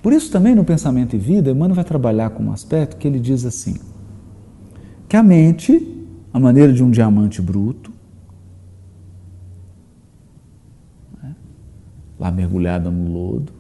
Por 0.03 0.13
isso 0.13 0.31
também 0.31 0.55
no 0.55 0.65
pensamento 0.65 1.17
e 1.17 1.19
vida, 1.19 1.51
Emmanuel 1.51 1.75
vai 1.75 1.85
trabalhar 1.85 2.31
com 2.31 2.45
um 2.45 2.53
aspecto 2.53 2.97
que 2.97 3.07
ele 3.07 3.19
diz 3.19 3.45
assim, 3.45 3.77
que 5.09 5.17
a 5.17 5.23
mente, 5.23 6.07
a 6.33 6.39
maneira 6.39 6.73
de 6.73 6.83
um 6.83 6.91
diamante 6.91 7.43
bruto, 7.43 7.93
né, 11.23 11.35
lá 12.19 12.31
mergulhada 12.31 12.91
no 12.91 13.13
lodo, 13.13 13.53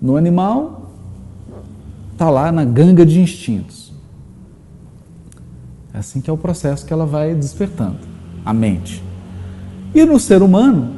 no 0.00 0.16
animal, 0.16 0.92
está 2.12 2.30
lá 2.30 2.52
na 2.52 2.64
ganga 2.64 3.06
de 3.06 3.20
instintos. 3.20 3.92
É 5.94 5.98
assim 5.98 6.20
que 6.20 6.28
é 6.28 6.32
o 6.32 6.36
processo 6.36 6.86
que 6.86 6.92
ela 6.92 7.06
vai 7.06 7.34
despertando, 7.34 7.98
a 8.44 8.52
mente. 8.52 9.02
E 9.94 10.04
no 10.04 10.18
ser 10.20 10.42
humano, 10.42 10.97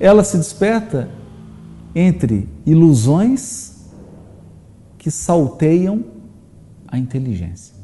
ela 0.00 0.24
se 0.24 0.38
desperta 0.38 1.10
entre 1.94 2.48
ilusões 2.64 3.90
que 4.96 5.10
salteiam 5.10 6.02
a 6.88 6.98
inteligência. 6.98 7.74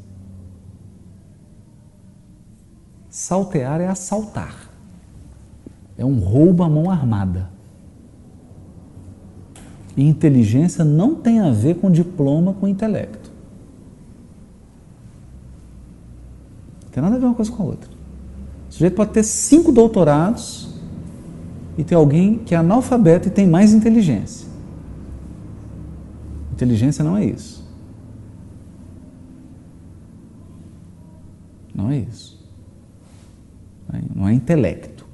Saltear 3.09 3.79
é 3.81 3.87
assaltar. 3.87 4.69
É 5.97 6.03
um 6.03 6.19
roubo 6.19 6.63
à 6.63 6.69
mão 6.69 6.89
armada. 6.89 7.49
E 9.95 10.03
inteligência 10.03 10.83
não 10.83 11.15
tem 11.15 11.39
a 11.39 11.51
ver 11.51 11.75
com 11.75 11.89
diploma, 11.89 12.53
com 12.53 12.67
intelecto. 12.67 13.31
Não 16.83 16.89
tem 16.91 17.01
nada 17.01 17.15
a 17.15 17.19
ver 17.19 17.25
uma 17.25 17.35
coisa 17.35 17.51
com 17.51 17.63
a 17.63 17.65
outra. 17.65 17.89
O 18.69 18.73
sujeito 18.73 18.95
pode 18.95 19.11
ter 19.11 19.23
cinco 19.23 19.71
doutorados 19.71 20.66
e 21.77 21.83
ter 21.83 21.95
alguém 21.95 22.39
que 22.39 22.55
é 22.55 22.57
analfabeto 22.57 23.27
e 23.27 23.31
tem 23.31 23.47
mais 23.47 23.73
inteligência. 23.73 24.47
Inteligência 26.53 27.03
não 27.03 27.15
é 27.15 27.25
isso. 27.25 27.63
Não 31.73 31.91
é 31.91 31.97
isso. 31.97 32.43
Não 34.15 34.27
é 34.27 34.33
intelecto. 34.33 35.05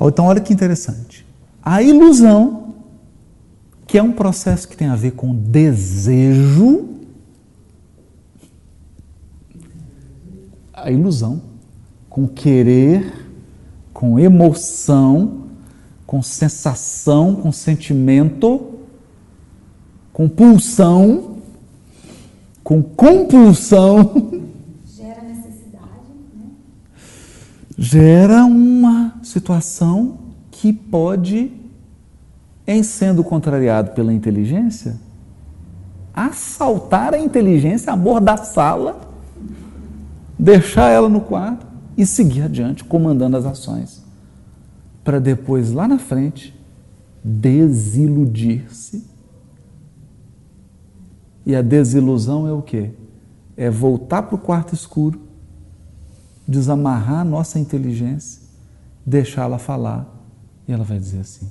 Então, 0.00 0.24
olha 0.24 0.40
que 0.40 0.52
interessante. 0.52 1.24
A 1.62 1.80
ilusão, 1.82 2.74
que 3.86 3.98
é 3.98 4.02
um 4.02 4.10
processo 4.10 4.66
que 4.66 4.76
tem 4.76 4.88
a 4.88 4.96
ver 4.96 5.12
com 5.12 5.32
desejo, 5.34 6.91
a 10.82 10.90
ilusão, 10.90 11.40
com 12.10 12.26
querer, 12.26 13.30
com 13.92 14.18
emoção, 14.18 15.44
com 16.04 16.20
sensação, 16.20 17.36
com 17.36 17.52
sentimento, 17.52 18.78
com 20.12 20.28
pulsão, 20.28 21.36
com 22.64 22.82
compulsão. 22.82 24.42
Gera 24.84 25.22
necessidade, 25.22 25.86
né? 26.36 26.50
Gera 27.78 28.44
uma 28.44 29.14
situação 29.22 30.18
que 30.50 30.72
pode, 30.72 31.52
em 32.66 32.82
sendo 32.82 33.22
contrariado 33.22 33.92
pela 33.92 34.12
inteligência, 34.12 34.96
assaltar 36.12 37.14
a 37.14 37.18
inteligência, 37.18 37.92
amordaçá-la 37.92 39.11
deixar 40.42 40.88
ela 40.88 41.08
no 41.08 41.20
quarto 41.20 41.64
e 41.96 42.04
seguir 42.04 42.42
adiante, 42.42 42.82
comandando 42.82 43.36
as 43.36 43.46
ações, 43.46 44.02
para 45.04 45.20
depois, 45.20 45.70
lá 45.70 45.86
na 45.86 46.00
frente, 46.00 46.52
desiludir-se. 47.22 49.04
E 51.46 51.54
a 51.54 51.62
desilusão 51.62 52.48
é 52.48 52.52
o 52.52 52.60
quê? 52.60 52.90
É 53.56 53.70
voltar 53.70 54.22
para 54.22 54.34
o 54.34 54.38
quarto 54.38 54.74
escuro, 54.74 55.20
desamarrar 56.46 57.20
a 57.20 57.24
nossa 57.24 57.60
inteligência, 57.60 58.42
deixá-la 59.06 59.58
falar, 59.58 60.12
e 60.66 60.72
ela 60.72 60.82
vai 60.82 60.98
dizer 60.98 61.20
assim: 61.20 61.48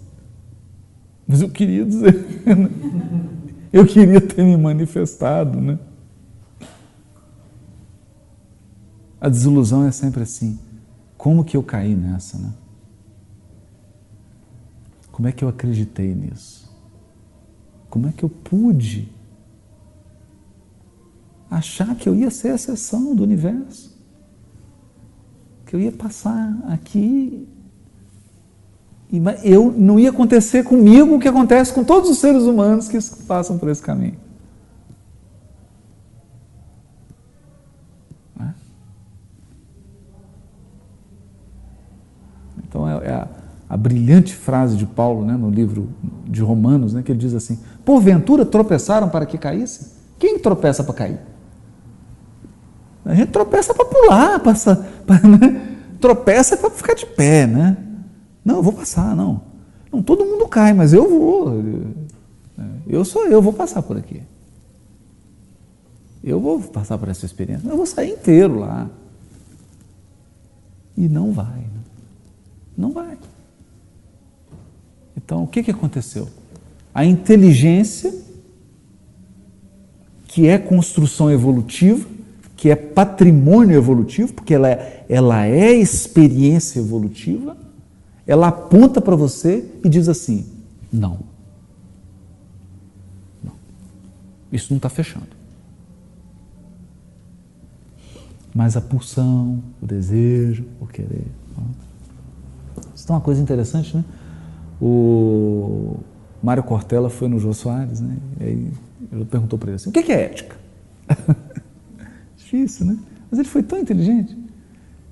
Mas 1.25 1.41
eu 1.41 1.49
queria 1.49 1.85
dizer, 1.85 2.43
eu 3.71 3.85
queria 3.85 4.19
ter 4.19 4.43
me 4.43 4.57
manifestado, 4.57 5.61
né? 5.61 5.79
A 9.21 9.29
desilusão 9.29 9.85
é 9.85 9.91
sempre 9.91 10.23
assim. 10.23 10.59
Como 11.15 11.45
que 11.45 11.55
eu 11.55 11.61
caí 11.61 11.95
nessa, 11.95 12.39
né? 12.39 12.51
Como 15.11 15.27
é 15.27 15.31
que 15.31 15.43
eu 15.43 15.49
acreditei 15.49 16.15
nisso? 16.15 16.67
Como 17.87 18.07
é 18.07 18.11
que 18.11 18.23
eu 18.23 18.29
pude 18.29 19.07
achar 21.49 21.95
que 21.95 22.09
eu 22.09 22.15
ia 22.15 22.31
ser 22.31 22.49
a 22.49 22.55
exceção 22.55 23.13
do 23.13 23.21
universo? 23.21 23.95
Que 25.67 25.75
eu 25.75 25.79
ia 25.79 25.91
passar 25.91 26.57
aqui 26.67 27.47
e 29.11 29.21
eu 29.43 29.71
não 29.71 29.99
ia 29.99 30.09
acontecer 30.09 30.63
comigo 30.63 31.15
o 31.15 31.19
que 31.19 31.27
acontece 31.27 31.73
com 31.73 31.83
todos 31.83 32.09
os 32.09 32.17
seres 32.17 32.43
humanos 32.43 32.87
que 32.87 32.97
passam 33.27 33.57
por 33.57 33.69
esse 33.69 33.81
caminho. 33.81 34.15
Então 42.71 42.87
é, 42.87 43.05
é 43.05 43.13
a, 43.13 43.27
a, 43.69 43.75
brilhante 43.75 44.33
frase 44.33 44.77
de 44.77 44.85
Paulo 44.85 45.25
né, 45.25 45.33
no 45.33 45.49
livro 45.49 45.89
de 46.25 46.41
Romanos, 46.41 46.93
né, 46.93 47.03
que 47.03 47.11
ele 47.11 47.19
diz 47.19 47.33
assim: 47.33 47.59
Porventura 47.83 48.45
tropeçaram 48.45 49.09
para 49.09 49.25
que 49.25 49.37
caíssem? 49.37 49.87
Quem 50.17 50.39
tropeça 50.39 50.81
para 50.85 50.93
cair? 50.93 51.19
A 53.03 53.13
gente 53.13 53.31
tropeça 53.31 53.73
para 53.73 53.83
pular, 53.85 54.39
passa, 54.39 54.87
pra, 55.05 55.19
né? 55.19 55.77
tropeça 55.99 56.55
para 56.55 56.69
ficar 56.69 56.93
de 56.93 57.05
pé, 57.05 57.45
né? 57.45 57.75
Não, 58.45 58.55
eu 58.55 58.63
vou 58.63 58.71
passar, 58.71 59.15
não. 59.15 59.41
Não, 59.91 60.01
todo 60.01 60.23
mundo 60.23 60.47
cai, 60.47 60.71
mas 60.71 60.93
eu 60.93 61.09
vou. 61.09 61.61
Eu 62.87 63.03
sou 63.03 63.27
eu, 63.27 63.41
vou 63.41 63.51
passar 63.51 63.81
por 63.81 63.97
aqui. 63.97 64.21
Eu 66.23 66.39
vou 66.39 66.61
passar 66.61 66.97
por 66.97 67.09
essa 67.09 67.25
experiência. 67.25 67.67
Eu 67.67 67.75
vou 67.75 67.85
sair 67.85 68.11
inteiro 68.11 68.59
lá. 68.59 68.89
E 70.95 71.09
não 71.09 71.31
vai. 71.31 71.70
Não 72.81 72.91
vai. 72.91 73.15
Então, 75.15 75.43
o 75.43 75.47
que, 75.47 75.61
que 75.61 75.69
aconteceu? 75.69 76.27
A 76.91 77.05
inteligência, 77.05 78.11
que 80.25 80.47
é 80.47 80.57
construção 80.57 81.29
evolutiva, 81.29 82.09
que 82.57 82.71
é 82.71 82.75
patrimônio 82.75 83.77
evolutivo, 83.77 84.33
porque 84.33 84.55
ela 84.55 84.67
é, 84.67 85.05
ela 85.07 85.45
é 85.45 85.71
experiência 85.71 86.79
evolutiva, 86.79 87.55
ela 88.25 88.47
aponta 88.47 88.99
para 88.99 89.15
você 89.15 89.63
e 89.83 89.87
diz 89.87 90.09
assim: 90.09 90.47
não. 90.91 91.19
Não. 93.43 93.53
Isso 94.51 94.67
não 94.71 94.77
está 94.77 94.89
fechando. 94.89 95.39
Mas 98.55 98.75
a 98.75 98.81
pulsão, 98.81 99.61
o 99.79 99.85
desejo, 99.85 100.65
o 100.79 100.87
querer. 100.87 101.27
Isso 103.11 103.13
é 103.13 103.17
uma 103.17 103.21
coisa 103.21 103.41
interessante, 103.41 103.97
né? 103.97 104.05
O 104.81 105.97
Mário 106.41 106.63
Cortella 106.63 107.09
foi 107.09 107.27
no 107.27 107.37
Jô 107.39 107.53
Soares, 107.53 107.99
né? 107.99 108.15
E 108.39 108.43
aí 108.45 108.73
ele 109.11 109.25
perguntou 109.25 109.59
para 109.59 109.69
ele 109.69 109.75
assim: 109.75 109.89
o 109.89 109.91
que 109.91 109.99
é 110.11 110.21
ética? 110.21 110.55
Difícil, 112.37 112.85
né? 112.85 112.97
Mas 113.29 113.37
ele 113.37 113.49
foi 113.49 113.63
tão 113.63 113.77
inteligente. 113.77 114.37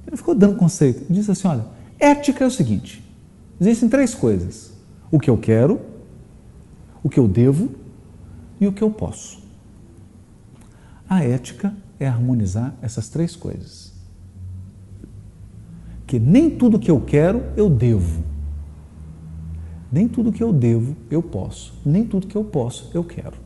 Ele 0.08 0.16
ficou 0.16 0.34
dando 0.34 0.56
conceito. 0.56 1.04
Ele 1.04 1.20
disse 1.20 1.30
assim: 1.30 1.45
olha, 1.50 1.66
ética 2.00 2.45
é 2.45 2.47
o 2.47 2.52
seguinte: 2.52 3.04
existem 3.60 3.89
três 3.89 4.16
coisas. 4.16 4.72
O 5.12 5.20
que 5.20 5.30
eu 5.30 5.38
quero, 5.38 5.82
o 7.04 7.10
que 7.10 7.20
eu 7.20 7.28
devo 7.28 7.70
e 8.62 8.68
o 8.68 8.72
que 8.72 8.82
eu 8.82 8.91
posso. 8.91 9.43
A 11.10 11.22
ética 11.22 11.74
é 12.00 12.08
harmonizar 12.08 12.74
essas 12.82 13.10
três 13.10 13.36
coisas. 13.36 13.88
Porque 16.10 16.18
nem 16.18 16.49
tudo 16.49 16.80
que 16.80 16.89
eu 16.89 16.99
quero 16.99 17.43
eu 17.55 17.70
devo. 17.70 18.24
Nem 19.91 20.07
tudo 20.07 20.32
que 20.32 20.41
eu 20.41 20.51
devo 20.51 20.97
eu 21.07 21.22
posso. 21.22 21.72
Nem 21.86 22.03
tudo 22.03 22.26
que 22.26 22.36
eu 22.36 22.43
posso 22.43 22.89
eu 22.95 23.03
quero. 23.03 23.38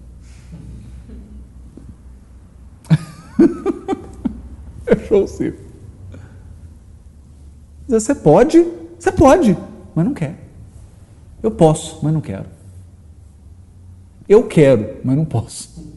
O 5.11 5.27
ciclo. 5.27 5.59
Você 7.87 8.15
pode, 8.15 8.65
você 8.97 9.11
pode, 9.11 9.57
mas 9.93 10.05
não 10.05 10.13
quer. 10.13 10.47
Eu 11.41 11.51
posso, 11.51 11.99
mas 12.01 12.13
não 12.13 12.21
quero. 12.21 12.45
Eu 14.27 14.47
quero, 14.47 15.01
mas 15.03 15.17
não 15.17 15.25
posso. 15.25 15.83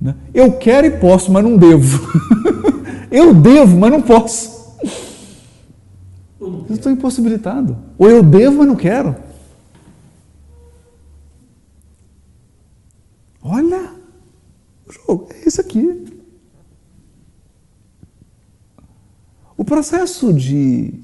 Né? 0.00 0.14
Eu 0.34 0.56
quero 0.58 0.86
e 0.86 0.98
posso, 0.98 1.30
mas 1.30 1.44
não 1.44 1.56
devo. 1.56 2.00
Eu 3.12 3.34
devo, 3.34 3.76
mas 3.78 3.92
não 3.92 4.02
posso. 4.02 4.60
Eu 6.68 6.74
estou 6.74 6.92
impossibilitado. 6.92 7.76
Ou 7.98 8.10
eu 8.10 8.22
devo, 8.22 8.58
mas 8.58 8.66
não 8.66 8.76
quero. 8.76 9.16
Olha, 13.42 13.94
o 14.86 14.92
jogo 14.92 15.28
é 15.30 15.46
esse 15.46 15.60
aqui. 15.60 16.20
O 19.56 19.64
processo 19.64 20.32
de 20.32 20.94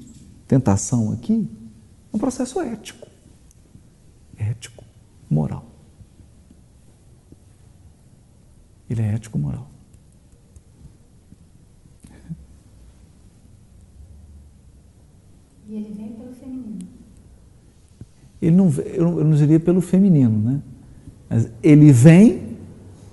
tentação 0.47 1.11
aqui 1.11 1.47
é 2.11 2.15
um 2.15 2.19
processo 2.19 2.59
ético. 2.61 3.07
Ético, 4.37 4.83
moral. 5.29 5.65
Ele 8.89 9.01
é 9.01 9.13
ético 9.13 9.37
moral. 9.37 9.67
E 15.69 15.75
ele 15.75 15.93
vem 15.93 16.13
pelo 16.13 16.33
feminino. 16.33 16.87
Ele 18.41 18.55
não, 18.55 18.71
eu 18.93 19.23
não 19.23 19.35
diria 19.35 19.59
pelo 19.59 19.81
feminino, 19.81 20.37
né? 20.37 20.59
Mas 21.29 21.49
ele 21.61 21.91
vem 21.91 22.41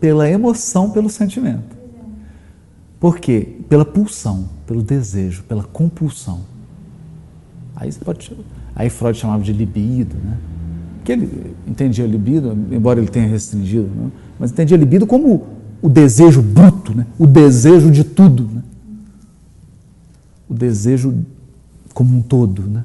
pela 0.00 0.28
emoção, 0.28 0.90
pelo 0.90 1.08
sentimento. 1.08 1.74
Por 3.00 3.18
quê? 3.18 3.56
Pela 3.68 3.84
pulsão, 3.84 4.48
pelo 4.66 4.82
desejo, 4.82 5.42
pela 5.44 5.62
compulsão. 5.62 6.40
Aí 7.74 7.92
pode. 7.92 8.32
Aí 8.74 8.88
Freud 8.88 9.18
chamava 9.18 9.42
de 9.42 9.52
libido, 9.52 10.16
né? 10.16 10.38
Que 11.04 11.12
ele 11.12 11.54
entendia 11.66 12.06
libido, 12.06 12.56
embora 12.70 12.98
ele 12.98 13.08
tenha 13.08 13.26
restringido, 13.26 13.88
né? 13.94 14.10
mas 14.38 14.50
entendia 14.50 14.76
libido 14.76 15.06
como 15.06 15.46
o 15.82 15.88
desejo 15.88 16.40
bruto, 16.40 16.96
né? 16.96 17.06
o 17.18 17.26
desejo 17.26 17.90
de 17.90 18.04
tudo. 18.04 18.48
Né? 18.50 18.62
O 20.48 20.54
desejo 20.54 21.14
como 21.92 22.16
um 22.16 22.22
todo. 22.22 22.62
Né? 22.62 22.84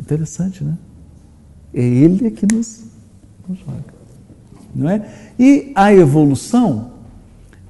Interessante, 0.00 0.64
né? 0.64 0.78
É 1.74 1.82
ele 1.82 2.30
que 2.30 2.46
nos, 2.52 2.86
nos 3.46 3.58
joga. 3.58 3.84
Não 4.74 4.88
é? 4.88 5.06
E 5.38 5.72
a 5.74 5.92
evolução, 5.92 6.92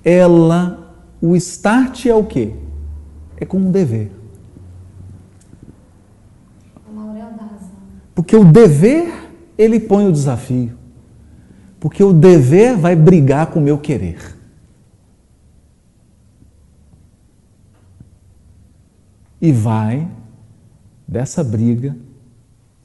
ela, 0.05 0.95
o 1.21 1.35
start 1.35 2.07
é 2.07 2.15
o 2.15 2.25
quê? 2.25 2.55
É 3.37 3.45
como 3.45 3.67
um 3.67 3.73
dever. 3.73 4.13
Razão. 6.87 7.71
Porque 8.15 8.37
o 8.37 8.45
dever, 8.45 9.13
ele 9.59 9.81
põe 9.81 10.07
o 10.07 10.13
desafio. 10.13 10.79
Porque 11.81 12.05
o 12.05 12.13
dever 12.13 12.77
vai 12.77 12.95
brigar 12.95 13.49
com 13.49 13.59
o 13.59 13.63
meu 13.63 13.77
querer. 13.77 14.37
E 19.41 19.51
vai, 19.51 20.07
dessa 21.09 21.43
briga, 21.43 21.97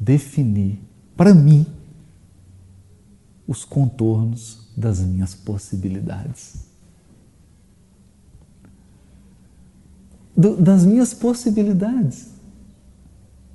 definir 0.05 0.79
para 1.17 1.33
mim 1.33 1.65
os 3.47 3.65
contornos 3.65 4.67
das 4.77 4.99
minhas 4.99 5.33
possibilidades. 5.33 6.65
Do, 10.37 10.57
das 10.57 10.85
minhas 10.85 11.13
possibilidades. 11.13 12.29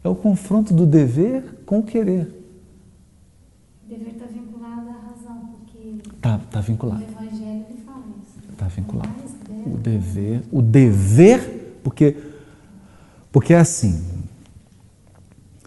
É 0.03 0.09
o 0.09 0.15
confronto 0.15 0.73
do 0.73 0.87
dever 0.87 1.63
com 1.67 1.81
o 1.81 1.83
querer. 1.83 2.27
O 3.85 3.89
dever 3.89 4.15
está 4.15 4.27
vinculado 4.27 4.89
à 4.89 4.93
razão, 4.93 5.51
porque 5.59 5.99
Tá, 6.23 6.39
tá 6.51 6.61
vinculado. 6.63 7.01
no 7.03 7.07
Evangelho 7.11 7.67
ele 7.69 7.79
fala 7.85 8.03
isso. 8.23 8.51
Está 8.53 8.67
vinculado. 8.69 9.11
O 9.67 9.77
deve- 9.77 9.99
dever, 9.99 10.43
o 10.51 10.63
dever, 10.63 11.81
porque, 11.85 12.17
porque 13.31 13.53
é 13.53 13.59
assim, 13.59 14.03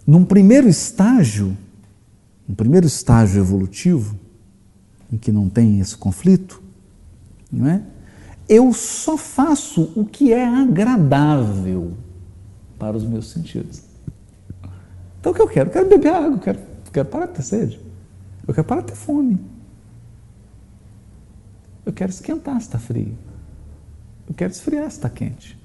num 0.06 0.26
primeiro 0.26 0.68
estágio, 0.68 1.58
um 2.47 2.54
primeiro 2.54 2.86
estágio 2.86 3.41
evolutivo, 3.41 4.18
em 5.12 5.18
que 5.18 5.32
não 5.32 5.49
tem 5.49 5.80
esse 5.80 5.95
conflito, 5.95 6.62
não 7.51 7.68
é? 7.68 7.82
Eu 8.49 8.74
só 8.74 9.18
faço 9.18 9.93
o 9.95 10.06
que 10.06 10.34
é 10.34 10.45
agradável 10.45 11.93
para 12.78 12.97
os 12.97 13.04
meus 13.04 13.30
sentidos. 13.30 13.82
Então 15.20 15.32
o 15.32 15.36
que 15.36 15.41
eu 15.41 15.47
quero? 15.47 15.70
Eu 15.70 15.74
quero 15.74 15.89
beber 15.89 16.14
água, 16.14 16.36
eu 16.36 16.39
quero, 16.39 16.60
eu 16.60 16.91
quero 16.91 17.08
parar 17.08 17.28
de 17.28 17.34
ter 17.34 17.43
sede, 17.43 17.80
eu 18.45 18.54
quero 18.54 18.68
parar 18.68 18.82
de 18.82 18.88
ter 18.88 18.95
fome. 18.95 19.39
Eu 21.86 21.93
quero 21.93 22.12
esquentar 22.12 22.60
se 22.60 22.68
está 22.68 22.80
frio. 22.80 23.18
Eu 24.28 24.34
quero 24.34 24.51
esfriar 24.51 24.89
se 24.89 24.97
está 24.97 25.10
quente. 25.10 25.58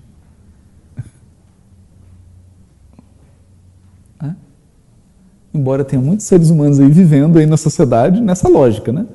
Embora 5.52 5.84
tenha 5.84 6.00
muitos 6.00 6.26
seres 6.26 6.50
humanos 6.50 6.78
aí 6.78 6.90
vivendo 6.90 7.38
aí 7.38 7.46
na 7.46 7.56
sociedade 7.56 8.20
nessa 8.20 8.48
lógica, 8.48 8.92
né? 8.92 9.06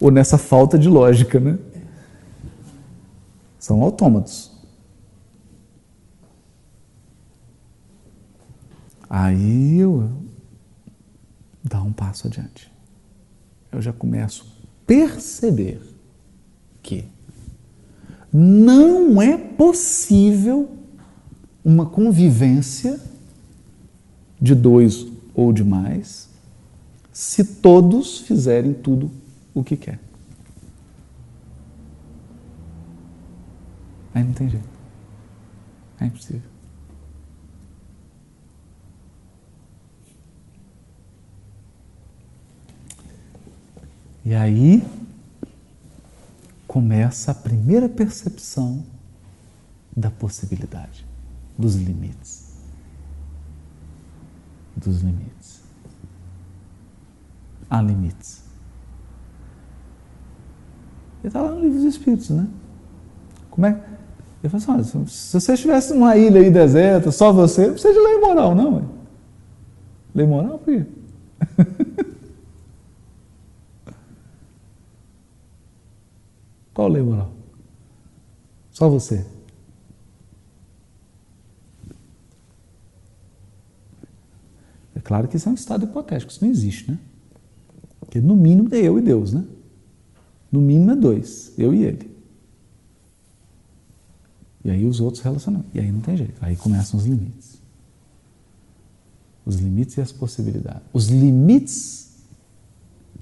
Ou 0.00 0.10
nessa 0.10 0.38
falta 0.38 0.78
de 0.78 0.88
lógica, 0.88 1.38
né? 1.38 1.58
São 3.58 3.82
autômatos. 3.82 4.50
Aí 9.08 9.78
eu 9.78 10.10
dá 11.62 11.82
um 11.82 11.92
passo 11.92 12.26
adiante. 12.26 12.72
Eu 13.70 13.82
já 13.82 13.92
começo 13.92 14.44
a 14.44 14.66
perceber 14.86 15.80
que 16.82 17.04
não 18.32 19.20
é 19.20 19.36
possível 19.36 20.70
uma 21.64 21.84
convivência 21.84 22.98
de 24.40 24.54
dois 24.54 25.09
ou 25.34 25.52
de 25.52 25.64
mais 25.64 26.28
se 27.12 27.44
todos 27.44 28.18
fizerem 28.18 28.72
tudo 28.72 29.10
o 29.54 29.62
que 29.64 29.76
quer. 29.76 29.98
Aí 34.14 34.24
não 34.24 34.32
tem 34.32 34.48
jeito. 34.48 34.68
É 36.00 36.06
impossível. 36.06 36.50
E 44.24 44.34
aí 44.34 44.82
começa 46.66 47.32
a 47.32 47.34
primeira 47.34 47.88
percepção 47.88 48.84
da 49.96 50.10
possibilidade, 50.10 51.04
dos 51.58 51.74
limites. 51.74 52.39
Dos 54.76 55.02
limites. 55.02 55.62
Há 57.68 57.82
limites. 57.82 58.42
Ele 61.20 61.28
está 61.28 61.42
lá 61.42 61.50
no 61.50 61.60
livro 61.60 61.78
dos 61.78 61.84
Espíritos, 61.84 62.30
né? 62.30 62.48
Como 63.50 63.66
é? 63.66 63.82
Ele 64.42 64.48
fala 64.48 64.80
assim: 64.80 64.98
olha, 64.98 65.06
se 65.06 65.32
você 65.38 65.52
estivesse 65.52 65.92
numa 65.92 66.16
ilha 66.16 66.40
aí 66.40 66.50
deserta, 66.50 67.12
só 67.12 67.30
você, 67.32 67.66
não 67.66 67.74
precisa 67.74 67.92
de 67.92 68.00
lei 68.00 68.18
moral, 68.18 68.54
não. 68.54 68.76
Ué. 68.76 68.82
Lei 70.14 70.26
moral 70.26 70.58
por 70.58 70.64
quê? 70.72 70.86
Qual 76.72 76.88
lei 76.88 77.02
moral? 77.02 77.30
Só 78.70 78.88
você. 78.88 79.26
É 85.00 85.02
claro 85.02 85.26
que 85.26 85.38
isso 85.38 85.48
é 85.48 85.52
um 85.52 85.54
estado 85.54 85.86
hipotético, 85.86 86.30
isso 86.30 86.44
não 86.44 86.50
existe, 86.50 86.90
né? 86.90 86.98
Porque 87.98 88.20
no 88.20 88.36
mínimo 88.36 88.68
é 88.74 88.82
eu 88.82 88.98
e 88.98 89.02
Deus, 89.02 89.32
né? 89.32 89.46
No 90.52 90.60
mínimo 90.60 90.90
é 90.90 90.96
dois, 90.96 91.54
eu 91.56 91.72
e 91.72 91.84
ele. 91.84 92.14
E 94.62 94.70
aí 94.70 94.84
os 94.84 95.00
outros 95.00 95.22
relacionam. 95.22 95.64
E 95.72 95.80
aí 95.80 95.90
não 95.90 96.02
tem 96.02 96.18
jeito. 96.18 96.34
Aí 96.42 96.54
começam 96.54 97.00
os 97.00 97.06
limites. 97.06 97.62
Os 99.46 99.56
limites 99.56 99.96
e 99.96 100.02
as 100.02 100.12
possibilidades. 100.12 100.82
Os 100.92 101.08
limites 101.08 102.18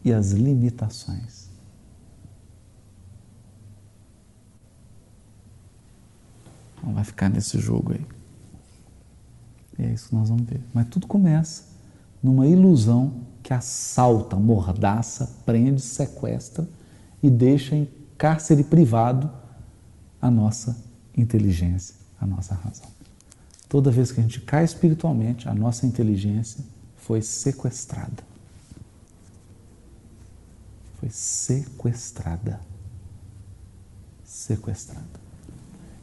e 0.04 0.12
as 0.12 0.32
limitações. 0.32 1.48
Não 6.82 6.92
vai 6.92 7.04
ficar 7.04 7.28
nesse 7.28 7.56
jogo 7.60 7.92
aí. 7.92 8.04
E 9.78 9.82
é 9.84 9.92
isso 9.92 10.08
que 10.08 10.16
nós 10.16 10.28
vamos 10.28 10.44
ver. 10.44 10.60
Mas 10.74 10.88
tudo 10.88 11.06
começa 11.06 11.67
numa 12.22 12.46
ilusão 12.46 13.12
que 13.42 13.52
assalta, 13.54 14.36
mordaça, 14.36 15.30
prende, 15.46 15.80
sequestra 15.80 16.68
e 17.22 17.30
deixa 17.30 17.74
em 17.74 17.88
cárcere 18.16 18.62
privado 18.62 19.30
a 20.20 20.30
nossa 20.30 20.76
inteligência, 21.16 21.94
a 22.20 22.26
nossa 22.26 22.54
razão. 22.54 22.88
Toda 23.68 23.90
vez 23.90 24.10
que 24.10 24.20
a 24.20 24.22
gente 24.22 24.40
cai 24.40 24.64
espiritualmente, 24.64 25.48
a 25.48 25.54
nossa 25.54 25.86
inteligência 25.86 26.64
foi 26.96 27.22
sequestrada. 27.22 28.22
Foi 30.98 31.08
sequestrada. 31.10 32.60
Sequestrada. 34.24 35.06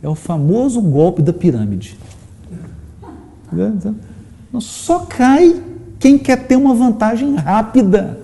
É 0.01 0.07
o 0.07 0.15
famoso 0.15 0.81
golpe 0.81 1.21
da 1.21 1.33
pirâmide. 1.33 1.97
Não, 4.51 4.61
só 4.61 5.05
cai 5.05 5.74
quem 5.99 6.17
quer 6.17 6.47
ter 6.47 6.55
uma 6.55 6.73
vantagem 6.73 7.35
rápida. 7.35 8.19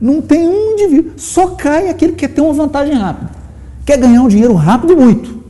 Não 0.00 0.20
tem 0.20 0.48
um 0.48 0.72
indivíduo. 0.72 1.12
Só 1.16 1.54
cai 1.54 1.88
aquele 1.88 2.12
que 2.12 2.18
quer 2.18 2.34
ter 2.34 2.40
uma 2.40 2.52
vantagem 2.52 2.94
rápida. 2.94 3.30
Quer 3.86 3.98
ganhar 3.98 4.22
um 4.22 4.28
dinheiro 4.28 4.54
rápido 4.54 4.92
e 4.92 4.96
muito. 4.96 5.42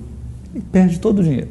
E 0.54 0.60
perde 0.60 1.00
todo 1.00 1.18
o 1.18 1.22
dinheiro. 1.22 1.48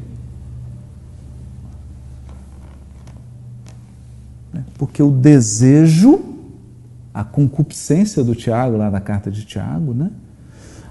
Porque 4.78 5.02
o 5.02 5.10
desejo, 5.10 6.20
a 7.12 7.22
concupiscência 7.24 8.24
do 8.24 8.34
Tiago, 8.34 8.76
lá 8.76 8.90
da 8.90 9.00
carta 9.00 9.30
de 9.30 9.44
Tiago, 9.44 9.92
né? 9.92 10.10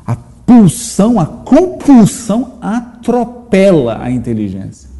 a 0.05 0.15
pulsão, 0.15 1.19
a 1.19 1.25
compulsão 1.25 2.57
atropela 2.61 4.01
a 4.01 4.11
inteligência. 4.11 4.92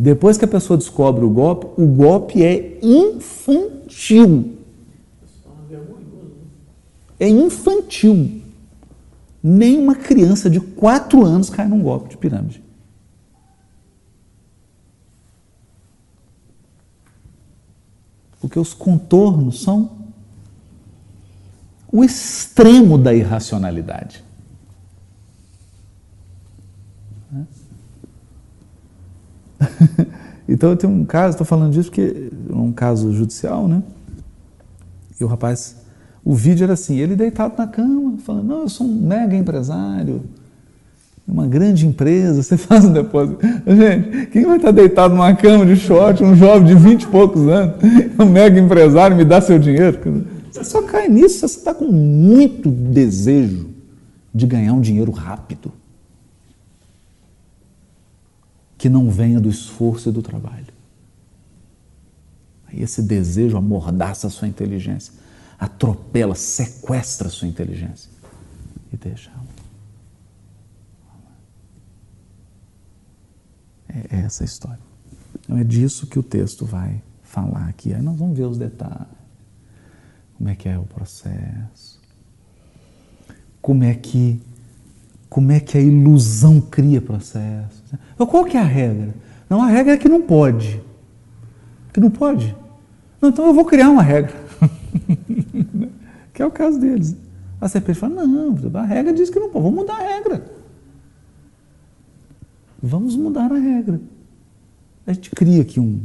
Depois 0.00 0.38
que 0.38 0.46
a 0.46 0.48
pessoa 0.48 0.78
descobre 0.78 1.22
o 1.26 1.28
golpe, 1.28 1.66
o 1.76 1.86
golpe 1.86 2.42
é 2.42 2.78
infantil. 2.82 4.56
É 7.18 7.28
infantil. 7.28 8.40
Nem 9.42 9.76
uma 9.76 9.94
criança 9.94 10.48
de 10.48 10.58
4 10.58 11.22
anos 11.22 11.50
cai 11.50 11.68
num 11.68 11.82
golpe 11.82 12.08
de 12.08 12.16
pirâmide. 12.16 12.64
Porque 18.40 18.58
os 18.58 18.72
contornos 18.72 19.62
são 19.62 19.98
o 21.92 22.02
extremo 22.02 22.96
da 22.96 23.12
irracionalidade. 23.12 24.24
então 30.48 30.70
eu 30.70 30.76
tenho 30.76 30.92
um 30.92 31.04
caso, 31.04 31.32
estou 31.32 31.46
falando 31.46 31.72
disso 31.72 31.90
porque 31.90 32.30
é 32.48 32.54
um 32.54 32.72
caso 32.72 33.12
judicial, 33.12 33.68
né? 33.68 33.82
E 35.20 35.24
o 35.24 35.26
rapaz, 35.26 35.76
o 36.24 36.34
vídeo 36.34 36.64
era 36.64 36.72
assim, 36.72 36.98
ele 36.98 37.14
deitado 37.14 37.54
na 37.56 37.66
cama, 37.66 38.16
falando, 38.24 38.46
não, 38.46 38.60
eu 38.62 38.68
sou 38.68 38.86
um 38.86 38.94
mega 38.94 39.36
empresário, 39.36 40.22
uma 41.26 41.46
grande 41.46 41.86
empresa, 41.86 42.42
você 42.42 42.56
faz 42.56 42.84
um 42.84 42.92
depósito. 42.92 43.38
Gente, 43.66 44.26
quem 44.26 44.44
vai 44.44 44.56
estar 44.56 44.70
deitado 44.70 45.14
numa 45.14 45.34
cama 45.34 45.64
de 45.66 45.76
short, 45.76 46.22
um 46.24 46.34
jovem 46.34 46.66
de 46.66 46.74
20 46.74 47.02
e 47.02 47.06
poucos 47.06 47.46
anos, 47.46 47.76
um 48.18 48.26
mega 48.26 48.58
empresário, 48.58 49.16
me 49.16 49.24
dá 49.24 49.40
seu 49.40 49.58
dinheiro? 49.58 49.98
Você 50.50 50.64
só 50.64 50.82
cai 50.82 51.08
nisso 51.08 51.46
você 51.46 51.58
está 51.58 51.72
com 51.72 51.84
muito 51.84 52.68
desejo 52.68 53.68
de 54.34 54.46
ganhar 54.46 54.72
um 54.72 54.80
dinheiro 54.80 55.12
rápido 55.12 55.72
que 58.80 58.88
não 58.88 59.10
venha 59.10 59.38
do 59.38 59.50
esforço 59.50 60.08
e 60.08 60.12
do 60.12 60.22
trabalho. 60.22 60.72
Aí 62.66 62.80
esse 62.80 63.02
desejo 63.02 63.58
amordaça 63.58 64.26
a 64.26 64.30
sua 64.30 64.48
inteligência, 64.48 65.12
atropela, 65.58 66.34
sequestra 66.34 67.28
a 67.28 67.30
sua 67.30 67.46
inteligência 67.46 68.10
e 68.90 68.96
deixa. 68.96 69.30
É, 73.86 74.16
é 74.16 74.20
essa 74.20 74.44
a 74.44 74.46
história. 74.46 74.80
Então 75.40 75.58
é 75.58 75.64
disso 75.64 76.06
que 76.06 76.18
o 76.18 76.22
texto 76.22 76.64
vai 76.64 77.02
falar 77.22 77.68
aqui. 77.68 77.92
Aí 77.92 78.00
nós 78.00 78.18
vamos 78.18 78.34
ver 78.34 78.44
os 78.44 78.56
detalhes. 78.56 79.08
Como 80.38 80.48
é 80.48 80.54
que 80.54 80.70
é 80.70 80.78
o 80.78 80.84
processo? 80.84 82.00
Como 83.60 83.84
é 83.84 83.92
que 83.92 84.40
como 85.30 85.52
é 85.52 85.60
que 85.60 85.78
a 85.78 85.80
ilusão 85.80 86.60
cria 86.60 87.00
processo? 87.00 87.84
Qual 88.16 88.44
que 88.44 88.56
é 88.56 88.60
a 88.60 88.64
regra? 88.64 89.14
Não, 89.48 89.62
a 89.62 89.68
regra 89.68 89.94
é 89.94 89.96
que 89.96 90.08
não 90.08 90.20
pode. 90.20 90.82
Que 91.92 92.00
não 92.00 92.10
pode. 92.10 92.54
Não, 93.22 93.28
então 93.28 93.46
eu 93.46 93.54
vou 93.54 93.64
criar 93.64 93.90
uma 93.90 94.02
regra. 94.02 94.34
que 96.34 96.42
é 96.42 96.44
o 96.44 96.50
caso 96.50 96.80
deles. 96.80 97.16
A 97.60 97.68
serpente 97.68 98.00
fala, 98.00 98.26
não, 98.26 98.56
a 98.74 98.82
regra 98.82 99.12
diz 99.12 99.30
que 99.30 99.38
não 99.38 99.50
pode. 99.50 99.62
Vamos 99.62 99.80
mudar 99.80 100.00
a 100.00 100.02
regra. 100.02 100.52
Vamos 102.82 103.14
mudar 103.14 103.52
a 103.52 103.58
regra. 103.58 104.00
A 105.06 105.12
gente 105.12 105.30
cria 105.30 105.62
aqui 105.62 105.78
um, 105.78 106.00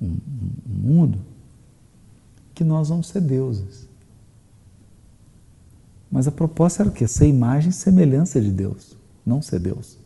um, 0.00 0.16
um 0.68 0.78
mundo 0.78 1.18
que 2.54 2.62
nós 2.62 2.88
vamos 2.88 3.08
ser 3.08 3.20
deuses. 3.20 3.89
Mas 6.10 6.26
a 6.26 6.32
proposta 6.32 6.82
era 6.82 6.90
o 6.90 6.92
quê? 6.92 7.06
Ser 7.06 7.28
imagem 7.28 7.70
e 7.70 7.72
semelhança 7.72 8.40
de 8.40 8.50
Deus, 8.50 8.96
não 9.24 9.40
ser 9.40 9.60
Deus. 9.60 9.96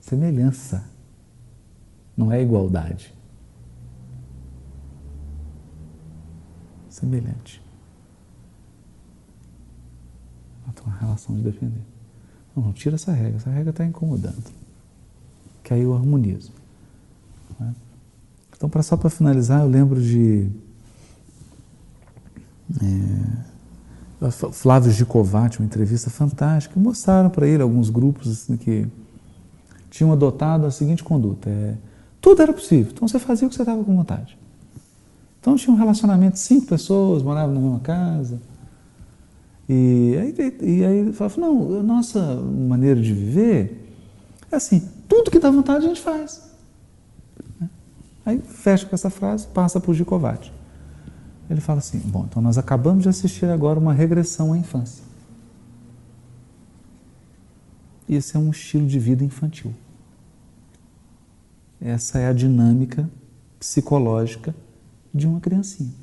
Semelhança, 0.00 0.84
não 2.16 2.30
é 2.30 2.40
igualdade. 2.40 3.12
Semelhante. 6.88 7.66
A 10.86 10.98
relação 11.00 11.34
de 11.34 11.42
defender. 11.42 11.82
Não, 12.54 12.62
não, 12.62 12.72
tira 12.72 12.94
essa 12.94 13.12
regra, 13.12 13.36
essa 13.36 13.50
regra 13.50 13.70
está 13.70 13.84
incomodando. 13.84 14.44
Que 15.64 15.74
aí 15.74 15.82
eu 15.82 15.94
harmonizo. 15.94 16.52
Né? 17.58 17.74
Então, 18.56 18.70
só 18.82 18.96
para 18.96 19.10
finalizar, 19.10 19.62
eu 19.62 19.68
lembro 19.68 20.00
de 20.00 20.48
é, 22.82 24.30
Flávio 24.30 24.90
Gicovati, 24.90 25.58
uma 25.58 25.66
entrevista 25.66 26.10
fantástica, 26.10 26.78
mostraram 26.78 27.30
para 27.30 27.46
ele 27.46 27.62
alguns 27.62 27.90
grupos 27.90 28.30
assim, 28.30 28.56
que 28.56 28.86
tinham 29.90 30.12
adotado 30.12 30.66
a 30.66 30.70
seguinte 30.70 31.04
conduta: 31.04 31.48
é, 31.48 31.74
tudo 32.20 32.42
era 32.42 32.52
possível, 32.52 32.92
então 32.92 33.06
você 33.06 33.18
fazia 33.18 33.46
o 33.46 33.50
que 33.50 33.56
você 33.56 33.62
estava 33.62 33.82
com 33.84 33.94
vontade. 33.94 34.38
Então 35.40 35.54
tinha 35.56 35.72
um 35.72 35.78
relacionamento, 35.78 36.38
cinco 36.38 36.66
pessoas 36.66 37.22
moravam 37.22 37.54
na 37.54 37.60
mesma 37.60 37.80
casa. 37.80 38.40
E 39.68 40.16
aí, 40.18 40.34
e 40.62 40.84
aí 40.84 41.12
falava: 41.12 41.40
não, 41.40 41.80
a 41.80 41.82
nossa 41.82 42.36
maneira 42.36 43.00
de 43.00 43.12
viver 43.12 43.86
é 44.50 44.56
assim, 44.56 44.82
tudo 45.08 45.30
que 45.30 45.38
dá 45.38 45.50
vontade 45.50 45.84
a 45.84 45.88
gente 45.88 46.00
faz. 46.00 46.46
Aí 48.24 48.40
fecha 48.40 48.86
com 48.86 48.94
essa 48.94 49.08
frase, 49.08 49.46
passa 49.46 49.78
por 49.78 49.94
Gicovati. 49.94 50.52
Ele 51.48 51.60
fala 51.60 51.78
assim: 51.78 51.98
bom, 51.98 52.26
então 52.28 52.42
nós 52.42 52.58
acabamos 52.58 53.02
de 53.02 53.08
assistir 53.08 53.46
agora 53.46 53.78
uma 53.78 53.92
regressão 53.92 54.52
à 54.52 54.58
infância. 54.58 55.04
Esse 58.08 58.36
é 58.36 58.38
um 58.38 58.50
estilo 58.50 58.86
de 58.86 58.98
vida 58.98 59.24
infantil. 59.24 59.74
Essa 61.80 62.18
é 62.18 62.28
a 62.28 62.32
dinâmica 62.32 63.08
psicológica 63.58 64.54
de 65.12 65.26
uma 65.26 65.40
criancinha. 65.40 65.94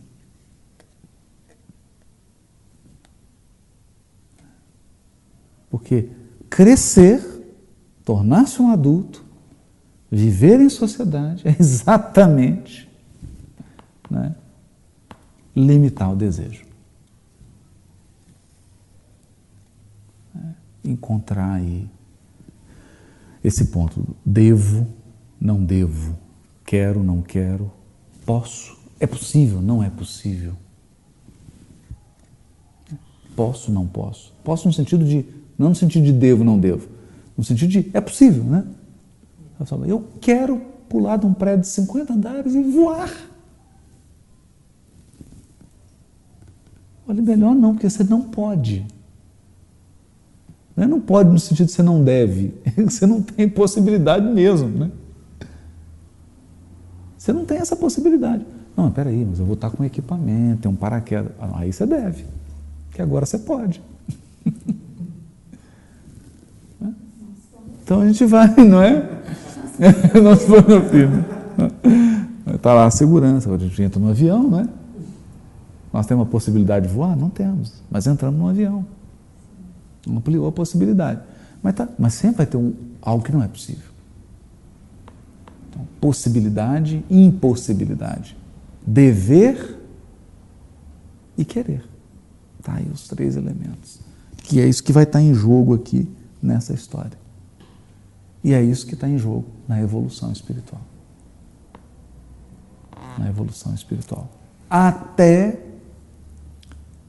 Porque 5.69 6.09
crescer, 6.49 7.19
tornar-se 8.05 8.61
um 8.61 8.69
adulto, 8.69 9.25
viver 10.11 10.59
em 10.59 10.69
sociedade 10.69 11.41
é 11.47 11.55
exatamente 11.59 12.87
né, 14.09 14.35
limitar 15.55 16.11
o 16.11 16.15
desejo. 16.15 16.65
É, 20.35 20.39
encontrar 20.83 21.53
aí 21.53 21.89
esse 23.43 23.65
ponto. 23.65 24.15
Devo, 24.25 24.87
não 25.39 25.63
devo, 25.63 26.17
quero, 26.65 27.03
não 27.03 27.21
quero, 27.21 27.71
posso, 28.25 28.77
é 28.99 29.05
possível, 29.05 29.61
não 29.61 29.83
é 29.83 29.89
possível. 29.89 30.53
Posso, 33.35 33.71
não 33.71 33.87
posso. 33.87 34.33
Posso 34.43 34.67
no 34.67 34.73
sentido 34.73 35.03
de, 35.03 35.25
não 35.57 35.69
no 35.69 35.75
sentido 35.75 36.05
de 36.05 36.13
devo, 36.13 36.43
não 36.43 36.59
devo, 36.59 36.87
no 37.37 37.43
sentido 37.43 37.69
de 37.69 37.91
é 37.93 37.99
possível, 37.99 38.43
né? 38.43 38.65
Eu 39.87 40.07
quero 40.19 40.59
pular 40.89 41.17
de 41.17 41.25
um 41.25 41.33
prédio 41.33 41.61
de 41.61 41.67
50 41.67 42.13
andares 42.13 42.53
e 42.53 42.63
voar. 42.63 43.09
Olha, 47.07 47.21
melhor 47.21 47.53
não, 47.53 47.73
porque 47.73 47.89
você 47.89 48.03
não 48.03 48.21
pode. 48.21 48.85
Não, 50.75 50.83
é 50.83 50.87
não 50.87 50.99
pode 50.99 51.29
no 51.29 51.39
sentido 51.39 51.67
de 51.67 51.71
você 51.71 51.83
não 51.83 52.03
deve, 52.03 52.53
você 52.77 53.05
não 53.05 53.21
tem 53.21 53.47
possibilidade 53.47 54.25
mesmo. 54.25 54.67
Né? 54.69 54.91
Você 57.17 57.31
não 57.31 57.45
tem 57.45 57.57
essa 57.57 57.75
possibilidade. 57.75 58.45
Não, 58.75 58.85
mas 58.85 58.93
peraí, 58.93 59.23
mas 59.23 59.39
eu 59.39 59.45
vou 59.45 59.53
estar 59.53 59.69
com 59.69 59.83
equipamento, 59.83 60.63
tem 60.63 60.71
um 60.71 60.75
paraquedas. 60.75 61.31
Ah, 61.39 61.59
aí 61.59 61.71
você 61.71 61.85
deve, 61.85 62.25
que 62.91 63.01
agora 63.01 63.25
você 63.25 63.37
pode. 63.37 63.81
Então 67.83 67.99
a 67.99 68.07
gente 68.07 68.25
vai, 68.25 68.47
não 68.63 68.81
é? 68.81 69.21
Nosso 70.23 70.45
filho. 70.89 71.25
Está 72.55 72.73
lá 72.73 72.85
a 72.85 72.91
segurança, 72.91 73.53
a 73.53 73.57
gente 73.57 73.81
entra 73.83 73.99
no 73.99 74.09
avião, 74.09 74.43
não 74.43 74.59
é? 74.61 74.67
Nós 75.93 76.07
temos 76.07 76.25
a 76.27 76.29
possibilidade 76.29 76.87
de 76.87 76.93
voar? 76.93 77.15
Não 77.15 77.29
temos, 77.29 77.71
mas 77.89 78.07
entramos 78.07 78.39
num 78.39 78.47
avião. 78.47 78.83
Ampliou 80.09 80.47
a 80.47 80.51
possibilidade. 80.51 81.21
Mas, 81.61 81.75
tá, 81.75 81.87
mas 81.99 82.15
sempre 82.15 82.37
vai 82.37 82.45
ter 82.47 82.57
um, 82.57 82.73
algo 82.99 83.23
que 83.23 83.31
não 83.31 83.43
é 83.43 83.47
possível. 83.47 83.93
Então, 85.69 85.87
possibilidade 86.01 87.05
e 87.07 87.23
impossibilidade. 87.23 88.35
Dever 88.85 89.79
e 91.37 91.45
querer. 91.45 91.87
Tá 92.63 92.73
aí 92.73 92.89
os 92.91 93.07
três 93.07 93.35
elementos. 93.35 93.99
Que 94.37 94.59
é 94.59 94.67
isso 94.67 94.83
que 94.83 94.91
vai 94.91 95.03
estar 95.03 95.21
em 95.21 95.33
jogo 95.33 95.75
aqui 95.75 96.09
nessa 96.41 96.73
história. 96.73 97.17
E 98.43 98.51
é 98.51 98.61
isso 98.61 98.87
que 98.87 98.95
está 98.95 99.07
em 99.07 99.17
jogo 99.17 99.45
na 99.67 99.79
evolução 99.79 100.31
espiritual. 100.31 100.81
Na 103.17 103.29
evolução 103.29 103.73
espiritual. 103.75 104.27
Até 104.69 105.72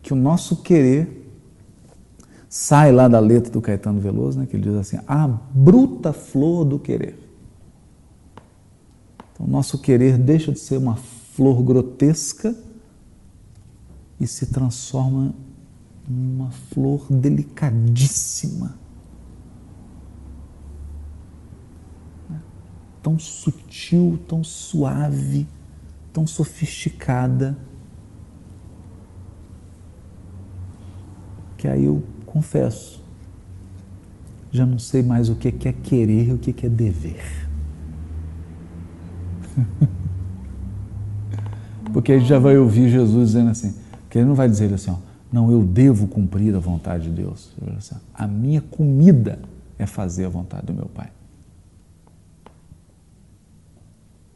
que 0.05 0.13
o 0.13 0.17
nosso 0.17 0.57
querer 0.57 1.27
sai 2.47 2.93
lá 2.93 3.09
da 3.09 3.19
letra 3.19 3.51
do 3.51 3.61
Caetano 3.61 3.99
Veloso, 4.01 4.39
né, 4.39 4.47
que 4.47 4.55
ele 4.55 4.63
diz 4.63 4.75
assim: 4.75 4.99
a 5.09 5.27
bruta 5.27 6.13
flor 6.13 6.65
do 6.65 6.79
querer. 6.79 7.19
Então, 9.33 9.47
o 9.47 9.51
nosso 9.51 9.79
querer 9.79 10.19
deixa 10.19 10.53
de 10.53 10.61
ser 10.61 10.77
uma 10.77 10.95
flor 10.95 11.63
grotesca 11.63 12.55
e 14.21 14.27
se 14.27 14.47
transforma 14.47 15.35
numa 16.07 16.51
flor 16.51 17.07
delicadíssima. 17.11 18.77
Tão 23.03 23.19
sutil, 23.19 24.19
tão 24.29 24.45
suave, 24.45 25.47
tão 26.13 26.27
sofisticada. 26.27 27.57
Que 31.65 31.69
aí 31.69 31.87
eu 31.87 32.03
confesso, 32.27 33.03
já 34.53 34.67
não 34.67 34.79
sei 34.79 35.03
mais 35.03 35.31
o 35.31 35.35
que 35.35 35.49
é 35.49 35.73
querer 35.73 36.29
e 36.29 36.33
o 36.35 36.37
que 36.37 36.67
é 36.67 36.69
dever. 36.69 37.25
Porque 41.91 42.13
a 42.13 42.19
gente 42.19 42.29
já 42.29 42.39
vai 42.39 42.59
ouvir 42.59 42.91
Jesus 42.91 43.29
dizendo 43.29 43.49
assim, 43.49 43.75
que 44.11 44.19
ele 44.19 44.27
não 44.27 44.35
vai 44.35 44.47
dizer 44.47 44.75
assim, 44.75 44.91
ó, 44.91 44.97
não, 45.33 45.51
eu 45.51 45.65
devo 45.65 46.07
cumprir 46.07 46.55
a 46.55 46.59
vontade 46.59 47.05
de 47.05 47.11
Deus. 47.13 47.55
Assim, 47.79 47.97
a 48.13 48.27
minha 48.27 48.61
comida 48.61 49.39
é 49.79 49.87
fazer 49.87 50.27
a 50.27 50.29
vontade 50.29 50.67
do 50.67 50.75
meu 50.75 50.85
Pai. 50.85 51.09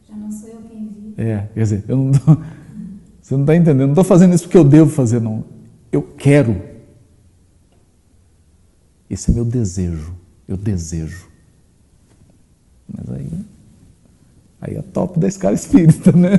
Já 0.09 0.17
não 0.17 0.33
sou 0.33 0.49
eu 0.49 0.63
quem 0.63 0.89
vive. 0.89 1.13
É, 1.19 1.47
quer 1.53 1.61
dizer, 1.61 1.85
eu 1.89 1.97
não 1.99 2.11
tô, 2.11 2.39
você 3.21 3.35
não 3.35 3.43
está 3.43 3.55
entendendo, 3.55 3.81
não 3.81 3.91
estou 3.91 4.05
fazendo 4.05 4.35
isso 4.35 4.45
porque 4.45 4.57
eu 4.57 4.65
devo 4.65 4.89
fazer, 4.89 5.21
não. 5.21 5.45
Eu 5.93 6.01
quero. 6.01 6.68
Esse 9.11 9.31
é 9.31 9.35
meu 9.35 9.45
desejo. 9.45 10.15
Eu 10.47 10.57
desejo. 10.57 11.27
Mas 12.89 13.11
aí. 13.11 13.31
Aí 14.61 14.77
é 14.77 14.83
top 14.83 15.21
da 15.21 15.29
escala 15.29 15.55
espírita, 15.55 16.11
né? 16.11 16.33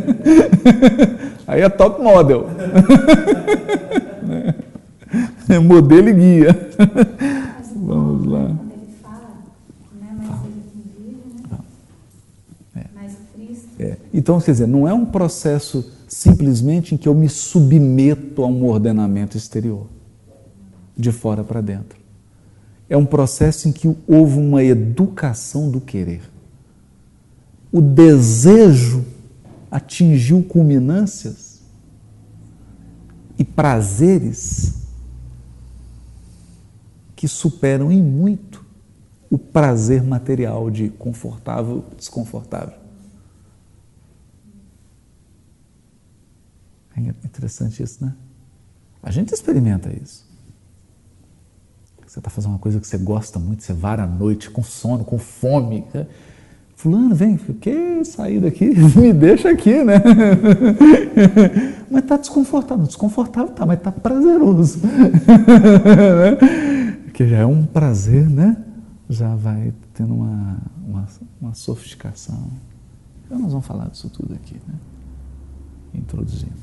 Aí 1.47 1.61
é 1.61 1.69
top 1.69 2.01
model. 2.01 2.47
É 5.49 5.57
modelo 5.57 6.09
e 6.09 6.13
guia. 6.13 6.69
Vamos 7.75 8.27
lá. 8.27 8.45
Quando 8.45 8.71
ele 8.71 8.87
fala, 9.01 9.31
não 9.99 10.07
é 10.07 10.13
mais 10.13 10.29
ele 10.45 10.61
que 10.71 10.77
vive, 11.01 11.25
né? 12.75 12.85
Mais 12.93 13.17
Cristo. 13.33 13.69
É. 13.79 13.97
Então, 14.13 14.39
quer 14.39 14.51
dizer, 14.51 14.67
não 14.67 14.87
é 14.87 14.93
um 14.93 15.05
processo 15.05 15.91
simplesmente 16.07 16.93
em 16.93 16.99
que 16.99 17.09
eu 17.09 17.15
me 17.15 17.27
submeto 17.27 18.43
a 18.43 18.47
um 18.47 18.63
ordenamento 18.65 19.35
exterior, 19.35 19.87
de 20.95 21.11
fora 21.11 21.43
para 21.43 21.61
dentro. 21.61 21.98
É 22.89 22.97
um 22.97 23.05
processo 23.05 23.67
em 23.67 23.71
que 23.71 23.87
houve 24.07 24.37
uma 24.37 24.63
educação 24.63 25.69
do 25.69 25.79
querer. 25.79 26.21
O 27.71 27.81
desejo 27.81 29.05
atingiu 29.69 30.43
culminâncias 30.43 31.61
e 33.37 33.45
prazeres 33.45 34.87
que 37.15 37.27
superam 37.27 37.91
em 37.91 38.01
muito 38.01 38.65
o 39.29 39.37
prazer 39.37 40.01
material 40.03 40.71
de 40.71 40.89
confortável, 40.89 41.85
desconfortável. 41.95 42.79
É 46.95 46.99
interessante 47.25 47.81
isso, 47.83 48.03
né? 48.03 48.15
A 49.01 49.11
gente 49.11 49.33
experimenta 49.33 49.89
isso. 49.95 50.28
Você 52.09 52.17
está 52.17 52.31
fazendo 52.31 52.53
uma 52.53 52.59
coisa 52.59 52.79
que 52.79 52.87
você 52.87 52.97
gosta 52.97 53.37
muito, 53.37 53.61
você 53.61 53.71
vara 53.71 54.01
à 54.01 54.07
noite 54.07 54.49
com 54.49 54.63
sono, 54.63 55.05
com 55.05 55.19
fome. 55.19 55.85
Né? 55.93 56.07
Fulano, 56.75 57.13
vem, 57.13 57.37
que 57.37 58.03
sair 58.03 58.41
daqui, 58.41 58.65
me 58.97 59.13
deixa 59.13 59.51
aqui, 59.51 59.83
né? 59.83 60.01
mas 61.91 62.01
está 62.01 62.17
desconfortável. 62.17 62.87
Desconfortável 62.87 63.53
tá, 63.53 63.63
mas 63.63 63.77
está 63.77 63.91
prazeroso. 63.91 64.79
que 67.13 67.27
já 67.27 67.37
é 67.37 67.45
um 67.45 67.63
prazer, 67.63 68.27
né? 68.27 68.57
Já 69.07 69.35
vai 69.35 69.71
tendo 69.93 70.15
uma, 70.15 70.57
uma, 70.87 71.05
uma 71.39 71.53
sofisticação. 71.53 72.49
Então 73.23 73.37
nós 73.37 73.51
vamos 73.51 73.67
falar 73.67 73.87
disso 73.87 74.09
tudo 74.09 74.33
aqui, 74.33 74.55
né? 74.67 74.73
Introduzindo. 75.93 76.57